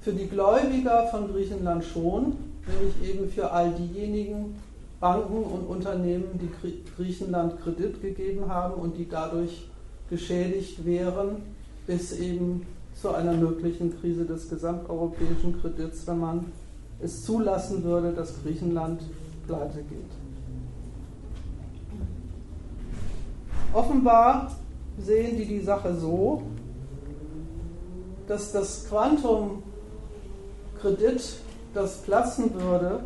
[0.00, 2.36] für die Gläubiger von Griechenland schon,
[2.68, 4.56] nämlich eben für all diejenigen
[5.00, 6.50] Banken und Unternehmen, die
[6.96, 9.68] Griechenland Kredit gegeben haben und die dadurch
[10.10, 11.42] geschädigt wären,
[11.86, 16.44] bis eben zu einer möglichen Krise des gesamteuropäischen Kredits, wenn man
[17.00, 19.02] es zulassen würde, dass Griechenland
[19.46, 20.10] pleite geht.
[23.72, 24.50] Offenbar
[24.98, 26.42] sehen die die Sache so,
[28.26, 29.62] dass das Quantum
[30.80, 31.36] Kredit,
[31.78, 33.00] das platzen würde,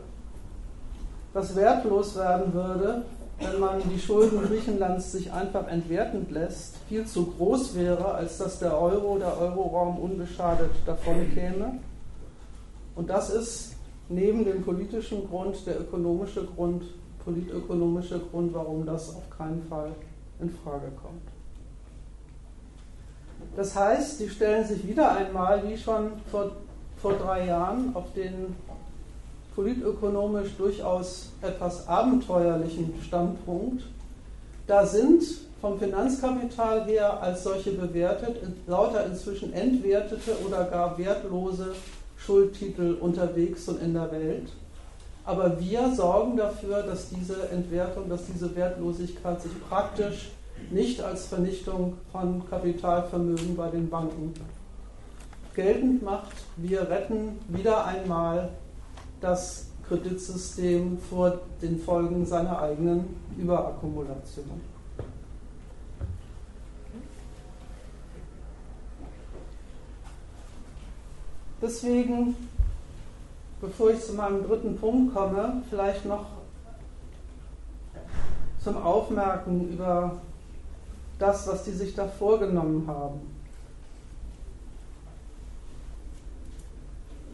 [1.35, 3.03] das wertlos werden würde,
[3.39, 8.61] wenn man die Schulden Griechenlands sich einfach entwertend lässt, viel zu groß wäre, als dass
[8.61, 11.81] der Euro, der Euroraum unbeschadet davon käme.
[12.95, 13.75] Und das ist
[14.09, 16.85] neben dem politischen Grund der ökonomische Grund,
[17.25, 19.93] politökonomische Grund, warum das auf keinen Fall
[20.41, 21.29] in Frage kommt.
[23.55, 26.53] Das heißt, sie stellen sich wieder einmal, wie schon vor,
[27.03, 28.57] vor drei Jahren, auf den
[29.57, 33.83] politökonomisch durchaus etwas abenteuerlichen Standpunkt.
[34.67, 35.23] Da sind
[35.61, 41.75] vom Finanzkapital her als solche bewertet lauter inzwischen entwertete oder gar wertlose
[42.17, 44.49] Schuldtitel unterwegs und in der Welt.
[45.25, 50.31] Aber wir sorgen dafür, dass diese Entwertung, dass diese Wertlosigkeit sich praktisch
[50.71, 54.33] nicht als Vernichtung von Kapitalvermögen bei den Banken
[55.55, 56.33] geltend macht.
[56.57, 58.51] Wir retten wieder einmal
[59.21, 64.61] das Kreditsystem vor den Folgen seiner eigenen Überakkumulation.
[71.61, 72.35] Deswegen,
[73.61, 76.27] bevor ich zu meinem dritten Punkt komme, vielleicht noch
[78.59, 80.21] zum Aufmerken über
[81.19, 83.32] das, was die sich da vorgenommen haben.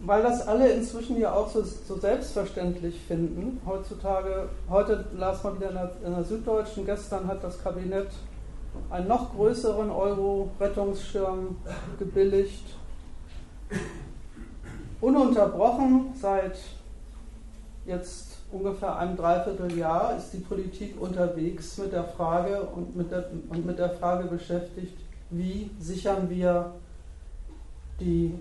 [0.05, 3.61] Weil das alle inzwischen ja auch so, so, selbstverständlich finden.
[3.67, 8.09] Heutzutage, heute las man wieder in der, in der, Süddeutschen, gestern hat das Kabinett
[8.91, 11.57] einen noch größeren Euro-Rettungsschirm
[11.99, 12.65] gebilligt.
[15.01, 16.59] Ununterbrochen seit
[17.87, 23.67] jetzt ungefähr einem Dreivierteljahr ist die Politik unterwegs mit der Frage und mit der, und
[23.67, 24.97] mit der Frage beschäftigt,
[25.31, 26.73] wie sichern wir
[28.01, 28.35] die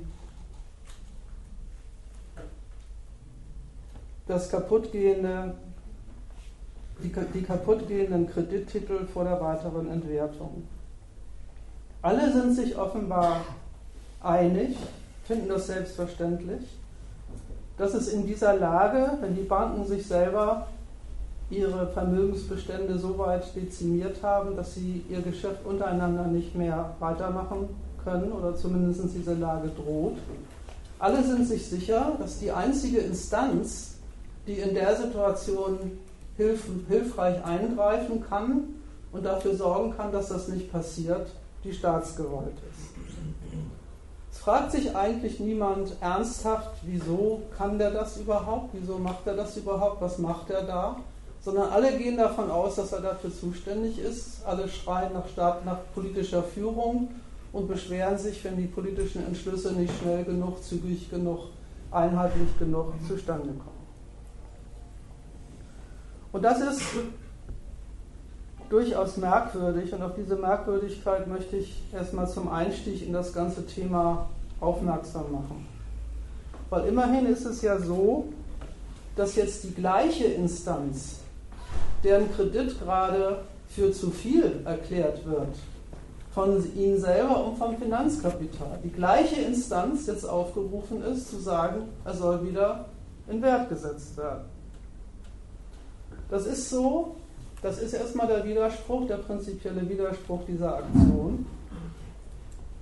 [4.28, 5.56] das kaputtgehende,
[7.04, 10.64] die, die kaputtgehenden Kredittitel vor der weiteren Entwertung.
[12.02, 13.42] Alle sind sich offenbar
[14.22, 14.78] einig,
[15.24, 16.62] finden das selbstverständlich,
[17.78, 20.68] dass es in dieser Lage, wenn die Banken sich selber
[21.50, 27.70] ihre Vermögensbestände so weit dezimiert haben, dass sie ihr Geschäft untereinander nicht mehr weitermachen
[28.04, 30.18] können oder zumindest diese Lage droht.
[31.00, 33.97] Alle sind sich sicher, dass die einzige Instanz,
[34.48, 36.00] die in der Situation
[36.38, 38.76] hilf, hilfreich eingreifen kann
[39.12, 41.28] und dafür sorgen kann, dass das nicht passiert,
[41.64, 42.98] die Staatsgewalt ist.
[44.32, 49.58] Es fragt sich eigentlich niemand ernsthaft, wieso kann der das überhaupt, wieso macht er das
[49.58, 50.98] überhaupt, was macht er da,
[51.42, 54.46] sondern alle gehen davon aus, dass er dafür zuständig ist.
[54.46, 57.10] Alle schreien nach, Staat, nach politischer Führung
[57.54, 61.40] und beschweren sich, wenn die politischen Entschlüsse nicht schnell genug, zügig genug,
[61.92, 63.77] einheitlich genug zustande kommen.
[66.38, 66.82] Und das ist
[68.70, 74.30] durchaus merkwürdig und auf diese Merkwürdigkeit möchte ich erstmal zum Einstieg in das ganze Thema
[74.60, 75.66] aufmerksam machen.
[76.70, 78.26] Weil immerhin ist es ja so,
[79.16, 81.22] dass jetzt die gleiche Instanz,
[82.04, 85.56] deren Kredit gerade für zu viel erklärt wird,
[86.36, 92.14] von Ihnen selber und vom Finanzkapital, die gleiche Instanz jetzt aufgerufen ist, zu sagen, er
[92.14, 92.86] soll wieder
[93.28, 94.57] in Wert gesetzt werden.
[96.30, 97.16] Das ist so,
[97.62, 101.46] das ist erstmal der Widerspruch, der prinzipielle Widerspruch dieser Aktion.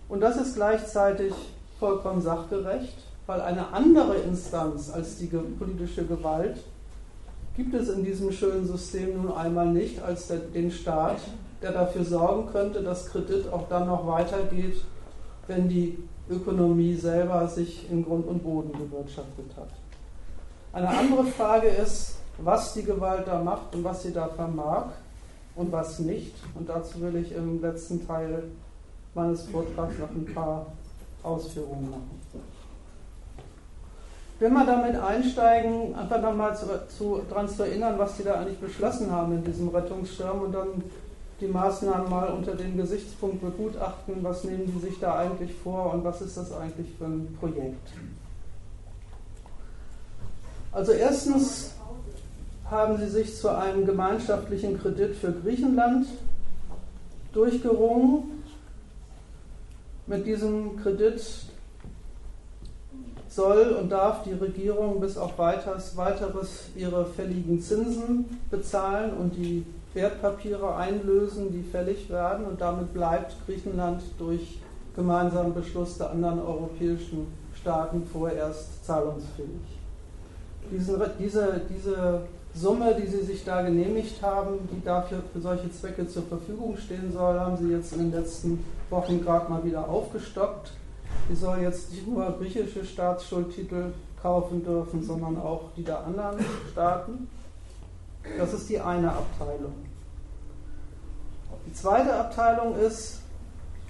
[0.10, 1.34] Und das ist gleichzeitig
[1.80, 2.96] vollkommen sachgerecht,
[3.26, 6.58] weil eine andere Instanz als die politische Gewalt
[7.56, 11.20] gibt es in diesem schönen System nun einmal nicht als der, den Staat,
[11.62, 14.82] der dafür sorgen könnte, dass Kredit auch dann noch weitergeht,
[15.48, 15.98] wenn die
[16.30, 19.70] Ökonomie selber sich in Grund und Boden gewirtschaftet hat.
[20.74, 24.88] Eine andere Frage ist, was die Gewalt da macht und was sie da vermag
[25.56, 26.36] und was nicht.
[26.56, 28.44] Und dazu will ich im letzten Teil
[29.14, 30.66] meines Vortrags noch ein paar
[31.24, 32.20] Ausführungen machen.
[34.38, 38.60] Wenn wir damit einsteigen, einfach nochmal zu, zu, daran zu erinnern, was die da eigentlich
[38.60, 40.84] beschlossen haben in diesem Rettungsschirm und dann
[41.40, 46.04] die Maßnahmen mal unter dem Gesichtspunkt begutachten, was nehmen die sich da eigentlich vor und
[46.04, 47.90] was ist das eigentlich für ein Projekt.
[50.74, 51.75] Also erstens
[52.70, 56.08] haben sie sich zu einem gemeinschaftlichen Kredit für Griechenland
[57.32, 58.44] durchgerungen.
[60.08, 61.22] Mit diesem Kredit
[63.28, 69.66] soll und darf die Regierung bis auf weiteres, weiteres ihre fälligen Zinsen bezahlen und die
[69.94, 72.46] Wertpapiere einlösen, die fällig werden.
[72.46, 74.60] Und damit bleibt Griechenland durch
[74.96, 77.28] gemeinsamen Beschluss der anderen europäischen
[77.60, 79.50] Staaten vorerst zahlungsfähig.
[80.72, 82.22] Diese, diese, diese
[82.56, 87.12] Summe, die Sie sich da genehmigt haben, die dafür für solche Zwecke zur Verfügung stehen
[87.12, 90.72] soll, haben Sie jetzt in den letzten Wochen gerade mal wieder aufgestockt.
[91.28, 93.92] Sie soll jetzt nicht nur griechische Staatsschuldtitel
[94.22, 96.38] kaufen dürfen, sondern auch die der anderen
[96.72, 97.28] Staaten.
[98.38, 99.74] Das ist die eine Abteilung.
[101.68, 103.20] Die zweite Abteilung ist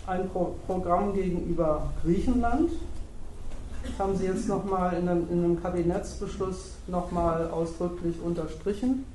[0.08, 2.72] ein Pro Programm gegenüber Griechenland.
[3.98, 9.06] Haben Sie jetzt nochmal in einem, in einem Kabinettsbeschluss nochmal ausdrücklich unterstrichen.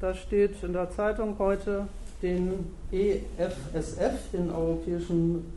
[0.00, 1.88] Da steht in der Zeitung heute,
[2.22, 5.52] den EFSF, den Europäischen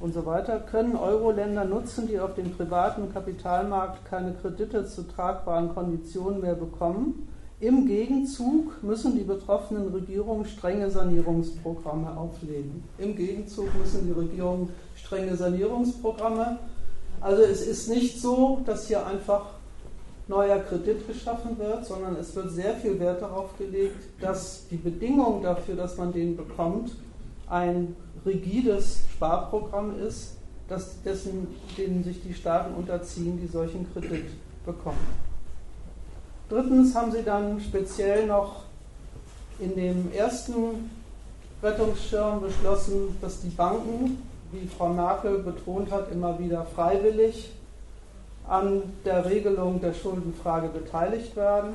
[0.00, 5.74] und so weiter, können Euro-Länder nutzen, die auf dem privaten Kapitalmarkt keine Kredite zu tragbaren
[5.74, 7.28] Konditionen mehr bekommen
[7.64, 12.84] im Gegenzug müssen die betroffenen Regierungen strenge Sanierungsprogramme auflegen.
[12.98, 16.58] Im Gegenzug müssen die Regierungen strenge Sanierungsprogramme.
[17.20, 19.46] Also es ist nicht so, dass hier einfach
[20.28, 25.42] neuer Kredit geschaffen wird, sondern es wird sehr viel Wert darauf gelegt, dass die Bedingung
[25.42, 26.92] dafür, dass man den bekommt,
[27.48, 27.96] ein
[28.26, 30.36] rigides Sparprogramm ist,
[30.68, 34.26] das dessen, denen sich die Staaten unterziehen, die solchen Kredit
[34.66, 35.33] bekommen.
[36.54, 38.60] Drittens haben sie dann speziell noch
[39.58, 40.88] in dem ersten
[41.60, 44.22] Rettungsschirm beschlossen, dass die Banken,
[44.52, 47.50] wie Frau Merkel betont hat, immer wieder freiwillig
[48.46, 51.74] an der Regelung der Schuldenfrage beteiligt werden.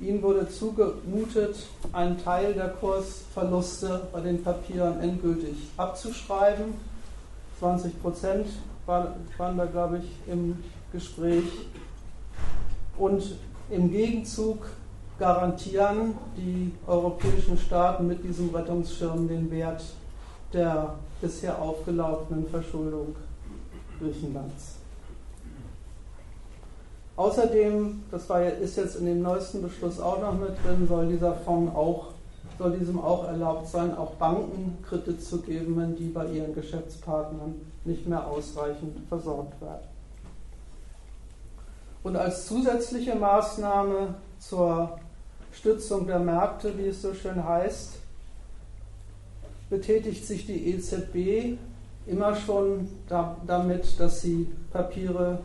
[0.00, 1.56] Ihnen wurde zugemutet,
[1.92, 6.72] einen Teil der Kursverluste bei den Papieren endgültig abzuschreiben.
[7.58, 8.46] 20 Prozent
[8.86, 10.56] waren da, glaube ich, im
[10.90, 11.44] Gespräch.
[12.96, 13.36] Und
[13.70, 14.66] im Gegenzug
[15.18, 19.82] garantieren die europäischen Staaten mit diesem Rettungsschirm den Wert
[20.52, 23.14] der bisher aufgelaufenen Verschuldung
[24.00, 24.76] Griechenlands.
[27.16, 31.34] Außerdem, das war, ist jetzt in dem neuesten Beschluss auch noch mit drin, soll dieser
[31.34, 32.06] Fonds auch,
[32.58, 37.54] soll diesem auch erlaubt sein, auch Banken Kredit zu geben, wenn die bei ihren Geschäftspartnern
[37.84, 39.86] nicht mehr ausreichend versorgt werden.
[42.02, 44.98] Und als zusätzliche Maßnahme zur
[45.52, 47.94] Stützung der Märkte, wie es so schön heißt,
[49.68, 51.58] betätigt sich die EZB
[52.06, 52.88] immer schon
[53.46, 55.40] damit, dass sie Papiere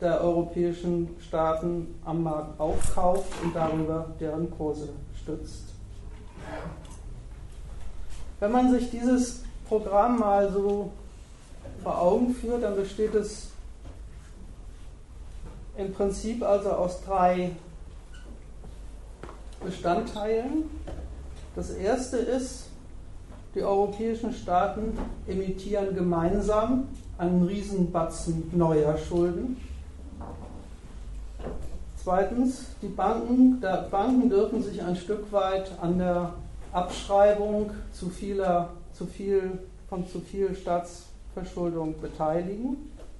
[0.00, 4.88] der europäischen Staaten am Markt aufkauft und darüber deren Kurse
[5.22, 5.64] stützt.
[8.40, 10.90] Wenn man sich dieses Programm mal so
[11.82, 13.50] vor Augen führt, dann besteht es
[15.80, 17.52] im Prinzip also aus drei
[19.64, 20.64] Bestandteilen.
[21.56, 22.66] Das erste ist,
[23.54, 24.96] die europäischen Staaten
[25.26, 26.88] emittieren gemeinsam
[27.18, 29.56] einen Riesenbatzen neuer Schulden.
[32.02, 36.32] Zweitens, die Banken, Banken dürfen sich ein Stück weit an der
[36.72, 39.58] Abschreibung zu vieler, zu viel,
[39.88, 42.76] von zu viel Staatsverschuldung beteiligen.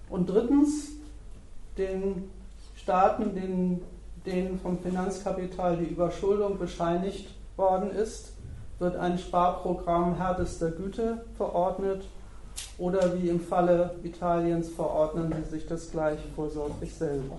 [0.08, 0.92] Und drittens,
[1.76, 2.30] den
[2.82, 3.82] Staaten, denen,
[4.24, 8.32] denen vom Finanzkapital die Überschuldung bescheinigt worden ist,
[8.78, 12.04] wird ein Sparprogramm härtester Güte verordnet
[12.78, 17.38] oder wie im Falle Italiens verordnen sie sich das gleich vorsorglich selber.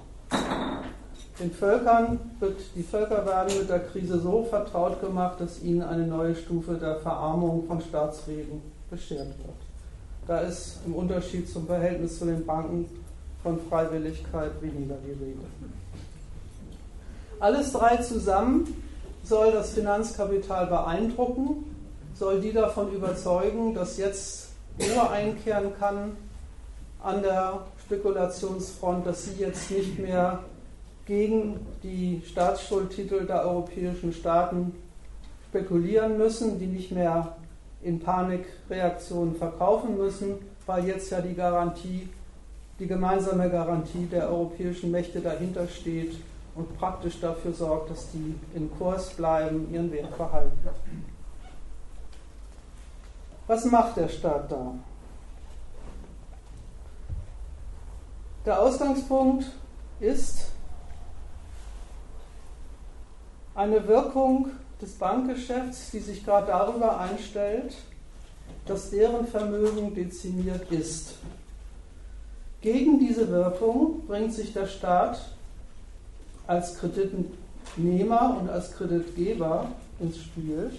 [1.39, 6.05] Den Völkern wird, die Völker werden mit der Krise so vertraut gemacht, dass ihnen eine
[6.05, 8.61] neue Stufe der Verarmung von Staatswegen
[8.91, 9.57] beschert wird.
[10.27, 12.85] Da ist im Unterschied zum Verhältnis zu den Banken
[13.43, 15.39] von Freiwilligkeit weniger die Rede.
[17.39, 18.84] Alles drei zusammen
[19.23, 21.76] soll das Finanzkapital beeindrucken,
[22.13, 26.18] soll die davon überzeugen, dass jetzt nur einkehren kann
[27.03, 30.39] an der Spekulationsfront, dass sie jetzt nicht mehr
[31.05, 34.73] gegen die Staatsschuldtitel der europäischen Staaten
[35.49, 37.35] spekulieren müssen, die nicht mehr
[37.81, 40.35] in Panikreaktionen verkaufen müssen,
[40.65, 42.07] weil jetzt ja die Garantie,
[42.82, 46.16] die gemeinsame Garantie der europäischen Mächte dahinter steht
[46.56, 50.58] und praktisch dafür sorgt, dass die im Kurs bleiben, ihren Wert behalten.
[53.45, 54.74] Was macht der Staat da?
[58.48, 59.45] Der Ausgangspunkt
[59.99, 60.48] ist,
[63.53, 64.49] eine Wirkung
[64.82, 67.76] des Bankgeschäfts, die sich gerade darüber einstellt,
[68.66, 71.20] dass deren Vermögen dezimiert ist.
[72.62, 75.20] Gegen diese Wirkung bringt sich der Staat
[76.46, 79.68] als Kreditnehmer und als Kreditgeber
[80.00, 80.72] ins Spiel.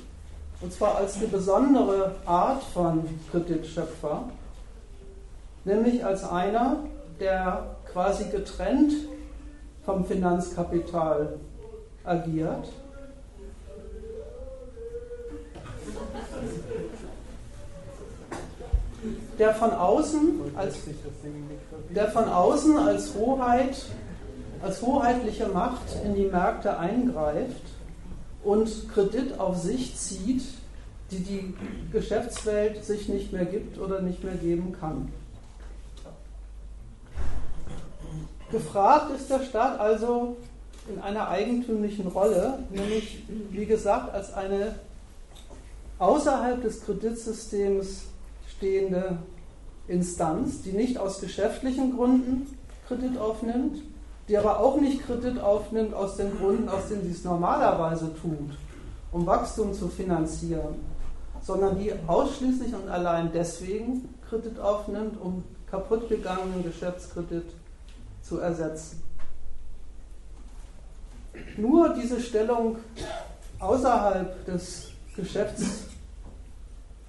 [0.61, 3.03] Und zwar als eine besondere Art von
[3.33, 4.29] Kreditschöpfer,
[5.65, 6.77] nämlich als einer,
[7.19, 8.93] der quasi getrennt
[9.85, 11.35] vom Finanzkapital
[12.05, 12.69] agiert.
[19.39, 20.77] Der von außen als,
[21.95, 23.77] der von außen als Hoheit,
[24.63, 27.63] als hoheitliche Macht in die Märkte eingreift
[28.45, 30.43] und Kredit auf sich zieht,
[31.11, 31.55] die die
[31.93, 35.13] Geschäftswelt sich nicht mehr gibt oder nicht mehr geben kann.
[38.51, 40.37] Gefragt ist der Staat also
[40.89, 44.75] in einer eigentümlichen Rolle, nämlich, wie gesagt, als eine
[45.99, 48.03] außerhalb des Kreditsystems
[48.63, 49.19] stehende
[49.89, 52.47] Instanz, die nicht aus geschäftlichen Gründen
[52.87, 53.83] Kredit aufnimmt,
[54.29, 58.57] die aber auch nicht Kredit aufnimmt aus den Gründen, aus denen sie es normalerweise tut,
[59.11, 60.77] um Wachstum zu finanzieren,
[61.41, 67.47] sondern die ausschließlich und allein deswegen Kredit aufnimmt, um kaputtgegangenen Geschäftskredit
[68.23, 69.03] zu ersetzen.
[71.57, 72.77] Nur diese Stellung
[73.59, 75.92] außerhalb des Geschäfts,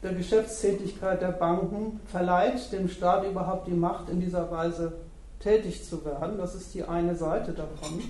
[0.03, 4.93] der Geschäftstätigkeit der Banken verleiht dem Staat überhaupt die Macht, in dieser Weise
[5.39, 6.38] tätig zu werden.
[6.38, 8.01] Das ist die eine Seite davon.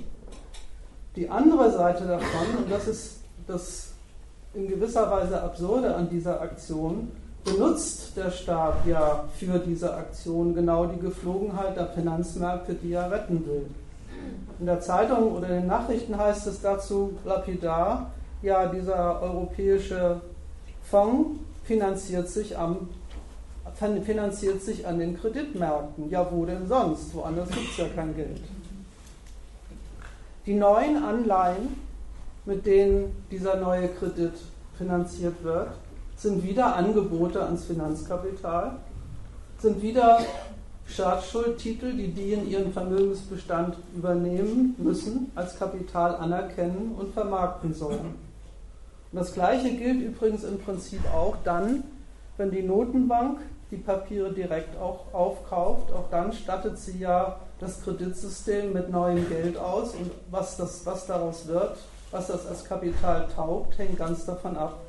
[1.15, 3.17] Die andere Seite davon, und das ist
[3.47, 3.91] das
[4.53, 7.11] in gewisser Weise Absurde an dieser Aktion,
[7.43, 13.45] benutzt der Staat ja für diese Aktion genau die Geflogenheit der Finanzmärkte, die er retten
[13.45, 13.67] will.
[14.59, 18.11] In der Zeitung oder in den Nachrichten heißt es dazu lapidar,
[18.41, 20.21] ja, dieser europäische
[20.83, 22.89] Fonds finanziert sich, am,
[24.03, 26.09] finanziert sich an den Kreditmärkten.
[26.09, 27.13] Ja, wo denn sonst?
[27.15, 28.41] Woanders gibt es ja kein Geld.
[30.45, 31.77] Die neuen Anleihen,
[32.45, 34.33] mit denen dieser neue Kredit
[34.77, 35.69] finanziert wird,
[36.17, 38.77] sind wieder Angebote ans Finanzkapital,
[39.59, 40.19] sind wieder
[40.85, 48.15] Staatsschuldtitel, die die in ihren Vermögensbestand übernehmen müssen, als Kapital anerkennen und vermarkten sollen.
[49.13, 51.83] Und das Gleiche gilt übrigens im Prinzip auch dann,
[52.37, 55.91] wenn die Notenbank die Papiere direkt auch aufkauft.
[55.93, 61.05] Auch dann stattet sie ja das Kreditsystem mit neuem Geld aus und was, das, was
[61.05, 61.77] daraus wird,
[62.09, 64.79] was das als Kapital taugt, hängt ganz davon ab,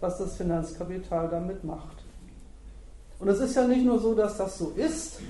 [0.00, 1.98] was das Finanzkapital damit macht.
[3.20, 5.20] Und es ist ja nicht nur so, dass das so ist,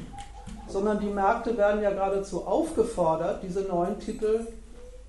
[0.68, 4.46] sondern die Märkte werden ja geradezu aufgefordert, diese neuen Titel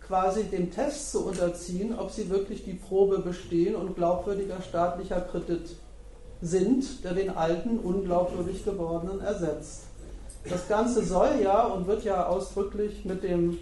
[0.10, 5.76] quasi dem Test zu unterziehen, ob sie wirklich die Probe bestehen und glaubwürdiger staatlicher Kredit
[6.42, 9.84] sind, der den alten, unglaubwürdig gewordenen ersetzt.
[10.50, 13.60] Das Ganze soll ja und wird ja ausdrücklich mit, dem,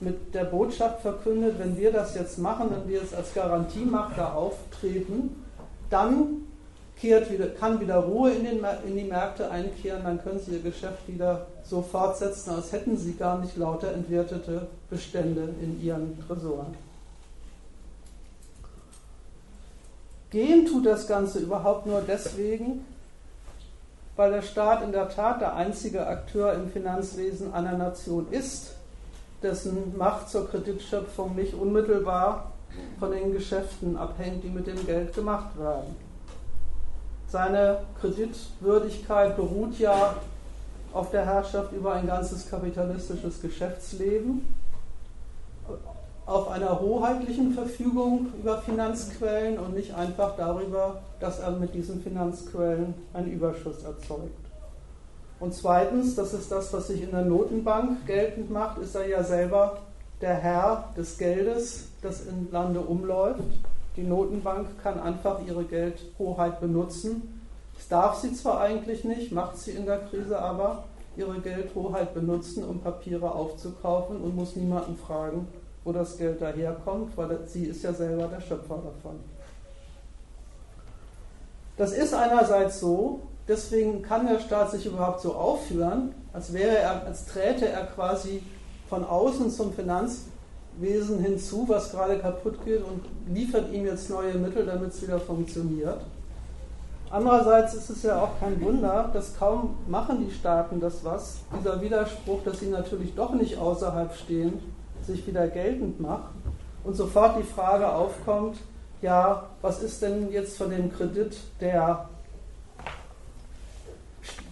[0.00, 4.32] mit der Botschaft verkündet, wenn wir das jetzt machen, wenn wir jetzt als Garantiemacht da
[4.32, 5.42] auftreten,
[5.90, 6.43] dann
[7.00, 10.62] kehrt wieder, kann wieder Ruhe in, den, in die Märkte einkehren, dann können sie ihr
[10.62, 16.74] Geschäft wieder so fortsetzen, als hätten sie gar nicht lauter entwertete Bestände in ihren Tresoren.
[20.30, 22.84] Gehen tut das Ganze überhaupt nur deswegen,
[24.16, 28.72] weil der Staat in der Tat der einzige Akteur im Finanzwesen einer Nation ist,
[29.42, 32.52] dessen Macht zur Kreditschöpfung nicht unmittelbar
[32.98, 35.94] von den Geschäften abhängt, die mit dem Geld gemacht werden.
[37.28, 40.14] Seine Kreditwürdigkeit beruht ja
[40.92, 44.46] auf der Herrschaft über ein ganzes kapitalistisches Geschäftsleben,
[46.26, 52.94] auf einer hoheitlichen Verfügung über Finanzquellen und nicht einfach darüber, dass er mit diesen Finanzquellen
[53.12, 54.30] einen Überschuss erzeugt.
[55.40, 59.22] Und zweitens, das ist das, was sich in der Notenbank geltend macht, ist er ja
[59.22, 59.78] selber
[60.20, 63.42] der Herr des Geldes, das im Lande umläuft
[63.96, 67.44] die Notenbank kann einfach ihre Geldhoheit benutzen.
[67.74, 70.84] Das darf sie zwar eigentlich nicht, macht sie in der Krise aber,
[71.16, 75.46] ihre Geldhoheit benutzen, um Papiere aufzukaufen und muss niemanden fragen,
[75.84, 79.20] wo das Geld daherkommt, weil sie ist ja selber der Schöpfer davon.
[81.76, 87.06] Das ist einerseits so, deswegen kann der Staat sich überhaupt so aufführen, als wäre er,
[87.06, 88.42] als träte er quasi
[88.88, 90.26] von außen zum Finanz,
[90.78, 95.20] Wesen hinzu, was gerade kaputt geht und liefert ihm jetzt neue Mittel, damit es wieder
[95.20, 96.00] funktioniert.
[97.10, 101.80] Andererseits ist es ja auch kein Wunder, dass kaum machen die Staaten das was, dieser
[101.80, 104.58] Widerspruch, dass sie natürlich doch nicht außerhalb stehen,
[105.00, 106.32] sich wieder geltend macht
[106.82, 108.56] und sofort die Frage aufkommt,
[109.00, 112.08] ja, was ist denn jetzt von dem Kredit der,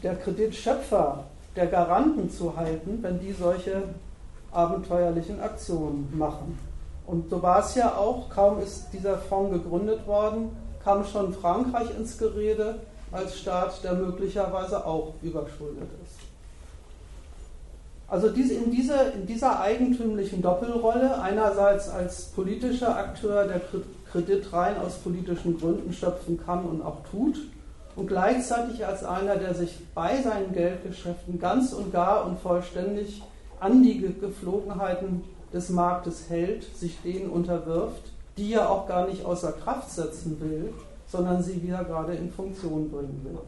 [0.02, 1.24] der Kreditschöpfer,
[1.56, 3.82] der Garanten zu halten, wenn die solche
[4.52, 6.58] abenteuerlichen Aktionen machen.
[7.06, 11.88] Und so war es ja auch, kaum ist dieser Fonds gegründet worden, kam schon Frankreich
[11.96, 12.80] ins Gerede
[13.10, 16.22] als Staat, der möglicherweise auch überschuldet ist.
[18.08, 23.60] Also in, diese, in dieser eigentümlichen Doppelrolle, einerseits als politischer Akteur, der
[24.10, 27.36] Kredit rein aus politischen Gründen schöpfen kann und auch tut,
[27.96, 33.22] und gleichzeitig als einer, der sich bei seinen Geldgeschäften ganz und gar und vollständig
[33.62, 35.22] an die Geflogenheiten
[35.52, 38.02] des Marktes hält, sich denen unterwirft,
[38.36, 40.72] die er auch gar nicht außer Kraft setzen will,
[41.06, 43.38] sondern sie wieder gerade in Funktion bringen will.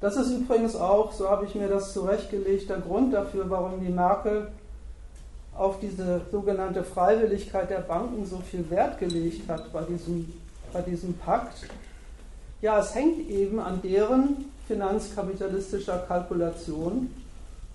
[0.00, 3.92] Das ist übrigens auch, so habe ich mir das zurechtgelegt, der Grund dafür, warum die
[3.92, 4.48] Merkel
[5.56, 10.32] auf diese sogenannte Freiwilligkeit der Banken so viel Wert gelegt hat bei diesem,
[10.72, 11.66] bei diesem Pakt.
[12.62, 17.10] Ja, es hängt eben an deren finanzkapitalistischer Kalkulation,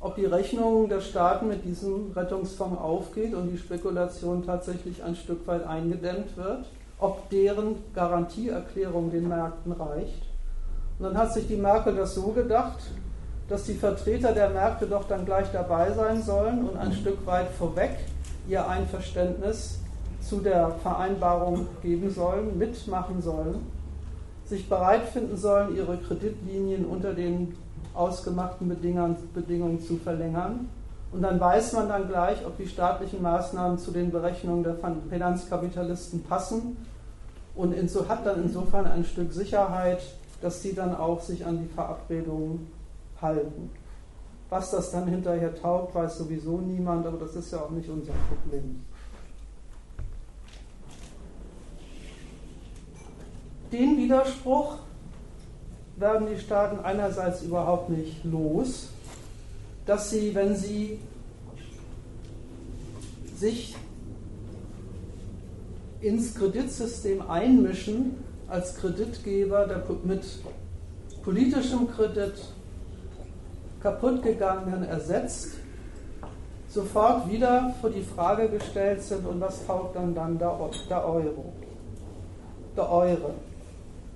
[0.04, 5.48] ob die Rechnung der Staaten mit diesem Rettungsfonds aufgeht und die Spekulation tatsächlich ein Stück
[5.48, 6.66] weit eingedämmt wird,
[7.00, 10.24] ob deren Garantieerklärung den Märkten reicht.
[11.00, 12.80] Und dann hat sich die Merkel das so gedacht,
[13.48, 17.48] dass die Vertreter der Märkte doch dann gleich dabei sein sollen und ein Stück weit
[17.58, 17.98] vorweg
[18.50, 19.80] ihr Einverständnis
[20.20, 23.66] zu der Vereinbarung geben sollen, mitmachen sollen,
[24.46, 27.56] sich bereit finden sollen, ihre Kreditlinien unter den
[27.94, 30.70] ausgemachten Bedingungen zu verlängern
[31.12, 34.76] Und dann weiß man dann gleich, ob die staatlichen Maßnahmen zu den Berechnungen der
[35.10, 36.76] Finanzkapitalisten passen
[37.56, 40.02] und inso, hat dann insofern ein Stück Sicherheit,
[40.42, 42.68] dass sie dann auch sich an die Verabredungen
[43.22, 43.70] halten.
[44.50, 48.14] Was das dann hinterher taugt, weiß sowieso niemand, aber das ist ja auch nicht unser
[48.30, 48.84] Problem.
[53.72, 54.78] Den Widerspruch
[56.04, 58.90] werden die Staaten einerseits überhaupt nicht los,
[59.86, 61.00] dass sie, wenn sie
[63.38, 63.76] sich
[66.02, 68.18] ins Kreditsystem einmischen,
[68.50, 70.24] als Kreditgeber der mit
[71.24, 72.34] politischem Kredit
[73.82, 75.54] kaputtgegangenen ersetzt,
[76.68, 80.54] sofort wieder vor die Frage gestellt sind, und was taugt dann dann der,
[80.90, 81.54] der Euro?
[82.76, 83.34] Der Eure.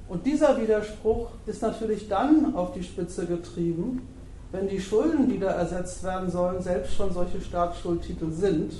[0.09, 4.07] Und dieser Widerspruch ist natürlich dann auf die Spitze getrieben,
[4.51, 8.73] wenn die Schulden, die da ersetzt werden sollen, selbst schon solche Staatsschuldtitel sind.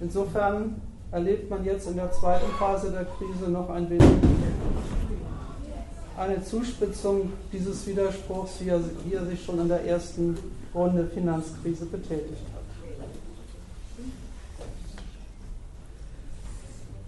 [0.00, 0.80] Insofern
[1.12, 4.08] erlebt man jetzt in der zweiten Phase der Krise noch ein wenig
[6.16, 10.36] eine Zuspitzung dieses Widerspruchs, wie er, wie er sich schon in der ersten
[10.74, 12.62] Runde Finanzkrise betätigt hat.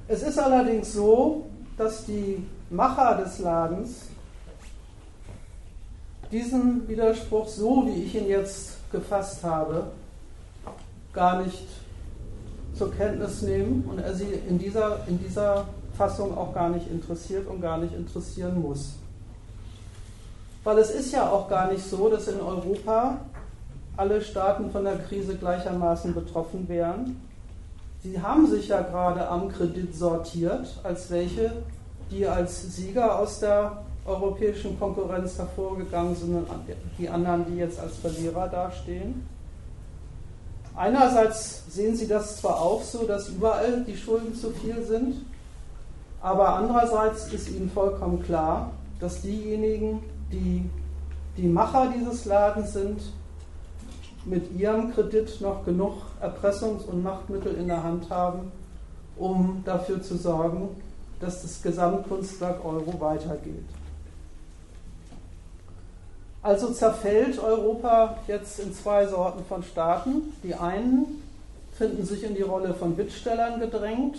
[0.08, 1.46] Es ist allerdings so,
[1.76, 4.06] dass die Macher des Ladens
[6.32, 9.84] diesen Widerspruch, so wie ich ihn jetzt gefasst habe,
[11.12, 11.66] gar nicht
[12.74, 15.66] zur Kenntnis nehmen und er sie in dieser, in dieser
[15.96, 18.94] Fassung auch gar nicht interessiert und gar nicht interessieren muss.
[20.64, 23.18] Weil es ist ja auch gar nicht so, dass in Europa
[23.96, 27.20] alle Staaten von der Krise gleichermaßen betroffen wären.
[28.02, 31.52] Sie haben sich ja gerade am Kredit sortiert, als welche,
[32.10, 36.48] die als Sieger aus der europäischen Konkurrenz hervorgegangen sind und
[36.98, 39.26] die anderen, die jetzt als Verlierer dastehen.
[40.76, 45.24] Einerseits sehen Sie das zwar auch so, dass überall die Schulden zu viel sind,
[46.20, 48.70] aber andererseits ist Ihnen vollkommen klar,
[49.00, 50.68] dass diejenigen, die
[51.36, 53.00] die Macher dieses Ladens sind,
[54.24, 58.50] mit ihrem Kredit noch genug Erpressungs- und Machtmittel in der Hand haben,
[59.16, 60.68] um dafür zu sorgen,
[61.20, 63.64] dass das Gesamtkunstwerk Euro weitergeht.
[66.42, 70.32] Also zerfällt Europa jetzt in zwei Sorten von Staaten.
[70.44, 71.22] Die einen
[71.76, 74.18] finden sich in die Rolle von Bittstellern gedrängt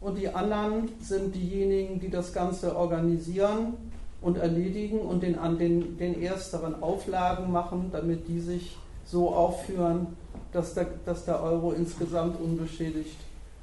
[0.00, 3.74] und die anderen sind diejenigen, die das Ganze organisieren
[4.20, 8.76] und erledigen und den, den, den ersteren Auflagen machen, damit die sich
[9.06, 10.08] so aufführen,
[10.52, 13.16] dass der, dass der Euro insgesamt unbeschädigt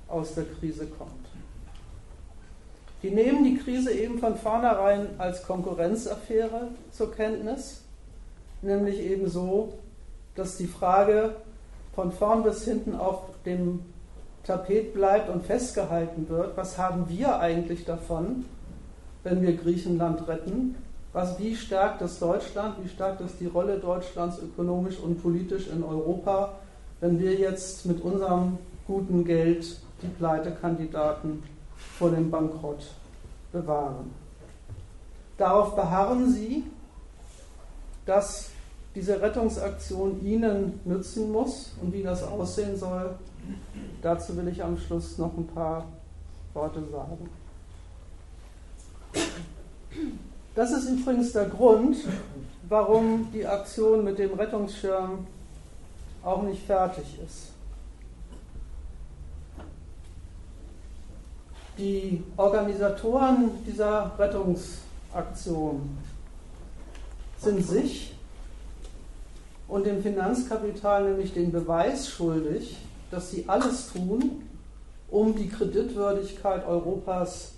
[0.08, 1.27] aus der Krise kommt.
[3.04, 7.82] Die nehmen die Krise eben von vornherein als Konkurrenzaffäre zur Kenntnis,
[8.62, 9.74] nämlich eben so,
[10.36, 11.36] dass die Frage
[11.94, 13.82] von vorn bis hinten auf dem
[14.44, 18.46] Tapet bleibt und festgehalten wird, was haben wir eigentlich davon,
[19.24, 20.76] wenn wir Griechenland retten?
[21.14, 25.84] Was, wie stärkt es Deutschland, wie stärkt es die Rolle Deutschlands ökonomisch und politisch in
[25.84, 26.54] Europa,
[27.00, 28.58] wenn wir jetzt mit unserem
[28.88, 31.44] guten Geld die Pleitekandidaten
[31.98, 32.92] vor dem Bankrott
[33.52, 34.12] bewahren.
[35.38, 36.64] Darauf beharren sie,
[38.06, 38.50] dass
[38.96, 43.16] diese Rettungsaktion ihnen nützen muss und wie das aussehen soll,
[44.02, 45.86] dazu will ich am Schluss noch ein paar
[46.54, 47.30] Worte sagen.
[50.56, 51.98] Das ist übrigens der Grund,
[52.68, 55.28] warum die Aktion mit dem Rettungsschirm
[56.24, 57.57] auch nicht fertig ist.
[61.78, 65.98] Die Organisatoren dieser Rettungsaktion
[67.38, 68.16] sind sich
[69.68, 72.78] und dem Finanzkapital nämlich den Beweis schuldig,
[73.12, 74.44] dass sie alles tun,
[75.10, 77.54] um die Kreditwürdigkeit Europas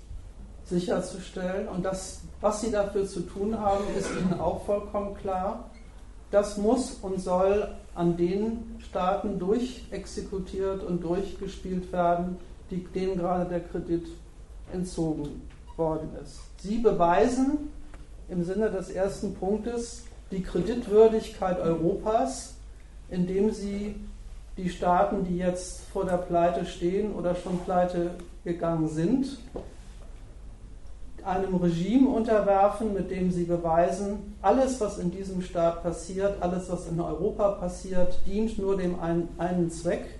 [0.66, 1.70] sicherzustellen.
[1.70, 5.70] Und das, was sie dafür zu tun haben, ist ihnen auch vollkommen klar.
[6.30, 12.38] Das muss und soll an den Staaten durchexekutiert und durchgespielt werden,
[12.70, 14.08] die, denen gerade der Kredit
[14.72, 15.41] entzogen
[15.76, 16.40] worden ist.
[16.62, 17.70] Sie beweisen
[18.30, 22.56] im Sinne des ersten Punktes die Kreditwürdigkeit Europas,
[23.10, 23.96] indem sie
[24.58, 28.12] die Staaten, die jetzt vor der Pleite stehen oder schon pleite
[28.44, 29.40] gegangen sind,
[31.24, 36.88] einem Regime unterwerfen, mit dem sie beweisen, alles, was in diesem Staat passiert, alles, was
[36.88, 40.19] in Europa passiert, dient nur dem einen, einen Zweck,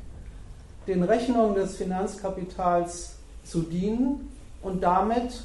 [0.90, 4.32] den Rechnungen des Finanzkapitals zu dienen
[4.64, 5.44] und damit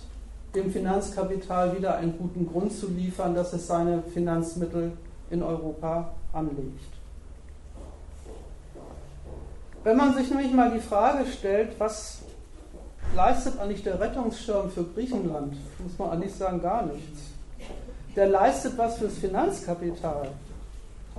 [0.55, 4.93] dem Finanzkapital wieder einen guten Grund zu liefern, dass es seine Finanzmittel
[5.31, 6.95] in Europa anlegt.
[9.83, 12.23] Wenn man sich nämlich mal die Frage stellt, was
[13.15, 17.21] leistet eigentlich der Rettungsschirm für Griechenland, muss man eigentlich sagen, gar nichts.
[18.17, 20.29] Der leistet was fürs Finanzkapital.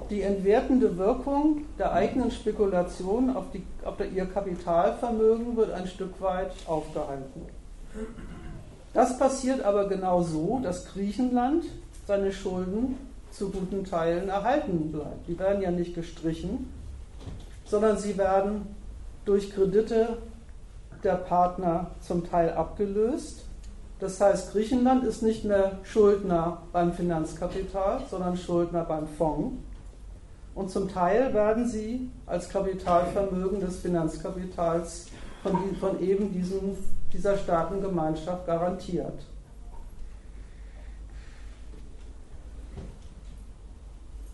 [0.09, 6.51] Die entwertende Wirkung der eigenen Spekulation auf, die, auf ihr Kapitalvermögen wird ein Stück weit
[6.67, 7.41] aufgehalten.
[8.93, 11.65] Das passiert aber genau so, dass Griechenland
[12.07, 12.97] seine Schulden
[13.31, 15.27] zu guten Teilen erhalten bleibt.
[15.27, 16.71] Die werden ja nicht gestrichen,
[17.65, 18.75] sondern sie werden
[19.25, 20.17] durch Kredite
[21.03, 23.45] der Partner zum Teil abgelöst.
[23.99, 29.55] Das heißt, Griechenland ist nicht mehr Schuldner beim Finanzkapital, sondern Schuldner beim Fonds.
[30.55, 35.07] Und zum Teil werden sie als Kapitalvermögen des Finanzkapitals
[35.43, 36.77] von, von eben diesem
[37.15, 39.19] dieser Staatengemeinschaft garantiert.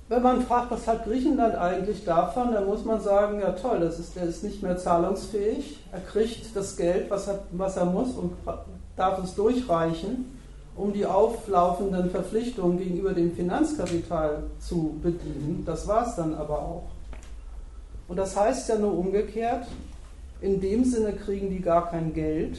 [0.09, 3.97] Wenn man fragt, was hat Griechenland eigentlich davon, dann muss man sagen, ja toll, das
[3.97, 8.15] ist, der ist nicht mehr zahlungsfähig, er kriegt das Geld, was er, was er muss
[8.15, 8.33] und
[8.97, 10.40] darf es durchreichen,
[10.81, 15.61] um die auflaufenden Verpflichtungen gegenüber dem Finanzkapital zu bedienen.
[15.63, 16.89] Das war es dann aber auch.
[18.07, 19.67] Und das heißt ja nur umgekehrt,
[20.41, 22.57] in dem Sinne kriegen die gar kein Geld,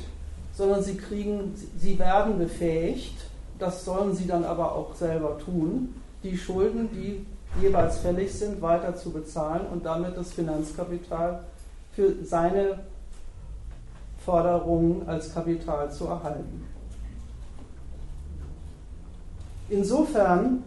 [0.54, 3.16] sondern sie kriegen, sie werden befähigt,
[3.58, 5.92] das sollen sie dann aber auch selber tun,
[6.22, 7.26] die Schulden, die
[7.60, 11.40] jeweils fällig sind, weiter zu bezahlen und damit das Finanzkapital
[11.92, 12.78] für seine
[14.24, 16.71] Forderungen als Kapital zu erhalten.
[19.68, 20.62] Insofern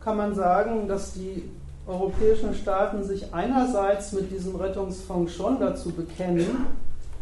[0.00, 1.50] kann man sagen, dass die
[1.86, 6.66] europäischen Staaten sich einerseits mit diesem Rettungsfonds schon dazu bekennen,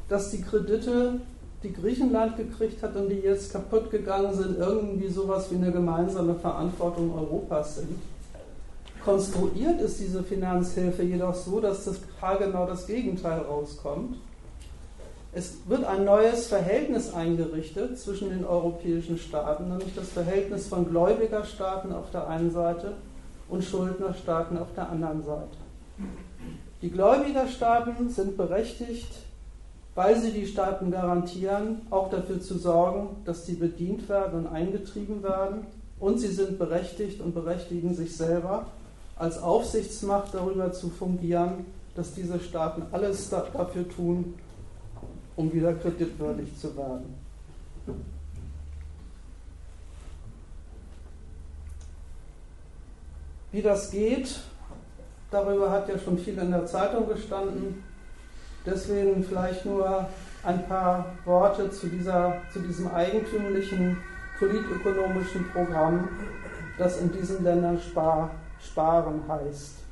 [0.09, 1.21] dass die Kredite,
[1.63, 6.35] die Griechenland gekriegt hat und die jetzt kaputt gegangen sind, irgendwie sowas wie eine gemeinsame
[6.35, 7.99] Verantwortung Europas sind.
[9.05, 12.01] Konstruiert ist diese Finanzhilfe jedoch so, dass das
[12.39, 14.17] genau das Gegenteil rauskommt.
[15.37, 21.93] Es wird ein neues Verhältnis eingerichtet zwischen den europäischen Staaten, nämlich das Verhältnis von Gläubigerstaaten
[21.93, 22.93] auf der einen Seite
[23.49, 25.57] und Schuldnerstaaten auf der anderen Seite.
[26.83, 29.11] Die Gläubigerstaaten sind berechtigt,
[29.97, 35.25] weil sie die Staaten garantieren, auch dafür zu sorgen, dass sie bedient werden und eingetrieben
[35.25, 35.67] werden.
[35.99, 38.67] Und sie sind berechtigt und berechtigen sich selber,
[39.17, 41.67] als Aufsichtsmacht darüber zu fungieren,
[41.97, 44.35] dass diese Staaten alles dafür tun,
[45.37, 47.15] um wieder kreditwürdig zu werden.
[53.53, 54.41] Wie das geht,
[55.31, 57.85] darüber hat ja schon viel in der Zeitung gestanden.
[58.67, 60.09] Deswegen vielleicht nur
[60.43, 63.99] ein paar Worte zu, dieser, zu diesem eigentümlichen
[64.39, 66.09] politökonomischen Programm,
[66.79, 68.31] das in diesen Ländern spar,
[68.61, 69.84] sparen heißt.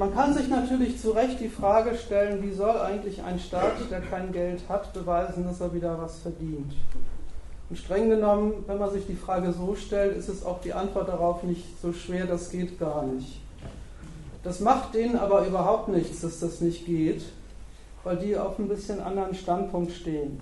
[0.00, 4.00] Man kann sich natürlich zu Recht die Frage stellen, wie soll eigentlich ein Staat, der
[4.00, 6.72] kein Geld hat, beweisen, dass er wieder was verdient?
[7.68, 11.10] Und streng genommen, wenn man sich die Frage so stellt, ist es auch die Antwort
[11.10, 13.42] darauf nicht so schwer, das geht gar nicht.
[14.42, 17.20] Das macht denen aber überhaupt nichts, dass das nicht geht,
[18.02, 20.40] weil die auf ein bisschen anderen Standpunkt stehen.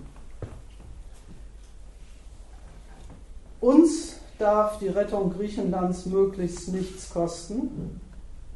[3.60, 8.00] Uns darf die Rettung Griechenlands möglichst nichts kosten.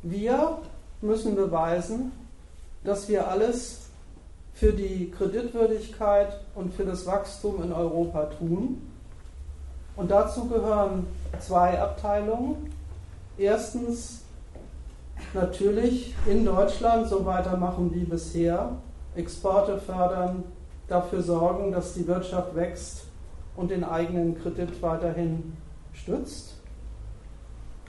[0.04, 0.58] Wir
[1.02, 2.12] müssen beweisen,
[2.84, 3.82] dass wir alles
[4.54, 8.82] für die Kreditwürdigkeit und für das Wachstum in Europa tun.
[9.96, 11.06] Und dazu gehören
[11.40, 12.72] zwei Abteilungen.
[13.36, 14.22] Erstens
[15.34, 18.76] natürlich in Deutschland so weitermachen wie bisher,
[19.14, 20.44] Exporte fördern,
[20.88, 23.04] dafür sorgen, dass die Wirtschaft wächst
[23.56, 25.56] und den eigenen Kredit weiterhin
[25.92, 26.51] stützt.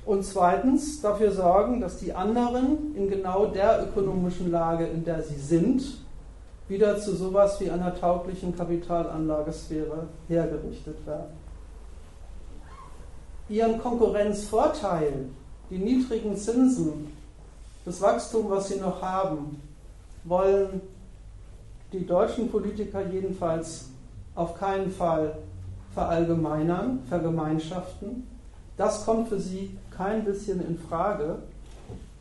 [0.06, 5.40] Und zweitens dafür sorgen, dass die anderen in genau der ökonomischen Lage, in der sie
[5.40, 5.84] sind,
[6.68, 11.38] wieder zu sowas wie einer tauglichen Kapitalanlagesphäre hergerichtet werden.
[13.50, 15.30] Ihren Konkurrenzvorteil,
[15.70, 17.12] die niedrigen Zinsen,
[17.86, 19.62] das Wachstum, was sie noch haben,
[20.24, 20.82] wollen
[21.92, 23.90] die deutschen Politiker jedenfalls
[24.36, 25.38] auf keinen Fall
[25.94, 28.28] verallgemeinern, vergemeinschaften.
[28.78, 31.38] Das kommt für sie kein bisschen in Frage.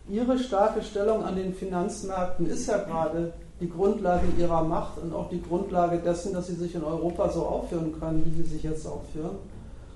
[0.08, 5.30] Ihre starke Stellung an den Finanzmärkten ist ja gerade die Grundlage ihrer Macht und auch
[5.30, 8.86] die Grundlage dessen, dass sie sich in Europa so aufführen können, wie sie sich jetzt
[8.86, 9.36] aufführen.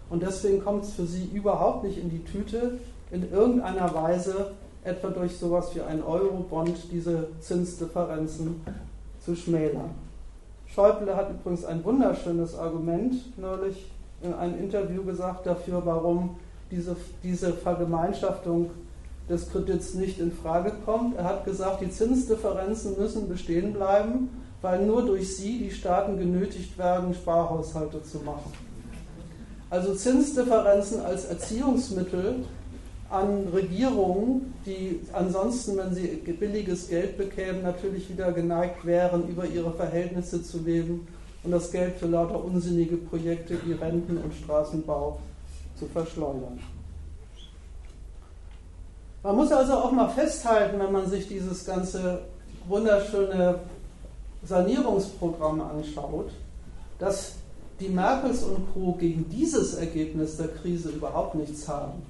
[0.09, 2.79] Und deswegen kommt es für sie überhaupt nicht in die Tüte,
[3.11, 4.53] in irgendeiner Weise
[4.85, 8.61] etwa durch sowas wie einen Euro-Bond diese Zinsdifferenzen
[9.25, 9.91] zu schmälern.
[10.67, 13.91] Schäuble hat übrigens ein wunderschönes Argument neulich
[14.23, 16.37] in einem Interview gesagt dafür, warum
[16.71, 18.71] diese, diese Vergemeinschaftung
[19.29, 21.17] des Kredits nicht in Frage kommt.
[21.17, 24.29] Er hat gesagt, die Zinsdifferenzen müssen bestehen bleiben,
[24.63, 28.53] weil nur durch sie die Staaten genötigt werden, Sparhaushalte zu machen.
[29.69, 32.45] Also Zinsdifferenzen als Erziehungsmittel
[33.11, 36.07] an Regierungen, die ansonsten, wenn sie
[36.39, 41.07] billiges Geld bekämen, natürlich wieder geneigt wären, über ihre Verhältnisse zu leben
[41.43, 45.21] und das Geld für lauter unsinnige Projekte wie Renten und Straßenbau
[45.79, 46.59] zu verschleudern.
[49.23, 52.21] Man muss also auch mal festhalten, wenn man sich dieses ganze
[52.69, 53.59] wunderschöne
[54.45, 56.31] Sanierungsprogramm anschaut,
[56.99, 57.33] dass
[57.81, 58.93] die Merkels und Co.
[58.93, 62.03] gegen dieses Ergebnis der Krise überhaupt nichts haben.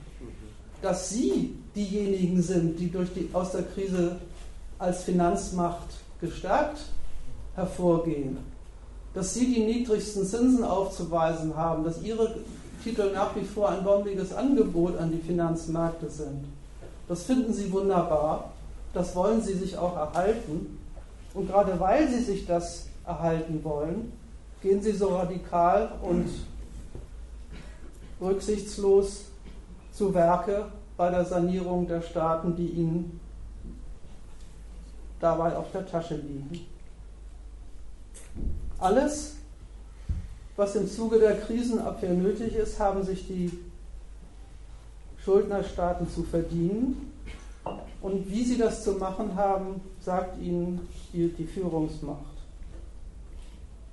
[0.83, 4.17] Dass sie diejenigen sind, die, durch die aus der Krise
[4.79, 5.89] als Finanzmacht
[6.21, 6.81] gestärkt
[7.55, 8.39] hervorgehen.
[9.15, 12.37] Dass sie die niedrigsten Zinsen aufzuweisen haben, dass ihre
[12.87, 16.45] Titel nach wie vor ein bombiges Angebot an die Finanzmärkte sind.
[17.09, 18.53] Das finden sie wunderbar.
[18.95, 20.79] Das wollen sie sich auch erhalten.
[21.35, 24.13] Und gerade weil sie sich das erhalten wollen,
[24.63, 26.29] gehen sie so radikal und
[28.21, 29.25] rücksichtslos
[29.93, 33.21] zu Werke bei der Sanierung der Staaten, die ihnen
[35.19, 36.61] dabei auf der Tasche liegen.
[38.79, 39.36] Alles,
[40.57, 43.51] was im Zuge der Krisenabwehr nötig ist, haben sich die
[45.25, 47.13] Schuldnerstaaten zu verdienen.
[48.01, 52.37] Und wie sie das zu machen haben, sagt ihnen die Führungsmacht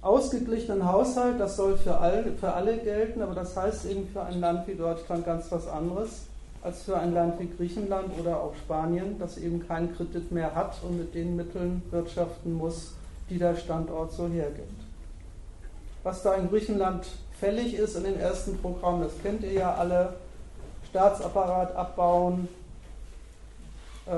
[0.03, 4.41] ausgeglichenen Haushalt, das soll für alle, für alle gelten, aber das heißt eben für ein
[4.41, 6.27] Land wie Deutschland ganz was anderes
[6.61, 10.76] als für ein Land wie Griechenland oder auch Spanien, das eben keinen Kredit mehr hat
[10.84, 12.94] und mit den Mitteln wirtschaften muss,
[13.30, 14.82] die der Standort so hergibt.
[16.03, 17.05] Was da in Griechenland
[17.39, 20.13] fällig ist in den ersten Programmen, das kennt ihr ja alle,
[20.89, 22.47] Staatsapparat abbauen,
[24.05, 24.11] äh,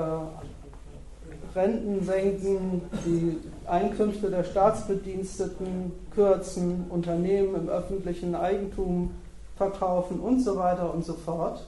[1.56, 9.12] Renten senken, die Einkünfte der Staatsbediensteten kürzen, Unternehmen im öffentlichen Eigentum
[9.56, 11.64] verkaufen und so weiter und so fort.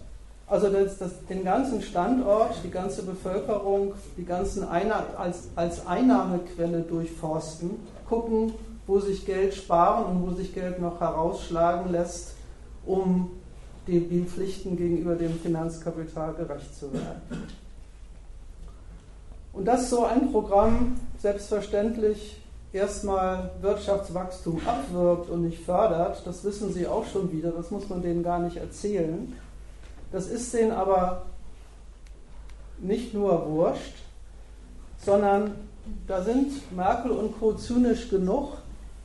[0.47, 6.81] Also das, das, den ganzen Standort, die ganze Bevölkerung, die ganzen Einnah als, als Einnahmequelle
[6.81, 7.71] durchforsten,
[8.09, 8.53] gucken,
[8.89, 12.33] wo sich Geld sparen und wo sich Geld noch herausschlagen lässt,
[12.87, 13.31] um
[13.87, 17.23] den Pflichten gegenüber dem Finanzkapital gerecht zu werden.
[19.53, 22.41] Und dass so ein Programm selbstverständlich
[22.73, 28.03] erstmal Wirtschaftswachstum abwirkt und nicht fördert, das wissen Sie auch schon wieder, das muss man
[28.03, 29.35] denen gar nicht erzählen.
[30.13, 31.27] Das ist denen aber
[32.79, 33.97] nicht nur wurscht,
[35.05, 35.53] sondern
[36.07, 37.55] da sind Merkel und Co.
[37.55, 38.59] zynisch genug,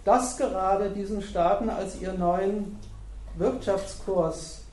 [0.05, 2.77] das gerade diesen Staaten als ihren neuen
[3.37, 4.63] Wirtschaftskurs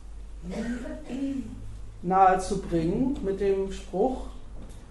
[2.02, 4.26] nahezubringen mit dem Spruch,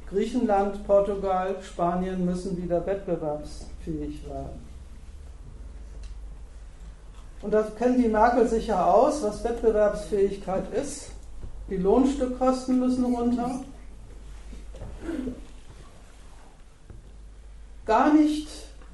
[0.10, 4.70] Griechenland, Portugal, Spanien müssen wieder wettbewerbsfähig werden.
[7.42, 11.12] Und da kennen die Merkel sicher aus, was Wettbewerbsfähigkeit ist.
[11.70, 13.62] Die Lohnstückkosten müssen runter.
[17.86, 18.50] Gar nicht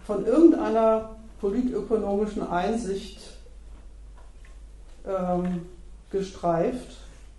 [0.05, 1.14] von irgendeiner
[1.45, 3.19] politökonomischen Einsicht
[5.05, 5.67] ähm,
[6.09, 6.97] gestreift,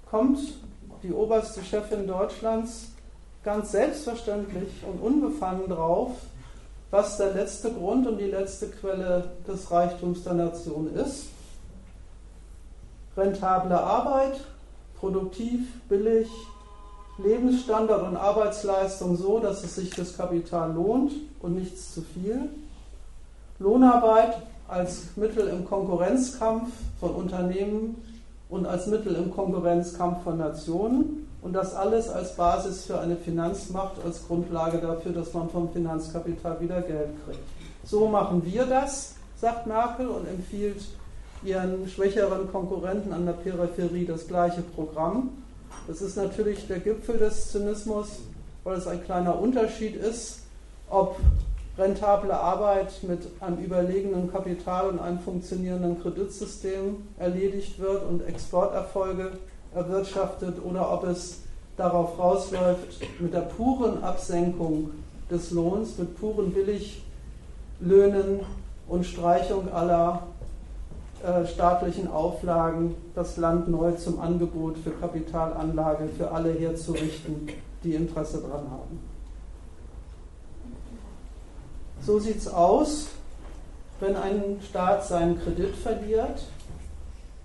[0.08, 0.38] kommt
[1.02, 2.92] die oberste Chefin Deutschlands
[3.42, 6.12] ganz selbstverständlich und unbefangen drauf,
[6.92, 11.24] was der letzte Grund und die letzte Quelle des Reichtums der Nation ist.
[13.16, 14.38] Rentable Arbeit,
[15.00, 16.28] produktiv, billig,
[17.18, 22.50] Lebensstandard und Arbeitsleistung so, dass es sich das Kapital lohnt und nichts zu viel.
[23.58, 24.36] Lohnarbeit
[24.68, 28.02] als Mittel im Konkurrenzkampf von Unternehmen
[28.48, 31.28] und als Mittel im Konkurrenzkampf von Nationen.
[31.42, 36.60] Und das alles als Basis für eine Finanzmacht, als Grundlage dafür, dass man vom Finanzkapital
[36.60, 37.38] wieder Geld kriegt.
[37.84, 40.82] So machen wir das, sagt Merkel und empfiehlt
[41.44, 45.30] ihren schwächeren Konkurrenten an der Peripherie das gleiche Programm.
[45.86, 48.08] Das ist natürlich der Gipfel des Zynismus,
[48.64, 50.40] weil es ein kleiner Unterschied ist,
[50.90, 51.16] ob
[51.78, 59.32] rentable Arbeit mit einem überlegenen Kapital und einem funktionierenden Kreditsystem erledigt wird und Exporterfolge
[59.74, 61.42] erwirtschaftet oder ob es
[61.76, 64.90] darauf rausläuft, mit der puren Absenkung
[65.30, 68.40] des Lohns, mit puren Billiglöhnen
[68.88, 70.22] und Streichung aller
[71.22, 77.48] äh, staatlichen Auflagen das Land neu zum Angebot für Kapitalanlage für alle herzurichten,
[77.84, 79.15] die Interesse daran haben.
[82.06, 83.08] So sieht es aus,
[84.00, 86.40] wenn ein Staat seinen Kredit verliert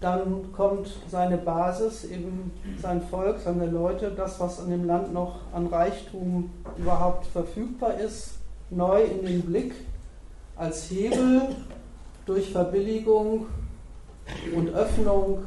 [0.02, 2.52] dann kommt seine Basis, eben
[2.82, 8.40] sein Volk, seine Leute, das, was an dem Land noch an Reichtum überhaupt verfügbar ist,
[8.72, 9.76] neu in den Blick
[10.56, 11.56] als Hebel
[12.26, 13.46] durch Verbilligung
[14.56, 15.44] und Öffnung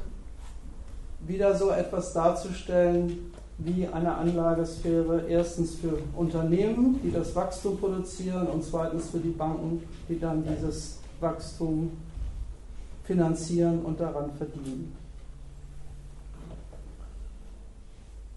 [1.26, 8.64] wieder so etwas darzustellen wie eine Anlagesphäre, erstens für Unternehmen, die das Wachstum produzieren und
[8.64, 11.92] zweitens für die Banken, die dann dieses Wachstum
[13.04, 14.96] finanzieren und daran verdienen.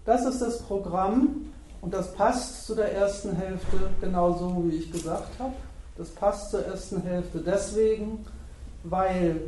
[0.04, 1.46] Das ist das Programm
[1.80, 5.54] und das passt zu der ersten Hälfte genauso, wie ich gesagt habe.
[5.96, 8.24] Das passt zur ersten Hälfte deswegen,
[8.84, 9.40] weil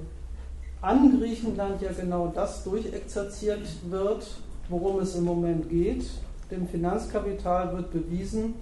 [0.83, 4.27] an Griechenland ja genau das durchexerziert wird,
[4.71, 6.07] worum es im Moment geht.
[6.51, 8.55] Dem Finanzkapital wird bewiesen,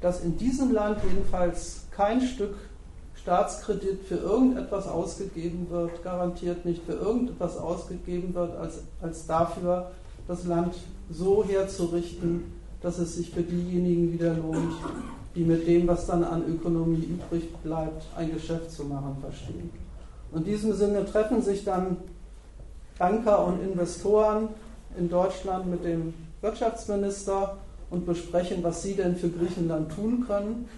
[0.00, 2.54] dass in diesem Land jedenfalls kein Stück
[3.14, 9.92] Staatskredit für irgendetwas ausgegeben wird, garantiert nicht für irgendetwas ausgegeben wird, als, als dafür,
[10.26, 10.74] das Land
[11.08, 14.74] so herzurichten, dass es sich für diejenigen wieder lohnt,
[15.36, 19.70] die mit dem, was dann an Ökonomie übrig bleibt, ein Geschäft zu machen verstehen.
[20.34, 21.98] In diesem Sinne treffen sich dann
[22.98, 24.48] Banker und Investoren
[24.98, 27.56] in Deutschland mit dem Wirtschaftsminister
[27.90, 30.68] und besprechen, was sie denn für Griechenland tun können.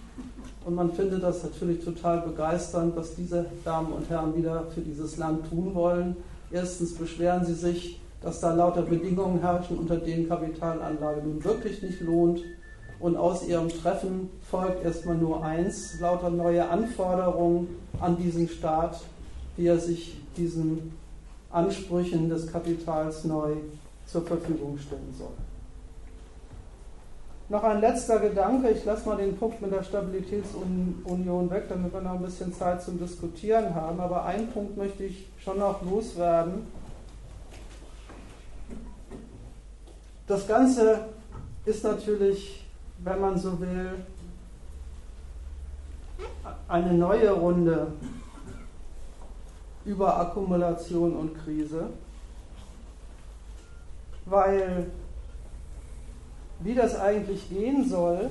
[0.65, 5.17] Und man findet das natürlich total begeisternd, was diese Damen und Herren wieder für dieses
[5.17, 6.15] Land tun wollen.
[6.51, 12.01] Erstens beschweren sie sich, dass da lauter Bedingungen herrschen, unter denen Kapitalanlage nun wirklich nicht
[12.01, 12.41] lohnt.
[12.99, 17.67] Und aus ihrem Treffen folgt erstmal nur eins, lauter neue Anforderungen
[17.99, 19.01] an diesen Staat,
[19.57, 20.93] wie er sich diesen
[21.51, 23.53] Ansprüchen des Kapitals neu
[24.05, 25.33] zur Verfügung stellen soll.
[27.47, 32.01] Noch ein letzter Gedanke, ich lasse mal den Punkt mit der Stabilitätsunion weg, damit wir
[32.01, 36.65] noch ein bisschen Zeit zum Diskutieren haben, aber einen Punkt möchte ich schon noch loswerden.
[40.25, 41.01] Das Ganze
[41.65, 42.65] ist natürlich,
[43.03, 43.91] wenn man so will,
[46.67, 47.87] eine neue Runde
[49.85, 51.89] über Akkumulation und Krise,
[54.25, 54.87] weil
[56.59, 58.29] wie das eigentlich gehen soll,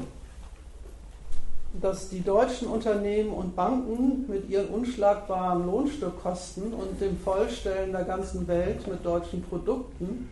[1.81, 8.47] dass die deutschen Unternehmen und Banken mit ihren unschlagbaren Lohnstückkosten und dem Vollstellen der ganzen
[8.47, 10.31] Welt mit deutschen Produkten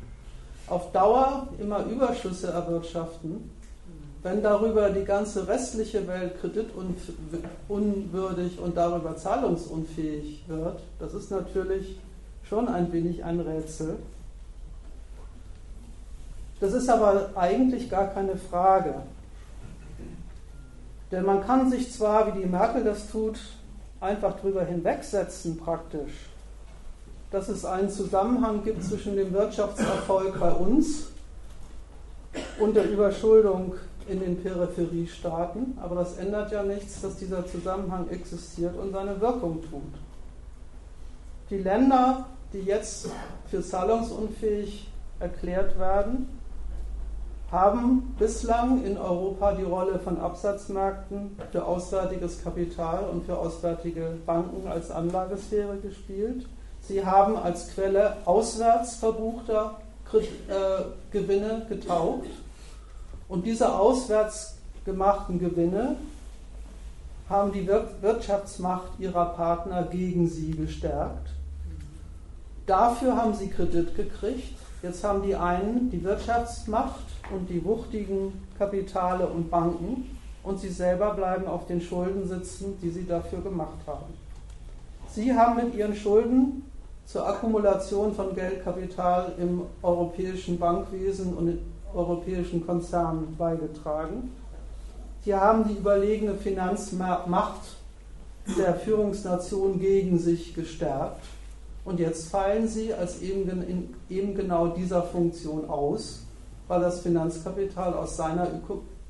[0.68, 3.50] auf Dauer immer Überschüsse erwirtschaften,
[4.22, 11.98] wenn darüber die ganze restliche Welt kreditunwürdig und darüber zahlungsunfähig wird, das ist natürlich
[12.48, 13.96] schon ein wenig ein Rätsel.
[16.62, 18.94] Das ist aber eigentlich gar keine Frage.
[21.10, 23.40] Denn man kann sich zwar, wie die Merkel das tut,
[24.00, 26.12] einfach drüber hinwegsetzen praktisch,
[27.32, 31.08] dass es einen Zusammenhang gibt zwischen dem Wirtschaftserfolg bei uns
[32.60, 33.74] und der Überschuldung
[34.08, 39.64] in den Peripheriestaaten, aber das ändert ja nichts, dass dieser Zusammenhang existiert und seine Wirkung
[39.68, 39.94] tut.
[41.50, 43.08] Die Länder, die jetzt
[43.50, 44.86] für zahlungsunfähig
[45.18, 46.28] erklärt werden,
[47.52, 54.66] haben bislang in Europa die Rolle von Absatzmärkten für auswärtiges Kapital und für auswärtige Banken
[54.66, 56.46] als Anlagesphäre gespielt.
[56.80, 59.78] Sie haben als Quelle auswärts verbuchter
[60.14, 60.22] äh,
[61.10, 62.30] Gewinne getaugt.
[63.28, 64.56] Und diese auswärts
[64.86, 65.96] gemachten Gewinne
[67.28, 71.28] haben die Wirtschaftsmacht ihrer Partner gegen sie gestärkt.
[72.66, 74.54] Dafür haben sie Kredit gekriegt.
[74.82, 81.14] Jetzt haben die einen die Wirtschaftsmacht und die wuchtigen Kapitale und Banken und sie selber
[81.14, 84.12] bleiben auf den Schulden sitzen, die sie dafür gemacht haben.
[85.08, 86.64] Sie haben mit ihren Schulden
[87.06, 91.58] zur Akkumulation von Geldkapital im europäischen Bankwesen und in
[91.94, 94.32] europäischen Konzernen beigetragen.
[95.24, 97.60] Sie haben die überlegene Finanzmacht
[98.58, 101.24] der Führungsnation gegen sich gestärkt.
[101.84, 106.22] Und jetzt fallen sie als eben, in eben genau dieser Funktion aus
[106.72, 108.46] weil das Finanzkapital aus seiner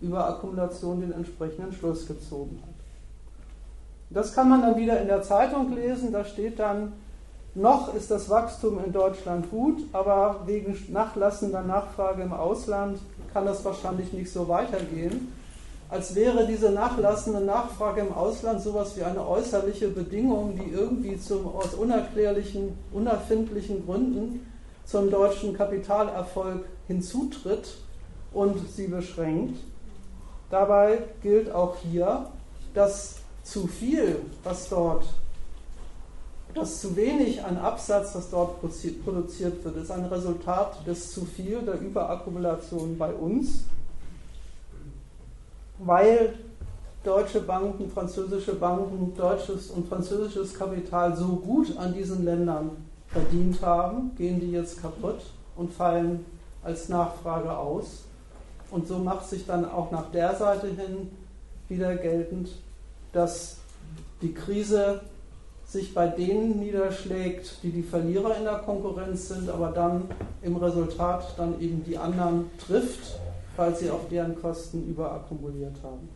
[0.00, 2.74] Überakkumulation den entsprechenden Schluss gezogen hat.
[4.10, 6.92] Das kann man dann wieder in der Zeitung lesen, da steht dann,
[7.54, 12.98] noch ist das Wachstum in Deutschland gut, aber wegen nachlassender Nachfrage im Ausland
[13.32, 15.32] kann das wahrscheinlich nicht so weitergehen.
[15.92, 21.54] Als wäre diese nachlassende Nachfrage im Ausland sowas wie eine äußerliche Bedingung, die irgendwie zum,
[21.54, 24.46] aus unerklärlichen, unerfindlichen Gründen
[24.86, 27.74] zum deutschen Kapitalerfolg hinzutritt
[28.32, 29.58] und sie beschränkt.
[30.48, 32.24] Dabei gilt auch hier,
[32.72, 35.04] dass zu viel, was dort
[36.54, 41.60] das zu wenig an Absatz, das dort produziert wird, ist ein Resultat des zu viel
[41.60, 43.64] der Überakkumulation bei uns,
[45.84, 46.34] weil
[47.04, 52.70] deutsche Banken, französische Banken, deutsches und französisches Kapital so gut an diesen Ländern
[53.08, 55.20] verdient haben, gehen die jetzt kaputt
[55.56, 56.24] und fallen
[56.62, 58.04] als Nachfrage aus.
[58.70, 61.10] Und so macht sich dann auch nach der Seite hin
[61.68, 62.50] wieder geltend,
[63.12, 63.58] dass
[64.22, 65.00] die Krise
[65.66, 70.04] sich bei denen niederschlägt, die die Verlierer in der Konkurrenz sind, aber dann
[70.42, 73.18] im Resultat dann eben die anderen trifft,
[73.56, 76.08] weil sie auf deren Kosten überakkumuliert haben.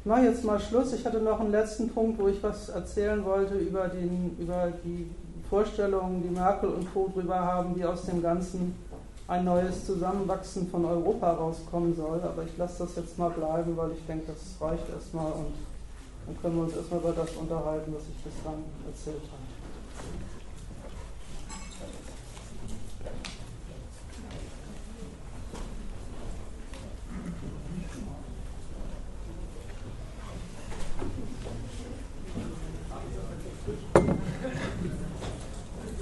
[0.00, 0.92] Ich mache jetzt mal Schluss.
[0.92, 5.10] Ich hatte noch einen letzten Punkt, wo ich was erzählen wollte über, den, über die
[5.50, 7.10] Vorstellungen, die Merkel und Co.
[7.12, 8.76] drüber haben, wie aus dem Ganzen
[9.28, 12.20] ein neues Zusammenwachsen von Europa rauskommen soll.
[12.22, 15.54] Aber ich lasse das jetzt mal bleiben, weil ich denke, das reicht erstmal und
[16.26, 19.45] dann können wir uns erstmal über das unterhalten, was ich bislang erzählt habe.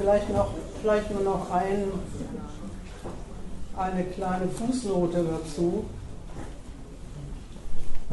[0.04, 0.48] Vielleicht, noch,
[0.82, 1.90] vielleicht nur noch ein,
[3.74, 5.86] eine kleine Fußnote dazu.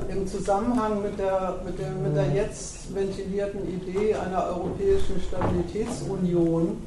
[0.07, 6.81] Im Zusammenhang mit der, mit, der, mit der jetzt ventilierten Idee einer europäischen Stabilitätsunion,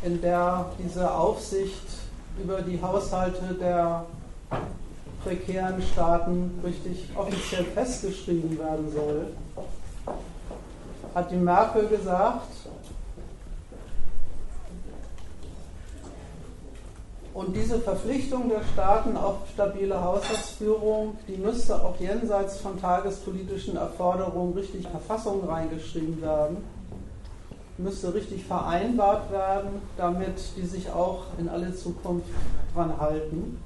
[0.00, 1.86] in der diese Aufsicht
[2.42, 4.06] über die Haushalte der
[5.22, 9.26] prekären Staaten richtig offiziell festgeschrieben werden soll,
[11.14, 12.65] hat die Merkel gesagt,
[17.36, 24.54] Und diese Verpflichtung der Staaten auf stabile Haushaltsführung, die müsste auch jenseits von tagespolitischen Erforderungen
[24.54, 26.56] richtig in Verfassung reingeschrieben werden,
[27.76, 32.30] müsste richtig vereinbart werden, damit die sich auch in alle Zukunft
[32.74, 33.60] dran halten.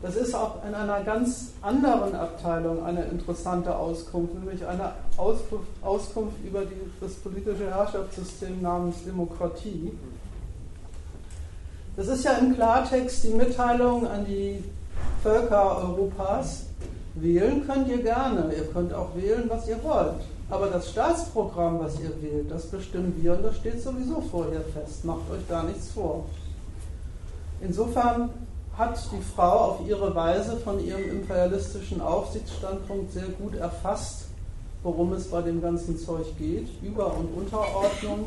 [0.00, 6.36] Das ist auch in einer ganz anderen Abteilung eine interessante Auskunft, nämlich eine Auskunft, Auskunft
[6.44, 9.90] über die, das politische Herrschaftssystem namens Demokratie.
[11.96, 14.62] Das ist ja im Klartext die Mitteilung an die
[15.22, 16.64] Völker Europas.
[17.14, 18.52] Wählen könnt ihr gerne.
[18.54, 20.20] Ihr könnt auch wählen, was ihr wollt.
[20.50, 25.06] Aber das Staatsprogramm, was ihr wählt, das bestimmen wir und das steht sowieso vorher fest.
[25.06, 26.26] Macht euch da nichts vor.
[27.62, 28.28] Insofern
[28.76, 34.26] hat die Frau auf ihre Weise von ihrem imperialistischen Aufsichtsstandpunkt sehr gut erfasst,
[34.82, 36.68] worum es bei dem ganzen Zeug geht.
[36.82, 38.26] Über- und Unterordnung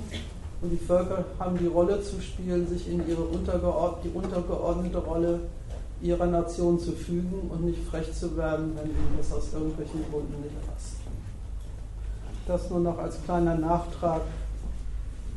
[0.61, 5.39] und die Völker haben die Rolle zu spielen, sich in ihre untergeord die untergeordnete Rolle
[6.01, 10.41] ihrer Nation zu fügen und nicht frech zu werden, wenn ihnen das aus irgendwelchen Gründen
[10.41, 10.95] nicht passt.
[12.47, 14.21] Das nur noch als kleiner Nachtrag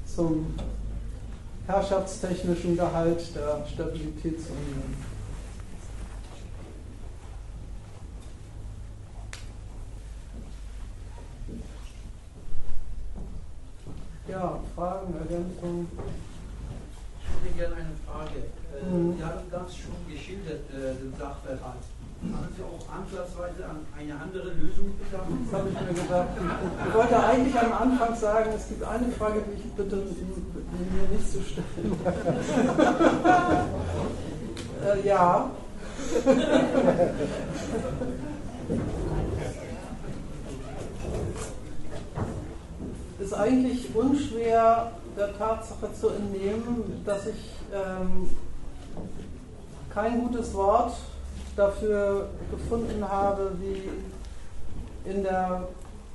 [0.07, 0.55] zum
[1.67, 5.12] herrschaftstechnischen Gehalt der Stabilitätsunion.
[14.29, 15.89] Ja, Fragen, Ergänzungen?
[17.19, 18.39] Ich hätte gerne eine Frage.
[18.39, 19.17] Äh, mhm.
[19.17, 21.83] Sie haben das schon geschildert, äh, den Sachverhalt.
[22.23, 25.27] Haben Sie auch ansatzweise an eine andere Lösung gedacht?
[25.27, 26.29] Das habe ich mir gedacht.
[26.87, 31.33] Ich wollte eigentlich am Anfang sagen, es gibt eine Frage, die ich bitte mir nicht
[31.33, 31.99] zu stellen.
[35.03, 35.51] äh, ja.
[43.33, 48.31] Ist eigentlich unschwer der Tatsache zu entnehmen, dass ich ähm,
[49.93, 50.93] kein gutes Wort
[51.57, 55.69] dafür gefunden habe, wie in der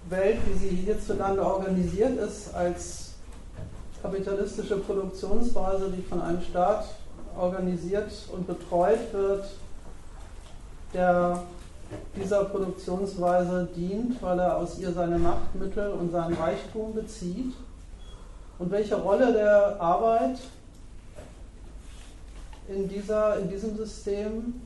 [0.09, 3.13] Welt, wie sie hierzulande organisiert ist, als
[4.01, 6.85] kapitalistische Produktionsweise, die von einem Staat
[7.37, 9.45] organisiert und betreut wird,
[10.93, 11.43] der
[12.15, 17.53] dieser Produktionsweise dient, weil er aus ihr seine Machtmittel und seinen Reichtum bezieht?
[18.59, 20.39] Und welche Rolle der Arbeit
[22.67, 24.61] in, dieser, in diesem System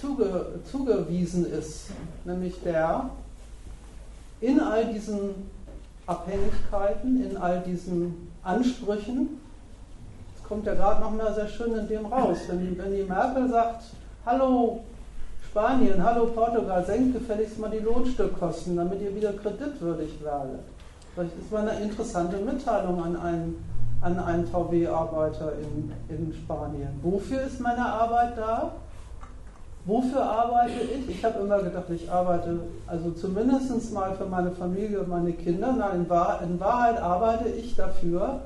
[0.00, 1.90] zuge, zugewiesen ist,
[2.24, 3.10] nämlich der
[4.40, 5.50] in all diesen
[6.06, 9.40] Abhängigkeiten, in all diesen Ansprüchen,
[10.34, 13.48] das kommt ja gerade noch mal sehr schön in dem raus, wenn wenn die Merkel
[13.48, 13.84] sagt,
[14.24, 14.82] hallo
[15.50, 20.60] Spanien, hallo Portugal, senkt gefälligst mal die Lohnstückkosten, damit ihr wieder kreditwürdig werdet.
[21.16, 23.64] Das ist mal eine interessante Mitteilung an einen,
[24.00, 27.00] an einen VW-Arbeiter in, in Spanien.
[27.02, 28.70] Wofür ist meine Arbeit da?
[29.86, 31.16] Wofür arbeite ich?
[31.16, 35.72] Ich habe immer gedacht, ich arbeite also zumindest mal für meine Familie und meine Kinder.
[35.76, 38.42] Nein, in, Wahr, in Wahrheit arbeite ich dafür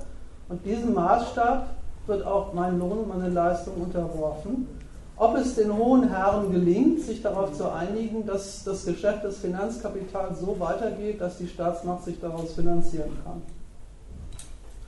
[0.49, 1.67] und diesem Maßstab
[2.07, 4.84] wird auch mein Lohn und meine Leistung unterworfen.
[5.16, 10.41] Ob es den hohen Herren gelingt, sich darauf zu einigen, dass das Geschäft des Finanzkapitals
[10.41, 13.43] so weitergeht, dass die Staatsmacht sich daraus finanzieren kann.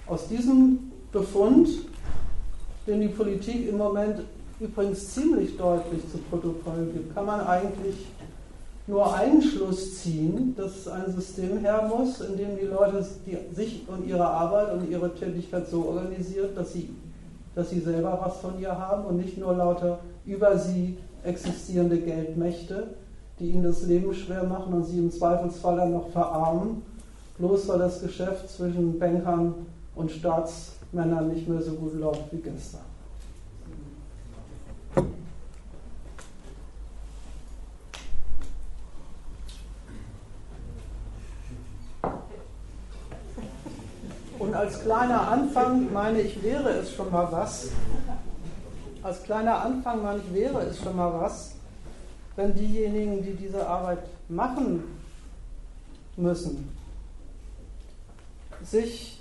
[0.06, 1.68] Aus diesem Befund,
[2.86, 4.22] den die Politik im Moment
[4.58, 8.06] übrigens ziemlich deutlich zu Protokoll gibt, kann man eigentlich
[8.88, 13.04] nur einen Schluss ziehen, dass ein System her muss, in dem die Leute
[13.52, 16.90] sich und ihre Arbeit und ihre Tätigkeit so organisieren, dass sie,
[17.54, 22.88] dass sie selber was von ihr haben und nicht nur lauter über sie existierende Geldmächte,
[23.38, 26.82] die ihnen das Leben schwer machen und sie im Zweifelsfall dann noch verarmen,
[27.38, 29.54] bloß weil das Geschäft zwischen Bankern
[29.94, 32.80] und Staatsmännern nicht mehr so gut läuft wie gestern.
[44.38, 47.70] Und als kleiner Anfang meine ich, wäre es schon mal was.
[49.06, 51.54] Als kleiner Anfang meine ich, wäre es schon mal was,
[52.34, 54.82] wenn diejenigen, die diese Arbeit machen
[56.16, 56.76] müssen,
[58.64, 59.20] sich,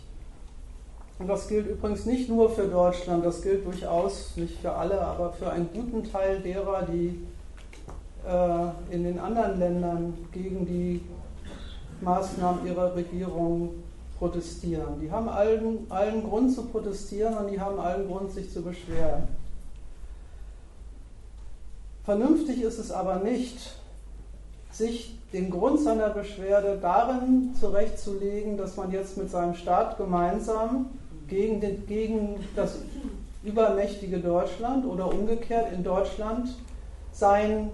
[1.20, 5.34] und das gilt übrigens nicht nur für Deutschland, das gilt durchaus nicht für alle, aber
[5.34, 7.24] für einen guten Teil derer, die
[8.28, 11.02] äh, in den anderen Ländern gegen die
[12.02, 13.84] Maßnahmen ihrer Regierung
[14.18, 15.00] protestieren.
[15.00, 19.45] Die haben allen, allen Grund zu protestieren und die haben allen Grund, sich zu beschweren.
[22.06, 23.74] Vernünftig ist es aber nicht,
[24.72, 30.88] sich den Grund seiner Beschwerde darin zurechtzulegen, dass man jetzt mit seinem Staat gemeinsam
[31.28, 32.78] gegen, den, gegen das
[33.44, 36.50] übermächtige Deutschland oder umgekehrt in Deutschland
[37.12, 37.72] sein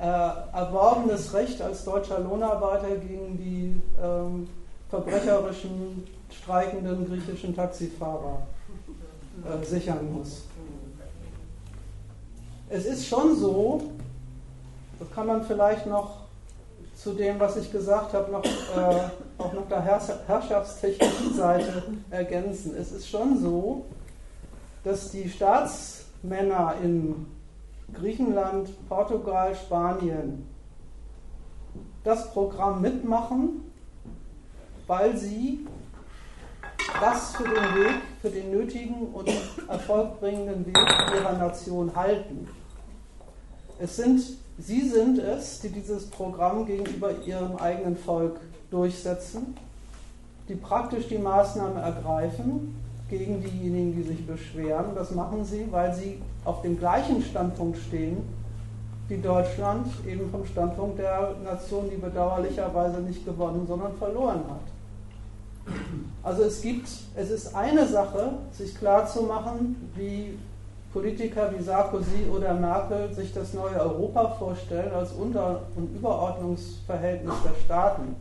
[0.00, 4.48] äh, erworbenes Recht als deutscher Lohnarbeiter gegen die ähm,
[4.88, 8.42] verbrecherischen, streikenden griechischen Taxifahrer
[9.44, 10.42] äh, sichern muss.
[12.72, 13.82] Es ist schon so,
[15.00, 16.18] das kann man vielleicht noch
[16.94, 22.76] zu dem, was ich gesagt habe, noch, äh, auch noch der herrschaftstechnischen Seite ergänzen.
[22.76, 23.86] Es ist schon so,
[24.84, 27.26] dass die Staatsmänner in
[27.92, 30.46] Griechenland, Portugal, Spanien
[32.04, 33.64] das Programm mitmachen,
[34.86, 35.66] weil sie
[37.00, 39.28] das für den Weg, für den nötigen und
[39.68, 40.76] erfolgbringenden Weg
[41.16, 42.48] ihrer Nation halten.
[43.82, 44.22] Es sind,
[44.58, 48.38] sie sind es, die dieses Programm gegenüber ihrem eigenen Volk
[48.70, 49.56] durchsetzen,
[50.48, 52.76] die praktisch die Maßnahmen ergreifen
[53.08, 54.94] gegen diejenigen, die sich beschweren.
[54.94, 58.18] Das machen sie, weil sie auf dem gleichen Standpunkt stehen
[59.08, 65.74] wie Deutschland, eben vom Standpunkt der Nation, die bedauerlicherweise nicht gewonnen, sondern verloren hat.
[66.22, 70.38] Also es gibt, es ist eine Sache, sich klarzumachen, wie
[70.92, 77.54] Politiker wie Sarkozy oder Merkel sich das neue Europa vorstellen als Unter- und Überordnungsverhältnis der
[77.64, 78.16] Staaten.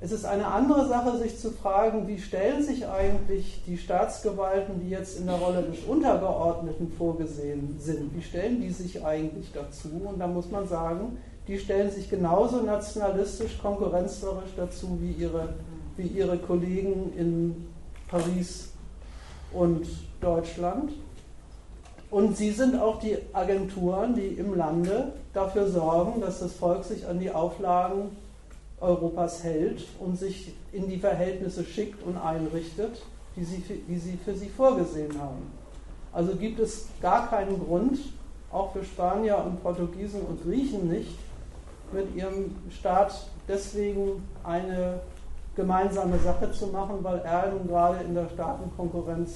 [0.00, 4.90] Es ist eine andere Sache, sich zu fragen, wie stellen sich eigentlich die Staatsgewalten, die
[4.90, 9.88] jetzt in der Rolle des Untergeordneten vorgesehen sind, wie stellen die sich eigentlich dazu?
[10.04, 11.18] Und da muss man sagen,
[11.48, 15.54] die stellen sich genauso nationalistisch, konkurrenzlerisch dazu wie ihre
[15.96, 17.66] wie ihre Kollegen in
[18.08, 18.72] Paris
[19.52, 19.86] und
[20.20, 20.92] Deutschland.
[22.16, 27.06] Und sie sind auch die Agenturen, die im Lande dafür sorgen, dass das Volk sich
[27.06, 28.16] an die Auflagen
[28.80, 33.02] Europas hält und sich in die Verhältnisse schickt und einrichtet,
[33.36, 35.52] die sie, die sie für sie vorgesehen haben.
[36.10, 37.98] Also gibt es gar keinen Grund,
[38.50, 41.18] auch für Spanier und Portugiesen und Griechen nicht,
[41.92, 45.00] mit ihrem Staat deswegen eine
[45.54, 49.34] gemeinsame Sache zu machen, weil er nun gerade in der Staatenkonkurrenz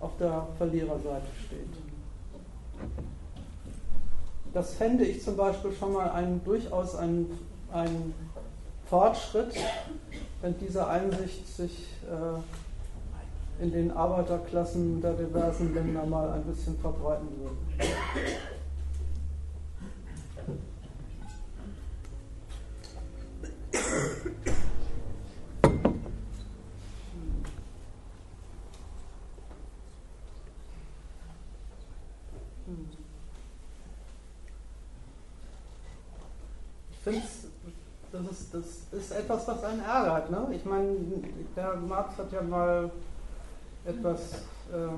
[0.00, 1.85] auf der Verliererseite steht.
[4.52, 7.38] Das fände ich zum Beispiel schon mal einen, durchaus einen,
[7.72, 8.14] einen
[8.88, 9.54] Fortschritt,
[10.40, 17.28] wenn diese Einsicht sich äh, in den Arbeiterklassen der diversen Länder mal ein bisschen verbreiten
[17.38, 17.56] würde.
[37.06, 37.22] Finde,
[38.12, 40.30] das ist, das ist etwas, was einen ärgert.
[40.30, 40.48] Ne?
[40.52, 40.96] Ich meine,
[41.54, 42.90] der Marx hat ja mal
[43.84, 44.32] etwas
[44.72, 44.88] äh,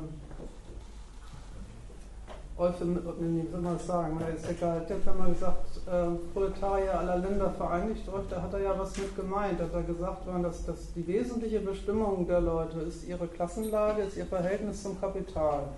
[2.58, 7.18] wie soll man das sagen, ist egal, der hat ja mal gesagt, äh, Proletarier aller
[7.18, 10.92] Länder vereinigt euch, da hat er ja was mit gemeint, hat er gesagt, dass, dass
[10.92, 15.68] die wesentliche Bestimmung der Leute ist ihre Klassenlage, ist ihr Verhältnis zum Kapital.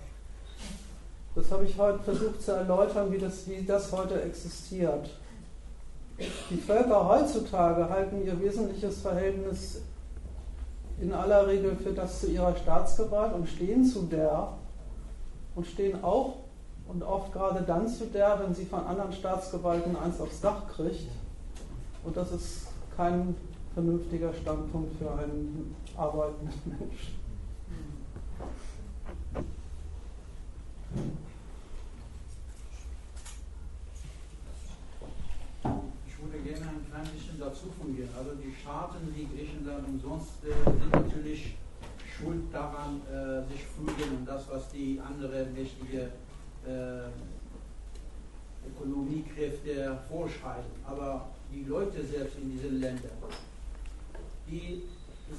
[1.35, 5.11] Das habe ich heute versucht zu erläutern, wie das, wie das heute existiert.
[6.49, 9.81] Die Völker heutzutage halten ihr wesentliches Verhältnis
[10.99, 14.53] in aller Regel für das zu ihrer Staatsgewalt und stehen zu der
[15.55, 16.35] und stehen auch
[16.87, 21.09] und oft gerade dann zu der, wenn sie von anderen Staatsgewalten eins aufs Dach kriegt.
[22.03, 23.35] Und das ist kein
[23.73, 27.21] vernünftiger Standpunkt für einen arbeitenden Menschen.
[36.07, 38.09] Ich würde gerne ein klein bisschen dazu fungieren.
[38.17, 41.55] Also die Staaten wie Griechenland und sonst äh, sind natürlich
[42.17, 46.11] schuld daran, äh, sich fügen und das, was die anderen mächtige
[46.67, 47.09] äh,
[48.67, 50.71] Ökonomiekräfte vorschreiben.
[50.85, 53.11] Aber die Leute selbst in diesen Ländern,
[54.47, 54.83] die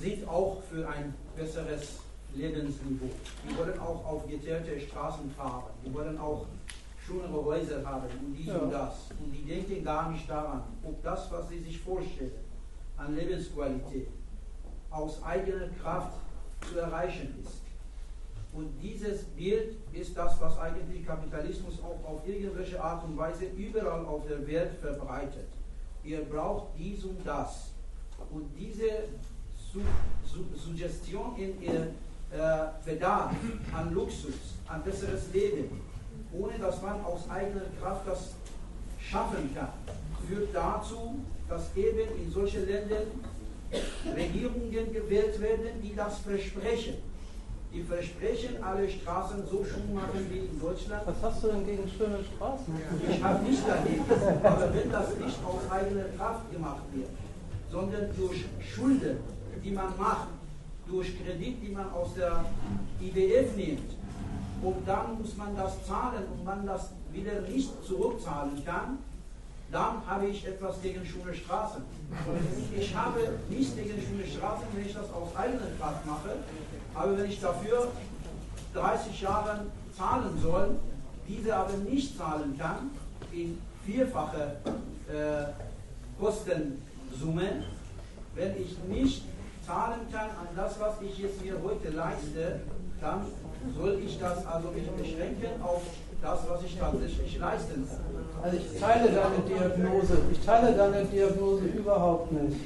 [0.01, 2.01] sind auch für ein besseres
[2.35, 3.11] Lebensniveau.
[3.47, 5.71] Die wollen auch auf geteerte Straßen fahren.
[5.85, 6.47] Die wollen auch
[7.07, 8.59] schönere Häuser haben und dies ja.
[8.59, 9.11] und das.
[9.23, 12.33] Und die denken gar nicht daran, ob das, was sie sich vorstellen,
[12.97, 14.09] an Lebensqualität
[14.91, 16.19] aus eigener Kraft
[16.69, 17.63] zu erreichen ist.
[18.53, 24.05] Und dieses Bild ist das, was eigentlich Kapitalismus auch auf irgendwelche Art und Weise überall
[24.05, 25.49] auf der Welt verbreitet.
[26.05, 27.71] Ihr braucht dies und das.
[28.31, 29.09] Und diese
[29.73, 29.81] Su
[30.25, 31.95] Su Suggestion in ihr
[32.31, 33.35] äh, Bedarf
[33.75, 35.81] an Luxus, an besseres Leben,
[36.39, 38.31] ohne dass man aus eigener Kraft das
[39.01, 39.69] schaffen kann,
[40.27, 41.17] führt dazu,
[41.49, 43.07] dass eben in solchen Ländern
[44.15, 46.95] Regierungen gewählt werden, die das versprechen
[47.73, 51.03] die versprechen, alle Straßen so schön machen wie in Deutschland.
[51.07, 52.75] Was hast du denn gegen schöne Straßen?
[53.11, 54.05] Ich habe nichts dagegen.
[54.43, 57.09] Aber wenn das nicht aus eigener Kraft gemacht wird,
[57.71, 59.17] sondern durch Schulden,
[59.65, 60.29] die man macht,
[60.87, 62.45] durch Kredit, die man aus der
[63.01, 63.91] IWF nimmt,
[64.63, 68.99] und dann muss man das zahlen und man das wieder nicht zurückzahlen kann,
[69.71, 71.83] dann habe ich etwas gegen schöne Straßen.
[72.77, 76.31] Ich habe nichts gegen schöne Straßen, wenn ich das aus eigener Kraft mache,
[76.95, 77.89] aber wenn ich dafür
[78.75, 79.67] 30 Jahre
[79.97, 80.77] zahlen soll,
[81.27, 82.91] diese aber nicht zahlen kann,
[83.33, 84.57] in vierfache
[85.09, 87.65] äh, Kostensumme,
[88.35, 89.23] wenn ich nicht
[89.67, 92.61] zahlen kann an das, was ich jetzt mir heute leiste,
[93.01, 93.25] dann
[93.77, 95.83] soll ich das also mich beschränken auf
[96.23, 98.43] das, was ich tatsächlich leisten kann.
[98.43, 102.61] Also ich teile deine Diagnose, ich teile deine Diagnose überhaupt nicht.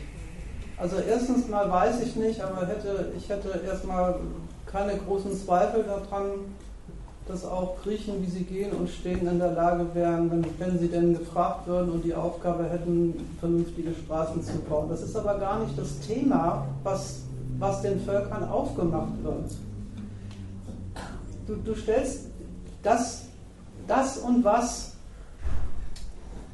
[0.79, 4.17] Also erstens mal weiß ich nicht, aber hätte, ich hätte erstmal
[4.67, 6.55] keine großen Zweifel daran,
[7.27, 10.89] dass auch Griechen, wie sie gehen und stehen, in der Lage wären, wenn, wenn sie
[10.89, 14.89] denn gefragt würden und die Aufgabe hätten, vernünftige Straßen zu bauen.
[14.89, 17.23] Das ist aber gar nicht das Thema, was,
[17.59, 19.51] was den Völkern aufgemacht wird.
[21.47, 22.27] Du, du stellst
[22.83, 23.25] das,
[23.87, 24.93] das und was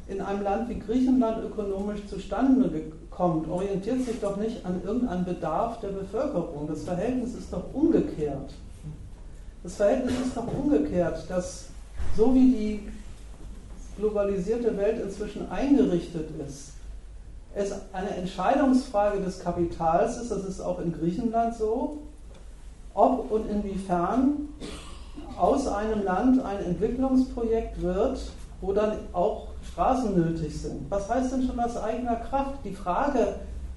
[0.09, 2.71] in einem Land wie Griechenland ökonomisch zustande
[3.11, 6.67] kommt, orientiert sich doch nicht an irgendeinem Bedarf der Bevölkerung.
[6.69, 8.53] Das Verhältnis ist doch umgekehrt.
[9.63, 11.67] Das Verhältnis ist doch umgekehrt, dass
[12.17, 12.89] so wie die
[13.97, 16.73] globalisierte Welt inzwischen eingerichtet ist,
[17.55, 21.99] es eine Entscheidungsfrage des Kapitals ist, das ist auch in Griechenland so,
[22.95, 24.49] ob und inwiefern
[25.39, 28.21] aus einem Land ein Entwicklungsprojekt wird,
[28.61, 30.91] wo dann auch Straßen nötig sind.
[30.91, 32.65] Was heißt denn schon aus eigener Kraft?
[32.65, 33.37] Die Frage,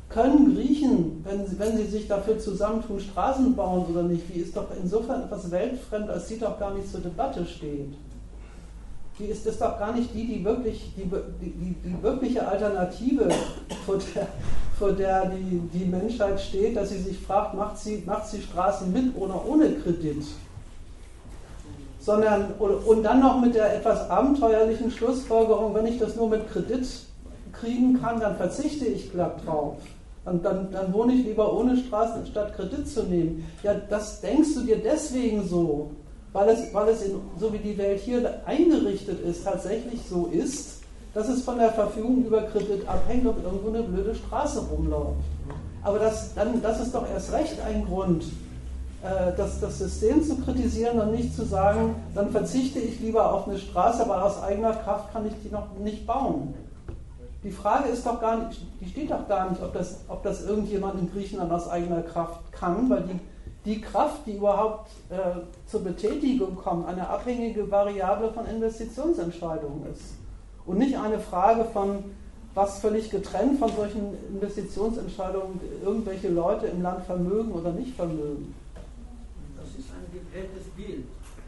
[0.10, 4.56] können Griechen, wenn sie, wenn sie sich dafür zusammentun, Straßen bauen oder nicht, die ist
[4.56, 7.94] doch insofern etwas weltfremd, als sie doch gar nicht zur Debatte steht.
[9.18, 13.30] Die ist das doch gar nicht die, die wirklich die, die, die wirkliche Alternative,
[13.86, 14.28] vor der,
[14.78, 18.92] vor der die, die Menschheit steht, dass sie sich fragt, macht sie, macht sie Straßen
[18.92, 20.26] mit oder ohne Kredit?
[22.06, 26.88] sondern und dann noch mit der etwas abenteuerlichen Schlussfolgerung, wenn ich das nur mit Kredit
[27.52, 29.78] kriegen kann, dann verzichte ich glatt drauf.
[30.24, 33.48] Und dann, dann wohne ich lieber ohne Straßen, statt Kredit zu nehmen.
[33.64, 35.92] Ja, das denkst du dir deswegen so,
[36.36, 40.82] weil es, weil es in, so wie die Welt hier eingerichtet ist, tatsächlich so ist,
[41.14, 45.22] dass es von der Verfügung über Kredit abhängt, ob irgendwo eine blöde Straße rumläuft.
[45.82, 48.26] Aber das, dann, das ist doch erst recht ein Grund,
[49.02, 53.48] äh, das, das System zu kritisieren und nicht zu sagen, dann verzichte ich lieber auf
[53.48, 56.54] eine Straße, aber aus eigener Kraft kann ich die noch nicht bauen.
[57.46, 60.44] Die Frage ist doch gar nicht, die steht doch gar nicht, ob das, ob das
[60.44, 63.20] irgendjemand in Griechenland aus eigener Kraft kann, weil die,
[63.66, 70.14] die Kraft, die überhaupt äh, zur Betätigung kommt, eine abhängige Variable von Investitionsentscheidungen ist.
[70.66, 72.04] Und nicht eine Frage von,
[72.54, 78.54] was völlig getrennt von solchen Investitionsentscheidungen irgendwelche Leute im Land vermögen oder nicht vermögen.
[79.58, 81.06] Das ist ein geprägtes Bild.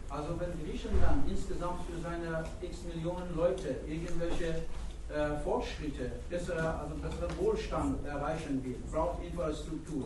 [0.10, 4.64] Also wenn Griechenland insgesamt für seine x Millionen Leute irgendwelche
[5.10, 10.06] äh, Fortschritte, bessere, also besseren Wohlstand erreichen will, braucht Infrastruktur.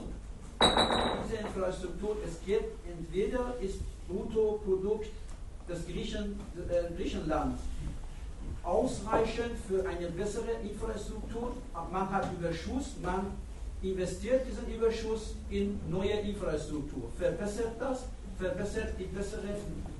[1.23, 5.09] Diese Infrastruktur, es geht entweder ist Bruttoprodukt
[5.69, 7.61] des Griechen, äh, Griechenlands
[8.63, 11.53] ausreichend für eine bessere Infrastruktur,
[11.91, 13.31] man hat Überschuss, man
[13.81, 18.05] investiert diesen Überschuss in neue Infrastruktur, verbessert das,
[18.37, 19.49] verbessert die, bessere,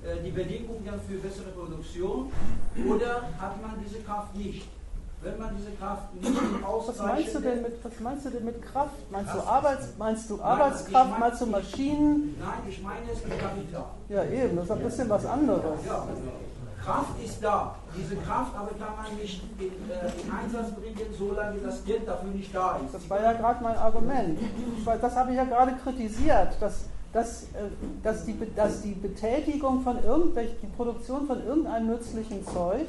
[0.04, 2.30] äh, die Bedingungen für bessere Produktion
[2.88, 4.68] oder hat man diese Kraft nicht?
[5.22, 8.62] Wenn man diese Kraft nicht was meinst du denn mit Was meinst du denn mit
[8.62, 9.10] Kraft?
[9.10, 11.10] Meinst Kraft du, Arbeits, meinst du Arbeitskraft?
[11.10, 12.36] Nein, meinst du Maschinen?
[12.40, 13.84] Nein, ich meine es mit Kapital.
[14.08, 15.86] Ja, eben, das ist ein bisschen was anderes.
[15.86, 16.06] Ja.
[16.84, 17.76] Kraft ist da.
[17.96, 22.30] Diese Kraft aber kann man nicht in, äh, in, Einsatz bringen, solange das Geld dafür
[22.30, 22.92] nicht da ist.
[22.92, 24.38] Das war ja gerade mein Argument.
[25.00, 27.68] Das habe ich ja gerade kritisiert, dass, dass, äh,
[28.02, 32.88] dass, die, dass die Betätigung von irgendwelchen, die Produktion von irgendeinem nützlichen Zeug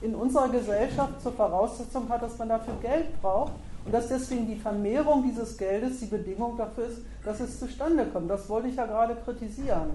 [0.00, 3.52] in unserer Gesellschaft zur Voraussetzung hat, dass man dafür Geld braucht
[3.84, 8.30] und dass deswegen die Vermehrung dieses Geldes die Bedingung dafür ist, dass es zustande kommt.
[8.30, 9.90] Das wollte ich ja gerade kritisieren.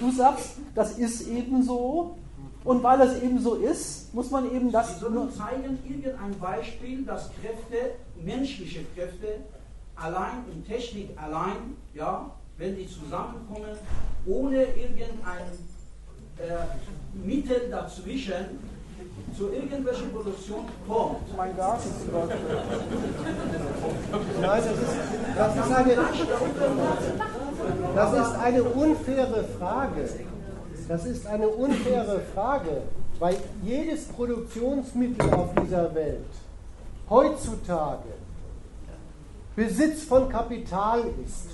[0.00, 2.16] Du sagst, das ist eben so
[2.64, 4.94] und weil es eben so ist, muss man eben das.
[4.94, 9.40] Sie sollen zeigen, irgendein Beispiel, dass Kräfte, menschliche Kräfte,
[9.96, 13.76] allein in Technik allein, ja, wenn die zusammenkommen,
[14.26, 15.44] ohne irgendein
[16.38, 18.58] äh, Mittel dazwischen,
[19.36, 21.36] zu irgendwelchen Produktionen kommt.
[21.36, 22.38] Mein Garten zum Beispiel.
[24.40, 24.96] Nein, das ist,
[25.36, 25.96] das ist, eine,
[27.94, 30.08] das ist eine unfaire Frage.
[30.88, 32.82] Das ist eine unfaire Frage,
[33.18, 36.26] weil jedes Produktionsmittel auf dieser Welt
[37.08, 38.14] heutzutage
[39.56, 41.48] Besitz von Kapital ist.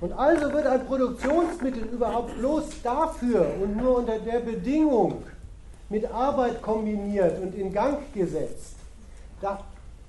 [0.00, 5.22] Und also wird ein Produktionsmittel überhaupt bloß dafür und nur unter der Bedingung
[5.88, 8.76] mit Arbeit kombiniert und in Gang gesetzt,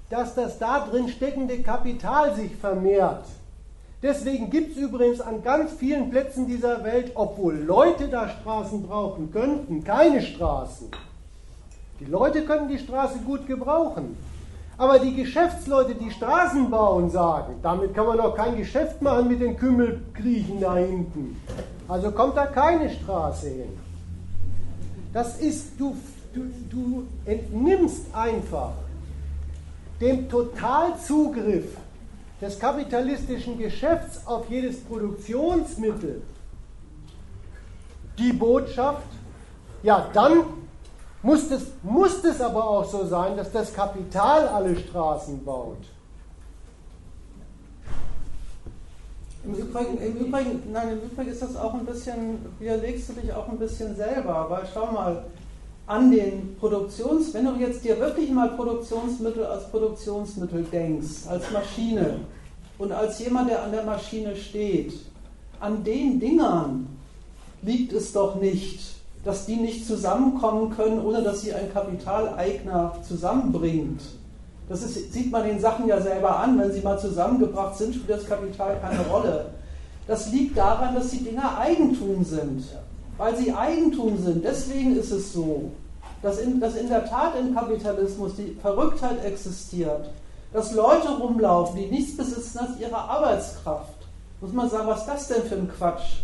[0.09, 3.25] dass das da drin steckende Kapital sich vermehrt.
[4.01, 9.31] Deswegen gibt es übrigens an ganz vielen Plätzen dieser Welt, obwohl Leute da Straßen brauchen
[9.31, 10.89] könnten, keine Straßen.
[11.99, 14.15] Die Leute können die Straße gut gebrauchen.
[14.77, 19.41] Aber die Geschäftsleute, die Straßen bauen, sagen, damit kann man doch kein Geschäft machen mit
[19.41, 21.41] den Kümmelkriechen da hinten.
[21.88, 23.80] Also kommt da keine Straße hin.
[25.17, 25.97] Das ist, du,
[26.31, 28.73] du, du entnimmst einfach
[29.99, 31.75] dem Totalzugriff
[32.39, 36.21] des kapitalistischen Geschäfts auf jedes Produktionsmittel
[38.19, 39.07] die Botschaft,
[39.81, 40.43] ja, dann
[41.23, 45.83] muss es, muss es aber auch so sein, dass das Kapital alle Straßen baut.
[49.48, 53.32] Im Übrigen, im Übrigen, nein, im Übrigen ist das auch ein bisschen, widerlegst du dich
[53.32, 55.24] auch ein bisschen selber, weil schau mal,
[55.85, 62.19] an den Produktions, wenn du jetzt dir wirklich mal Produktionsmittel als Produktionsmittel denkst, als Maschine
[62.77, 64.93] und als jemand, der an der Maschine steht,
[65.61, 66.88] an den Dingern
[67.61, 74.01] liegt es doch nicht, dass die nicht zusammenkommen können, ohne dass sie ein Kapitaleigner zusammenbringt.
[74.69, 78.09] Das ist, sieht man den Sachen ja selber an, wenn sie mal zusammengebracht sind, spielt
[78.09, 79.45] das Kapital keine Rolle.
[80.07, 82.63] Das liegt daran, dass die Dinger Eigentum sind.
[83.17, 84.43] Weil sie Eigentum sind.
[84.43, 85.71] Deswegen ist es so,
[86.21, 90.09] dass in, dass in der Tat im Kapitalismus die Verrücktheit existiert,
[90.53, 93.93] dass Leute rumlaufen, die nichts besitzen als ihre Arbeitskraft.
[94.39, 96.21] Muss man sagen, was ist das denn für ein Quatsch?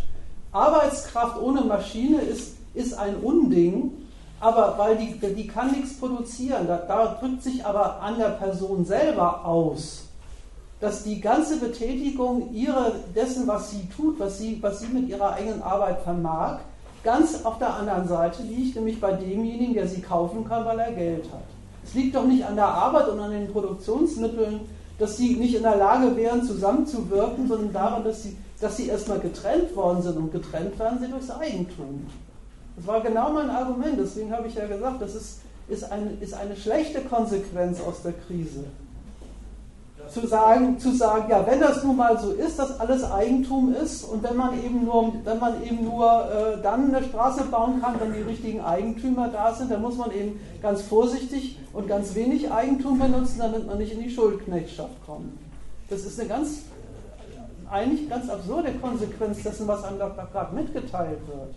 [0.52, 3.92] Arbeitskraft ohne Maschine ist, ist ein Unding,
[4.44, 6.66] aber weil die, die kann nichts produzieren.
[6.66, 10.02] Da, da drückt sich aber an der Person selber aus,
[10.80, 15.32] dass die ganze Betätigung ihre, dessen, was sie tut, was sie, was sie mit ihrer
[15.32, 16.58] eigenen Arbeit vermag,
[17.02, 20.92] ganz auf der anderen Seite liegt, nämlich bei demjenigen, der sie kaufen kann, weil er
[20.92, 21.44] Geld hat.
[21.82, 24.60] Es liegt doch nicht an der Arbeit und an den Produktionsmitteln,
[24.98, 29.20] dass sie nicht in der Lage wären, zusammenzuwirken, sondern daran, dass sie, dass sie erstmal
[29.20, 32.06] getrennt worden sind und getrennt werden sie durchs Eigentum.
[32.76, 36.34] Das war genau mein Argument, deswegen habe ich ja gesagt, das ist, ist, eine, ist
[36.34, 38.64] eine schlechte Konsequenz aus der Krise.
[40.10, 44.04] Zu sagen, zu sagen, ja, wenn das nun mal so ist, dass alles Eigentum ist
[44.04, 47.98] und wenn man eben nur, wenn man eben nur äh, dann eine Straße bauen kann,
[48.00, 52.52] wenn die richtigen Eigentümer da sind, dann muss man eben ganz vorsichtig und ganz wenig
[52.52, 55.38] Eigentum benutzen, damit man nicht in die Schuldknechtschaft kommt.
[55.88, 56.58] Das ist eine ganz
[57.70, 61.54] eigentlich ganz absurde Konsequenz dessen, was einem da gerade mitgeteilt wird.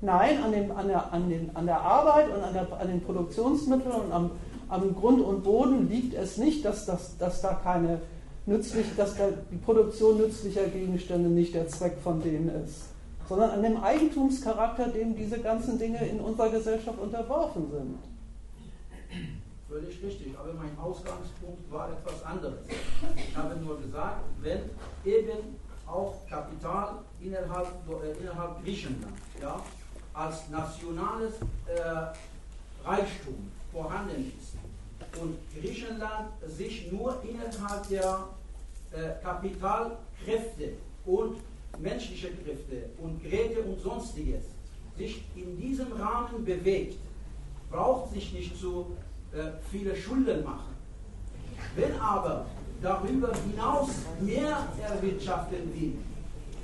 [0.00, 3.02] Nein, an, dem, an, der, an, den, an der Arbeit und an, der, an den
[3.02, 4.30] Produktionsmitteln und am,
[4.68, 8.00] am Grund und Boden liegt es nicht, dass, dass, dass da keine
[8.46, 12.86] nützlich, dass da die Produktion nützlicher Gegenstände nicht der Zweck von denen ist,
[13.28, 17.98] sondern an dem Eigentumscharakter, dem diese ganzen Dinge in unserer Gesellschaft unterworfen sind.
[19.68, 22.60] Völlig richtig, aber mein Ausgangspunkt war etwas anderes.
[23.16, 24.60] Ich habe nur gesagt, wenn
[25.04, 27.68] eben auch Kapital innerhalb,
[28.18, 29.60] innerhalb Griechenland ja,
[30.18, 31.34] als nationales
[31.66, 34.54] äh, Reichtum vorhanden ist
[35.20, 38.24] und Griechenland sich nur innerhalb der
[38.92, 40.72] äh, Kapitalkräfte
[41.06, 41.36] und
[41.78, 44.44] menschliche Kräfte und Geräte und sonstiges
[44.96, 46.98] sich in diesem Rahmen bewegt,
[47.70, 48.96] braucht sich nicht zu
[49.32, 50.74] äh, viele Schulden machen.
[51.76, 52.46] Wenn aber
[52.82, 53.90] darüber hinaus
[54.20, 55.94] mehr erwirtschaften will,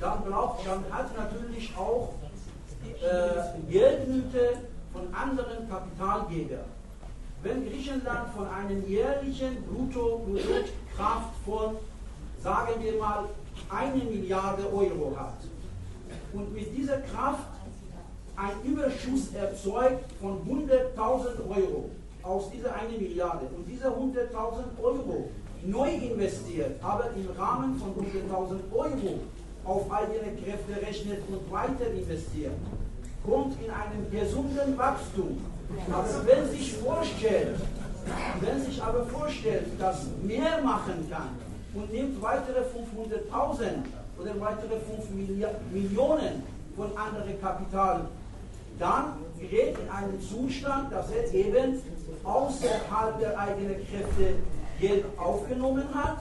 [0.00, 2.14] dann, braucht, dann hat natürlich auch
[3.02, 4.58] äh, Geldnöte
[4.92, 6.64] von anderen Kapitalgebern.
[7.42, 11.76] Wenn Griechenland von einem jährlichen Bruttoproduktkraft von,
[12.42, 13.24] sagen wir mal,
[13.68, 15.34] eine Milliarde Euro hat
[16.32, 17.48] und mit dieser Kraft
[18.36, 21.90] ein Überschuss erzeugt von 100.000 Euro,
[22.22, 25.30] aus dieser eine Milliarde und diese 100.000 Euro
[25.66, 29.20] neu investiert, aber im Rahmen von 100.000 Euro
[29.64, 32.52] auf eigene Kräfte rechnet und weiter investiert,
[33.24, 35.40] kommt in einen gesunden Wachstum.
[35.90, 37.56] Aber wenn sich vorstellt,
[38.40, 41.30] wenn sich aber vorstellt, dass mehr machen kann
[41.74, 43.64] und nimmt weitere 500.000
[44.20, 45.10] oder weitere 5
[45.72, 46.42] Millionen
[46.76, 48.06] von anderem Kapital,
[48.78, 49.04] dann
[49.38, 51.80] gerät in einen Zustand, dass er eben
[52.24, 54.34] außerhalb der eigenen Kräfte
[54.80, 56.18] Geld aufgenommen hat,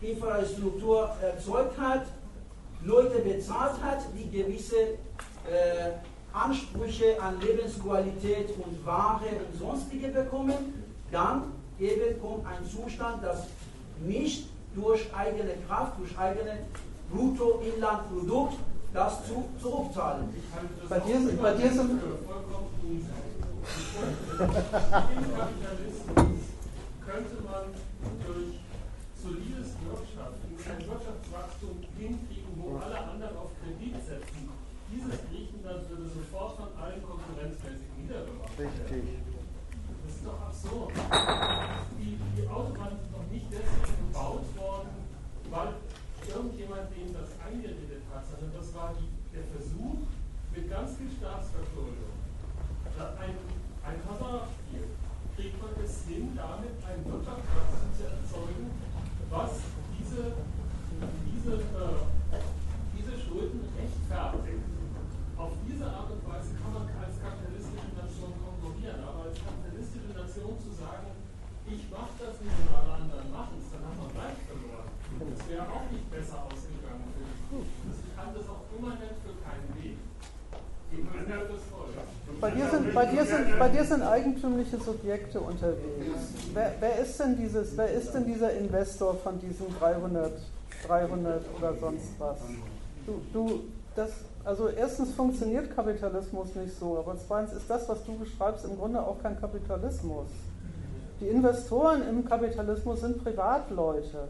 [0.00, 2.02] Infrastruktur erzeugt hat,
[2.84, 5.92] Leute bezahlt hat, die gewisse äh,
[6.32, 13.46] Ansprüche an Lebensqualität und Ware und sonstige bekommen, dann eben kommt ein Zustand, das
[14.04, 16.60] nicht durch eigene Kraft, durch eigene
[17.12, 18.54] Bruttoinlandprodukt
[18.92, 20.28] das zu, zurückzahlen.
[20.88, 22.00] Bei dir, bei dir sind
[27.06, 27.64] könnte man
[28.26, 28.58] durch
[29.22, 31.51] solides Wirtschaften ein Wirtschaftswachstum
[32.72, 34.48] wo alle anderen auf Kredit setzen.
[34.88, 38.80] Dieses Griechenland würde sofort von allen konkurrenzmäßig niedergemacht werden.
[38.80, 39.20] Richtig.
[40.04, 40.92] Das ist doch absurd.
[42.00, 44.92] Die, die Autobahn ist noch nicht deswegen gebaut worden,
[45.48, 45.72] weil
[46.28, 50.04] irgendjemand denen das eingeredet hat, sondern das war die, der Versuch,
[50.52, 52.12] mit ganz viel Staatsverschuldung
[53.00, 53.34] ein,
[53.82, 54.84] ein Hazardspiel
[55.36, 58.70] kriegt man es hin, damit ein Wirtschaftswachstum zu erzeugen,
[59.30, 59.50] was
[59.98, 60.36] diese,
[61.26, 62.21] diese, äh, diese
[64.12, 64.68] Rechtfertigt.
[65.40, 70.52] Auf diese Art und Weise kann man als kapitalistische Nation konkurrieren, aber als kapitalistische Nation
[70.60, 71.08] zu sagen,
[71.64, 74.88] ich mache das nicht und alle anderen machen es, dann haben wir gleich verloren.
[75.16, 79.96] Das wäre auch nicht besser ausgegangen Ich kann das auch immanent für keinen Weg.
[82.40, 86.36] Bei dir, sind, bei, dir sind, bei dir sind eigentümliche Subjekte unterwegs.
[86.52, 90.32] Wer, wer, ist denn dieses, wer ist denn dieser Investor von diesen 300,
[90.86, 92.36] 300 oder sonst was?
[93.06, 93.62] Du, du,
[93.94, 94.10] das,
[94.44, 99.00] also erstens funktioniert Kapitalismus nicht so, aber zweitens ist das, was du beschreibst, im Grunde
[99.00, 100.28] auch kein Kapitalismus.
[101.20, 104.28] Die Investoren im Kapitalismus sind Privatleute.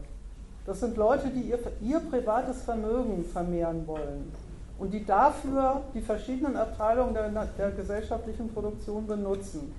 [0.65, 4.31] Das sind Leute, die ihr, ihr privates Vermögen vermehren wollen
[4.79, 9.73] und die dafür die verschiedenen Abteilungen der, der, gesellschaftlichen Produktion benutzen.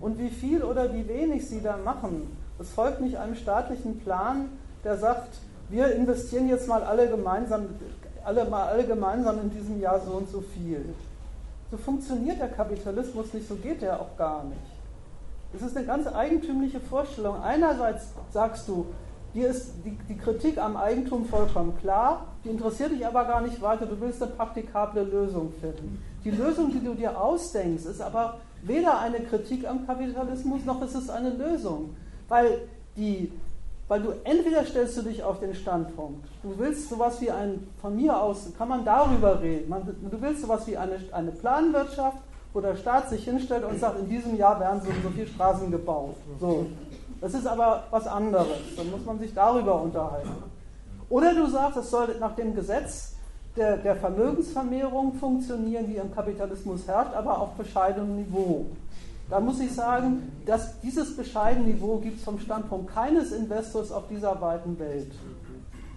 [0.00, 4.48] Und wie viel oder wie wenig sie da machen, das folgt nicht einem staatlichen Plan,
[4.84, 5.38] der sagt,
[5.70, 7.66] wir investieren jetzt mal alle gemeinsam,
[8.28, 10.94] alle, mal alle gemeinsam in diesem Jahr so und so viel.
[11.70, 14.60] So funktioniert der Kapitalismus nicht, so geht er auch gar nicht.
[15.54, 17.42] Es ist eine ganz eigentümliche Vorstellung.
[17.42, 18.86] Einerseits sagst du,
[19.34, 23.60] Dir ist die, die, Kritik am Eigentum vollkommen klar, die interessiert dich aber gar nicht
[23.60, 26.02] weiter, du willst eine praktikable Lösung finden.
[26.24, 30.94] Die Lösung, die du dir ausdenkst, ist aber weder eine Kritik am Kapitalismus, noch ist
[30.94, 31.94] es eine Lösung.
[32.28, 32.62] Weil,
[32.96, 33.30] die,
[33.88, 37.96] weil du entweder stellst du dich auf den Standpunkt, du willst sowas wie ein, von
[37.96, 42.18] mir aus kann man darüber reden, man, du willst sowas wie eine, eine Planwirtschaft,
[42.52, 45.70] wo der Staat sich hinstellt und sagt, in diesem Jahr werden so so viele Straßen
[45.70, 46.16] gebaut.
[46.40, 46.66] So.
[47.20, 48.46] Das ist aber was anderes.
[48.76, 50.30] Dann muss man sich darüber unterhalten.
[51.10, 53.14] Oder du sagst, es soll nach dem Gesetz
[53.56, 58.66] der, der Vermögensvermehrung funktionieren, die im Kapitalismus herrscht, aber auf bescheidenem Niveau.
[59.30, 64.08] Da muss ich sagen, dass dieses bescheidene Niveau gibt es vom Standpunkt keines Investors auf
[64.08, 65.12] dieser weiten Welt.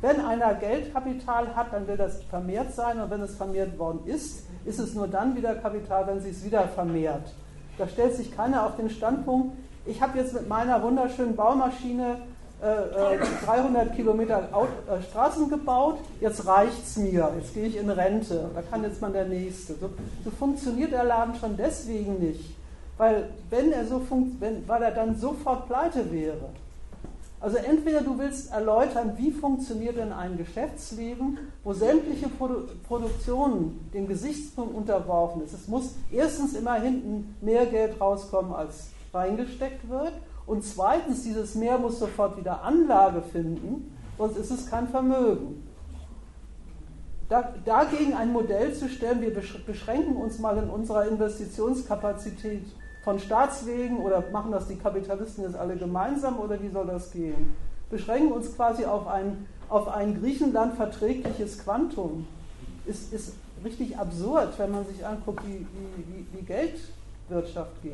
[0.01, 4.45] wenn einer Geldkapital hat, dann will das vermehrt sein und wenn es vermehrt worden ist,
[4.65, 7.31] ist es nur dann wieder Kapital, wenn sich es wieder vermehrt.
[7.77, 12.17] Da stellt sich keiner auf den Standpunkt, ich habe jetzt mit meiner wunderschönen Baumaschine
[12.61, 14.49] äh, 300 äh, Kilometer
[14.87, 19.01] äh, Straßen gebaut, jetzt reicht es mir, jetzt gehe ich in Rente, da kann jetzt
[19.01, 19.73] mal der Nächste.
[19.75, 19.89] So,
[20.23, 22.55] so, funktioniert der Laden schon deswegen nicht,
[23.01, 23.99] weil, wenn er so
[24.39, 26.49] wenn, weil er dann sofort pleite wäre.
[27.39, 34.07] Also entweder du willst erläutern, wie funktioniert denn ein Geschäftsleben, wo sämtliche Produ Produktionen dem
[34.07, 35.53] Gesichtspunkt unterworfen ist.
[35.53, 40.13] Es muss erstens immer hinten mehr Geld rauskommen, als reingesteckt wird.
[40.45, 45.67] Und zweitens, dieses Mehr muss sofort wieder Anlage finden, sonst ist es kein Vermögen.
[47.29, 52.61] Da, dagegen ein Modell zu stellen, wir beschränken uns mal in unserer Investitionskapazität
[53.03, 57.55] von Staatswegen oder machen das die Kapitalisten jetzt alle gemeinsam oder wie soll das gehen?
[57.89, 62.27] Beschränken uns quasi auf ein, auf ein Griechenland verträgliches Quantum.
[62.85, 67.93] Ist, ist richtig absurd, wenn man sich anguckt, wie, wie, wie Geldwirtschaft geht.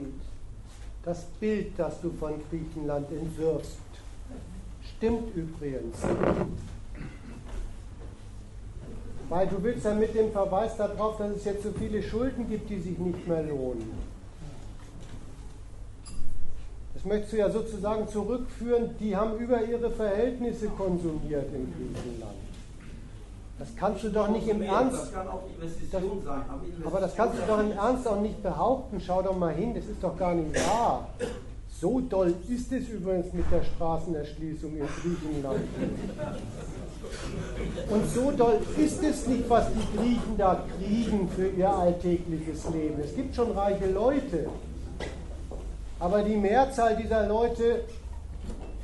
[1.03, 3.77] Das Bild, das du von Griechenland entwirfst,
[4.97, 5.97] stimmt übrigens.
[9.29, 12.69] Weil du willst ja mit dem Verweis darauf, dass es jetzt so viele Schulden gibt,
[12.69, 13.91] die sich nicht mehr lohnen.
[16.93, 22.35] Das möchtest du ja sozusagen zurückführen, die haben über ihre Verhältnisse konsumiert in Griechenland.
[23.59, 25.01] Das kannst du doch nicht im Ernst.
[25.01, 26.41] Das kann auch Investition sein.
[26.85, 29.01] Aber das kannst du doch im Ernst auch nicht behaupten.
[29.01, 31.09] Schau doch mal hin, das ist doch gar nicht wahr.
[31.79, 35.61] So doll ist es übrigens mit der Straßenerschließung in Griechenland.
[37.89, 42.99] Und so doll ist es nicht, was die Griechen da kriegen für ihr alltägliches Leben.
[43.03, 44.49] Es gibt schon reiche Leute.
[45.99, 47.83] Aber die Mehrzahl dieser Leute,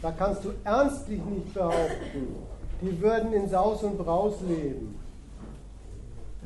[0.01, 2.35] da kannst du ernstlich nicht behaupten,
[2.81, 4.99] die würden in Saus und Braus leben.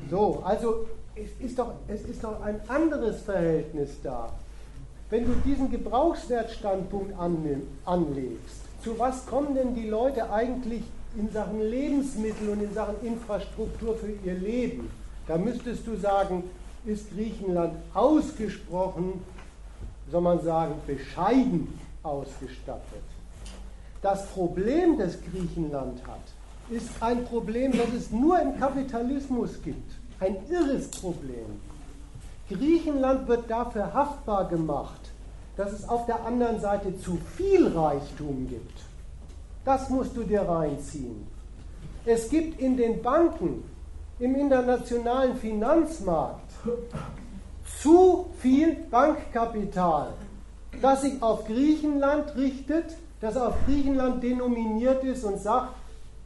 [0.10, 4.30] So, also es ist doch, es ist doch ein anderes Verhältnis da.
[5.10, 7.14] Wenn du diesen Gebrauchswertstandpunkt
[7.86, 10.84] anlegst, zu was kommen denn die Leute eigentlich
[11.18, 14.92] in Sachen Lebensmittel und in Sachen Infrastruktur für ihr Leben?
[15.28, 16.44] Da müsstest du sagen,
[16.86, 19.22] ist Griechenland ausgesprochen
[20.12, 23.04] soll man sagen, bescheiden ausgestattet.
[24.02, 26.22] Das Problem, das Griechenland hat,
[26.70, 29.92] ist ein Problem, das es nur im Kapitalismus gibt.
[30.20, 31.62] Ein irres Problem.
[32.50, 35.12] Griechenland wird dafür haftbar gemacht,
[35.56, 38.80] dass es auf der anderen Seite zu viel Reichtum gibt.
[39.66, 41.28] Das musst du dir reinziehen.
[42.06, 43.64] Es gibt in den Banken,
[44.20, 46.52] im internationalen Finanzmarkt
[47.82, 50.14] zu viel Bankkapital,
[50.82, 52.86] das sich auf Griechenland richtet,
[53.22, 55.74] das auf Griechenland denominiert ist und sagt,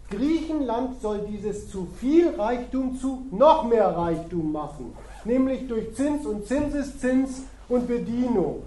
[0.09, 6.45] Griechenland soll dieses zu viel Reichtum zu noch mehr Reichtum machen, nämlich durch Zins und
[6.45, 8.63] Zinseszins und Bedienung.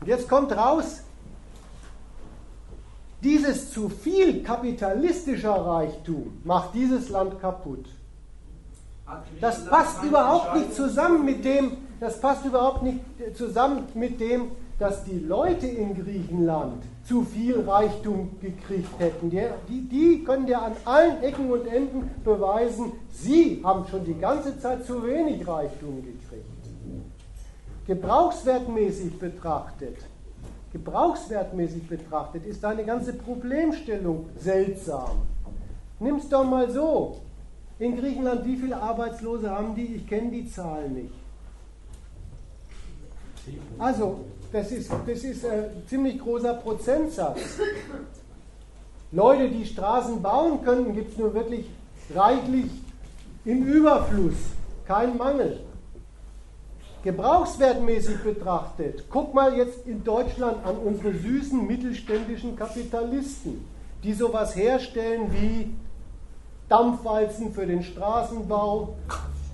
[0.00, 1.00] Und jetzt kommt raus,
[3.22, 7.86] dieses zu viel kapitalistischer Reichtum macht dieses Land kaputt.
[9.40, 13.00] Das passt überhaupt nicht zusammen mit dem, das passt überhaupt nicht
[13.34, 19.30] zusammen mit dem, dass die Leute in Griechenland zu viel Reichtum gekriegt hätten.
[19.30, 24.18] Die, die, die können dir an allen Ecken und Enden beweisen, sie haben schon die
[24.18, 26.44] ganze Zeit zu wenig Reichtum gekriegt.
[27.86, 29.96] Gebrauchswertmäßig betrachtet,
[30.72, 35.22] gebrauchswertmäßig betrachtet ist deine ganze Problemstellung seltsam.
[36.00, 37.18] Nimm's doch mal so.
[37.78, 39.96] In Griechenland, wie viele Arbeitslose haben die?
[39.96, 41.12] Ich kenne die Zahl nicht.
[43.78, 47.38] Also, das ist, das ist ein ziemlich großer Prozentsatz.
[49.12, 51.66] Leute, die Straßen bauen könnten, gibt es nur wirklich
[52.14, 52.70] reichlich
[53.44, 54.34] im Überfluss,
[54.86, 55.60] kein Mangel.
[57.04, 63.64] Gebrauchswertmäßig betrachtet, guck mal jetzt in Deutschland an unsere süßen mittelständischen Kapitalisten,
[64.02, 65.72] die sowas herstellen wie
[66.68, 68.96] Dampfwalzen für den Straßenbau,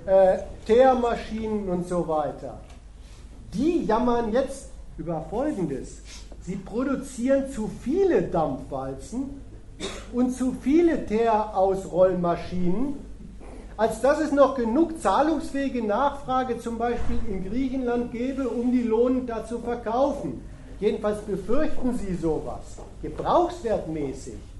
[0.06, 2.58] äh, Teermaschinen und so weiter.
[3.52, 5.98] Die jammern jetzt über Folgendes.
[6.40, 9.42] Sie produzieren zu viele Dampfwalzen
[10.12, 12.94] und zu viele Teerausrollmaschinen,
[13.76, 19.26] als dass es noch genug zahlungsfähige Nachfrage zum Beispiel in Griechenland gäbe, um die Lohnen
[19.26, 20.42] da zu verkaufen.
[20.80, 24.51] Jedenfalls befürchten sie sowas, gebrauchswertmäßig.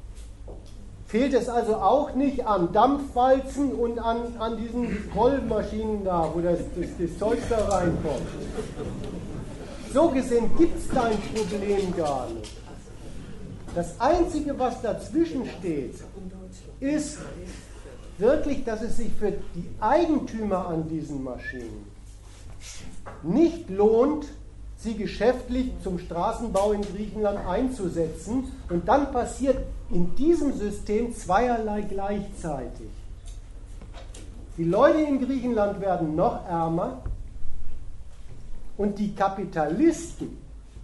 [1.13, 6.61] Fehlt es also auch nicht an Dampfwalzen und an, an diesen Rollmaschinen da, wo das,
[6.75, 8.27] das, das Zeug da reinkommt.
[9.93, 12.57] So gesehen gibt es dein Problem gar nicht.
[13.75, 15.97] Das Einzige, was dazwischen steht,
[16.81, 17.19] ist
[18.17, 21.85] wirklich, dass es sich für die Eigentümer an diesen Maschinen
[23.23, 24.29] nicht lohnt,
[24.83, 28.45] sie geschäftlich zum Straßenbau in Griechenland einzusetzen.
[28.69, 29.59] Und dann passiert
[29.91, 32.89] in diesem System zweierlei gleichzeitig.
[34.59, 37.03] Die Leute in Griechenland werden noch ärmer
[38.77, 40.39] und die Kapitalisten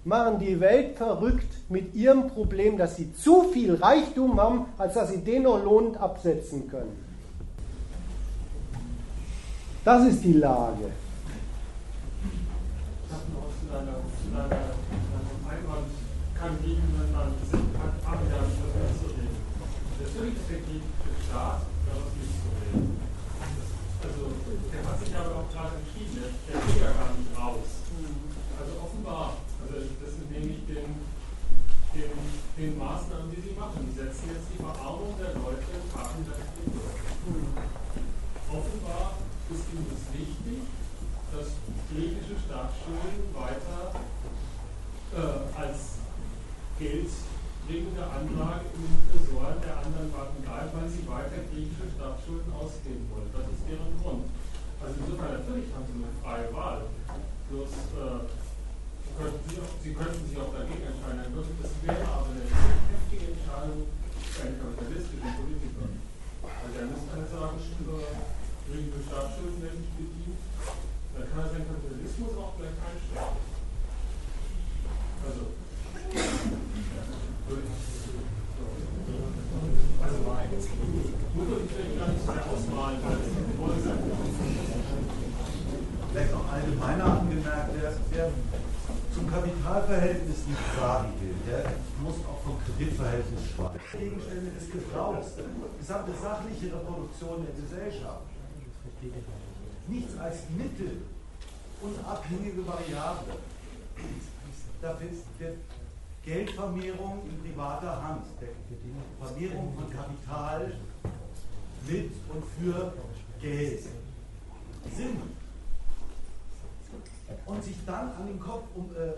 [0.04, 5.10] machen die Welt verrückt mit ihrem Problem, dass sie zu viel Reichtum haben, als dass
[5.10, 7.04] sie den noch lohnend absetzen können.
[9.84, 10.90] Das ist die Lage.
[16.38, 17.34] Kann Griechenland dann
[18.06, 19.36] abwerten, das mitzureden.
[19.98, 22.96] Natürlich ist der griechische Staat daraus mitzureden.
[23.98, 24.22] Also,
[24.70, 27.68] der hat sich aber auch gerade entschieden, der geht ja gar nicht raus.
[28.54, 30.88] Also offenbar, also das nehme ich den,
[31.92, 32.14] den,
[32.54, 33.82] den Maßnahmen, die sie machen.
[33.84, 36.96] Die setzen jetzt die Verarmung der Leute tatenrechtlich durch.
[38.48, 39.18] Offenbar
[39.50, 40.64] ist ihnen das wichtig,
[41.34, 41.48] dass
[41.90, 43.98] griechische Staatsschulden weiter
[45.12, 45.98] äh, als
[46.78, 53.10] geldbringende Anlage in den Tresoren der anderen Banken bleibt, weil sie weiter griechische Staatsschulden ausgeben
[53.10, 53.26] wollen.
[53.34, 54.30] Das ist deren Grund.
[54.78, 56.86] Also insofern natürlich haben sie eine freie Wahl.
[57.50, 58.30] Bloß äh,
[59.18, 61.34] könnten sie, auch, sie könnten sich auch dagegen entscheiden.
[61.34, 65.86] Das wäre aber eine heftige Entscheidung für einen kapitalistischen Politiker.
[66.46, 67.98] Also er müsste halt sagen, über
[68.70, 70.38] griechische Staatsschulden werden nicht bedient.
[71.10, 73.34] Dann kann er seinen Kapitalismus auch gleich einstellen.
[75.26, 75.42] Also
[86.10, 88.30] Vielleicht noch allgemeiner angemerkt, der, der
[89.14, 91.72] zum Kapitalverhältnis nicht Frage gilt, der
[92.02, 93.80] muss auch vom Kreditverhältnis schweigen.
[93.92, 95.26] Gegenstände des Gebrauchs,
[95.78, 98.22] gesamte sachliche Reproduktion der Gesellschaft.
[99.88, 101.02] Nichts als Mittel
[101.82, 103.38] und abhängige Variable.
[104.80, 105.58] Dafür wird
[106.24, 108.48] Geldvermehrung in privater Hand, der
[109.78, 110.72] Von Kapital
[111.86, 112.92] mit und für
[113.40, 113.84] Geld.
[114.96, 115.16] Sinn.
[117.46, 119.12] Und sich dann an den Kopf, um, äh, äh,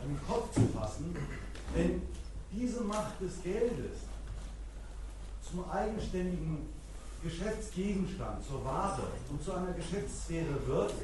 [0.00, 1.16] an den Kopf zu fassen,
[1.74, 2.02] wenn
[2.52, 3.98] diese Macht des Geldes
[5.42, 6.68] zum eigenständigen
[7.24, 10.94] Geschäftsgegenstand, zur Ware und zu einer Geschäftssphäre wird,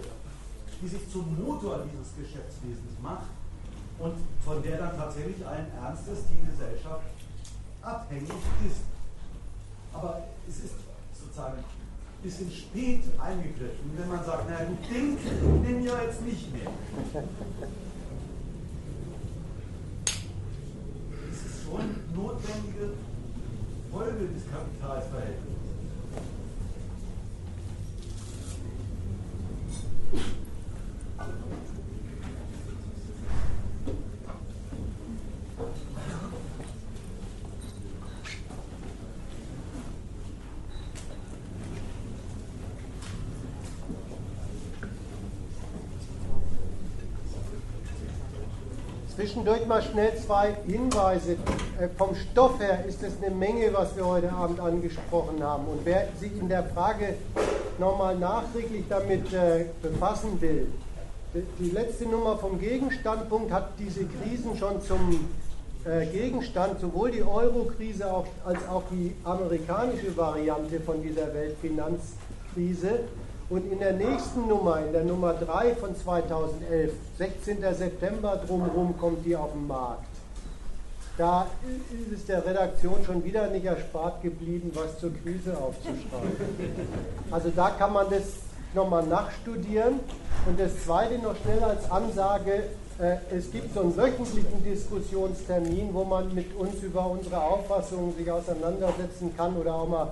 [0.80, 3.26] die sich zum Motor dieses Geschäftswesens macht,
[3.98, 7.02] und von der dann tatsächlich allen Ernstes die Gesellschaft
[7.86, 8.28] abhängig
[8.66, 8.82] ist.
[9.92, 10.74] Aber es ist
[11.18, 15.16] sozusagen ein bisschen spät eingegriffen, wenn man sagt, naja, du Ding
[15.62, 16.70] nimm ja jetzt nicht mehr.
[21.30, 22.94] Es ist schon notwendige
[23.90, 25.56] Folge des Kapitalsverhältnisses.
[49.26, 51.32] Zwischendurch mal schnell zwei Hinweise.
[51.32, 55.66] Äh, vom Stoff her ist es eine Menge, was wir heute Abend angesprochen haben.
[55.66, 57.14] Und wer sich in der Frage
[57.76, 60.68] nochmal nachträglich damit äh, befassen will,
[61.58, 65.28] die letzte Nummer vom Gegenstandpunkt hat diese Krisen schon zum
[65.84, 68.06] äh, Gegenstand, sowohl die Euro-Krise
[68.44, 73.00] als auch die amerikanische Variante von dieser Weltfinanzkrise.
[73.48, 77.58] Und in der nächsten Nummer, in der Nummer 3 von 2011, 16.
[77.74, 80.08] September drumherum, kommt die auf den Markt.
[81.16, 86.36] Da ist es der Redaktion schon wieder nicht erspart geblieben, was zur Krise aufzuschreiben.
[87.30, 88.24] Also da kann man das
[88.74, 90.00] nochmal nachstudieren.
[90.46, 92.64] Und das Zweite noch schnell als Ansage,
[92.98, 98.30] äh, es gibt so einen wöchentlichen Diskussionstermin, wo man mit uns über unsere Auffassungen sich
[98.30, 100.08] auseinandersetzen kann oder auch mal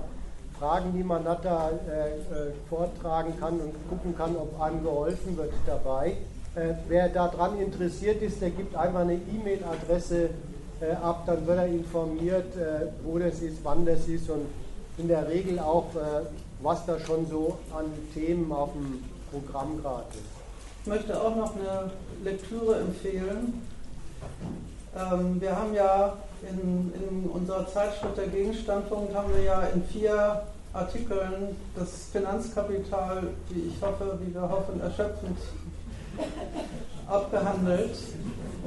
[0.59, 5.51] Fragen, die man da äh, äh, vortragen kann und gucken kann, ob einem geholfen wird
[5.65, 6.17] dabei.
[6.55, 10.29] Äh, wer daran interessiert ist, der gibt einfach eine E-Mail-Adresse
[10.81, 14.45] äh, ab, dann wird er informiert, äh, wo das ist, wann das ist und
[14.97, 16.25] in der Regel auch, äh,
[16.61, 20.21] was da schon so an Themen auf dem Programm gerade ist.
[20.81, 21.91] Ich möchte auch noch eine
[22.23, 23.61] Lektüre empfehlen.
[24.95, 26.13] Ähm, wir haben ja
[26.49, 30.43] in, in, unserer Zeitschrift der Gegenstandpunkt haben wir ja in vier
[30.73, 35.37] Artikeln das Finanzkapital, wie ich hoffe, wie wir hoffen, erschöpfend
[37.07, 37.95] abgehandelt.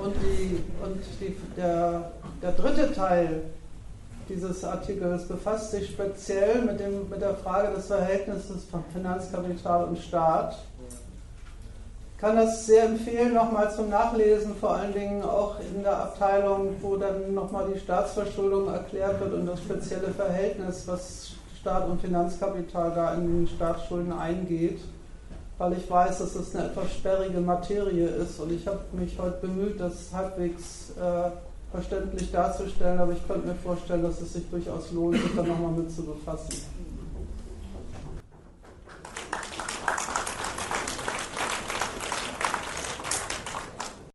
[0.03, 3.43] Und, die, und die, der der dritte Teil
[4.29, 9.99] dieses Artikels befasst sich speziell mit, dem, mit der Frage des Verhältnisses von Finanzkapital und
[9.99, 10.59] Staat.
[12.19, 16.97] Kann das sehr empfehlen, nochmal zum Nachlesen, vor allen Dingen auch in der Abteilung, wo
[16.97, 21.31] dann nochmal die Staatsverschuldung erklärt wird und das spezielle Verhältnis, was
[21.61, 24.81] Staat und Finanzkapital da in den Staatsschulden eingeht,
[25.59, 29.47] weil ich weiß, dass es eine etwas sperrige Materie ist und ich habe mich heute
[29.47, 31.31] bemüht, das halbwegs äh,
[31.71, 35.71] verständlich darzustellen, aber ich könnte mir vorstellen, dass es sich durchaus lohnt, sich da nochmal
[35.71, 36.65] mit zu befassen.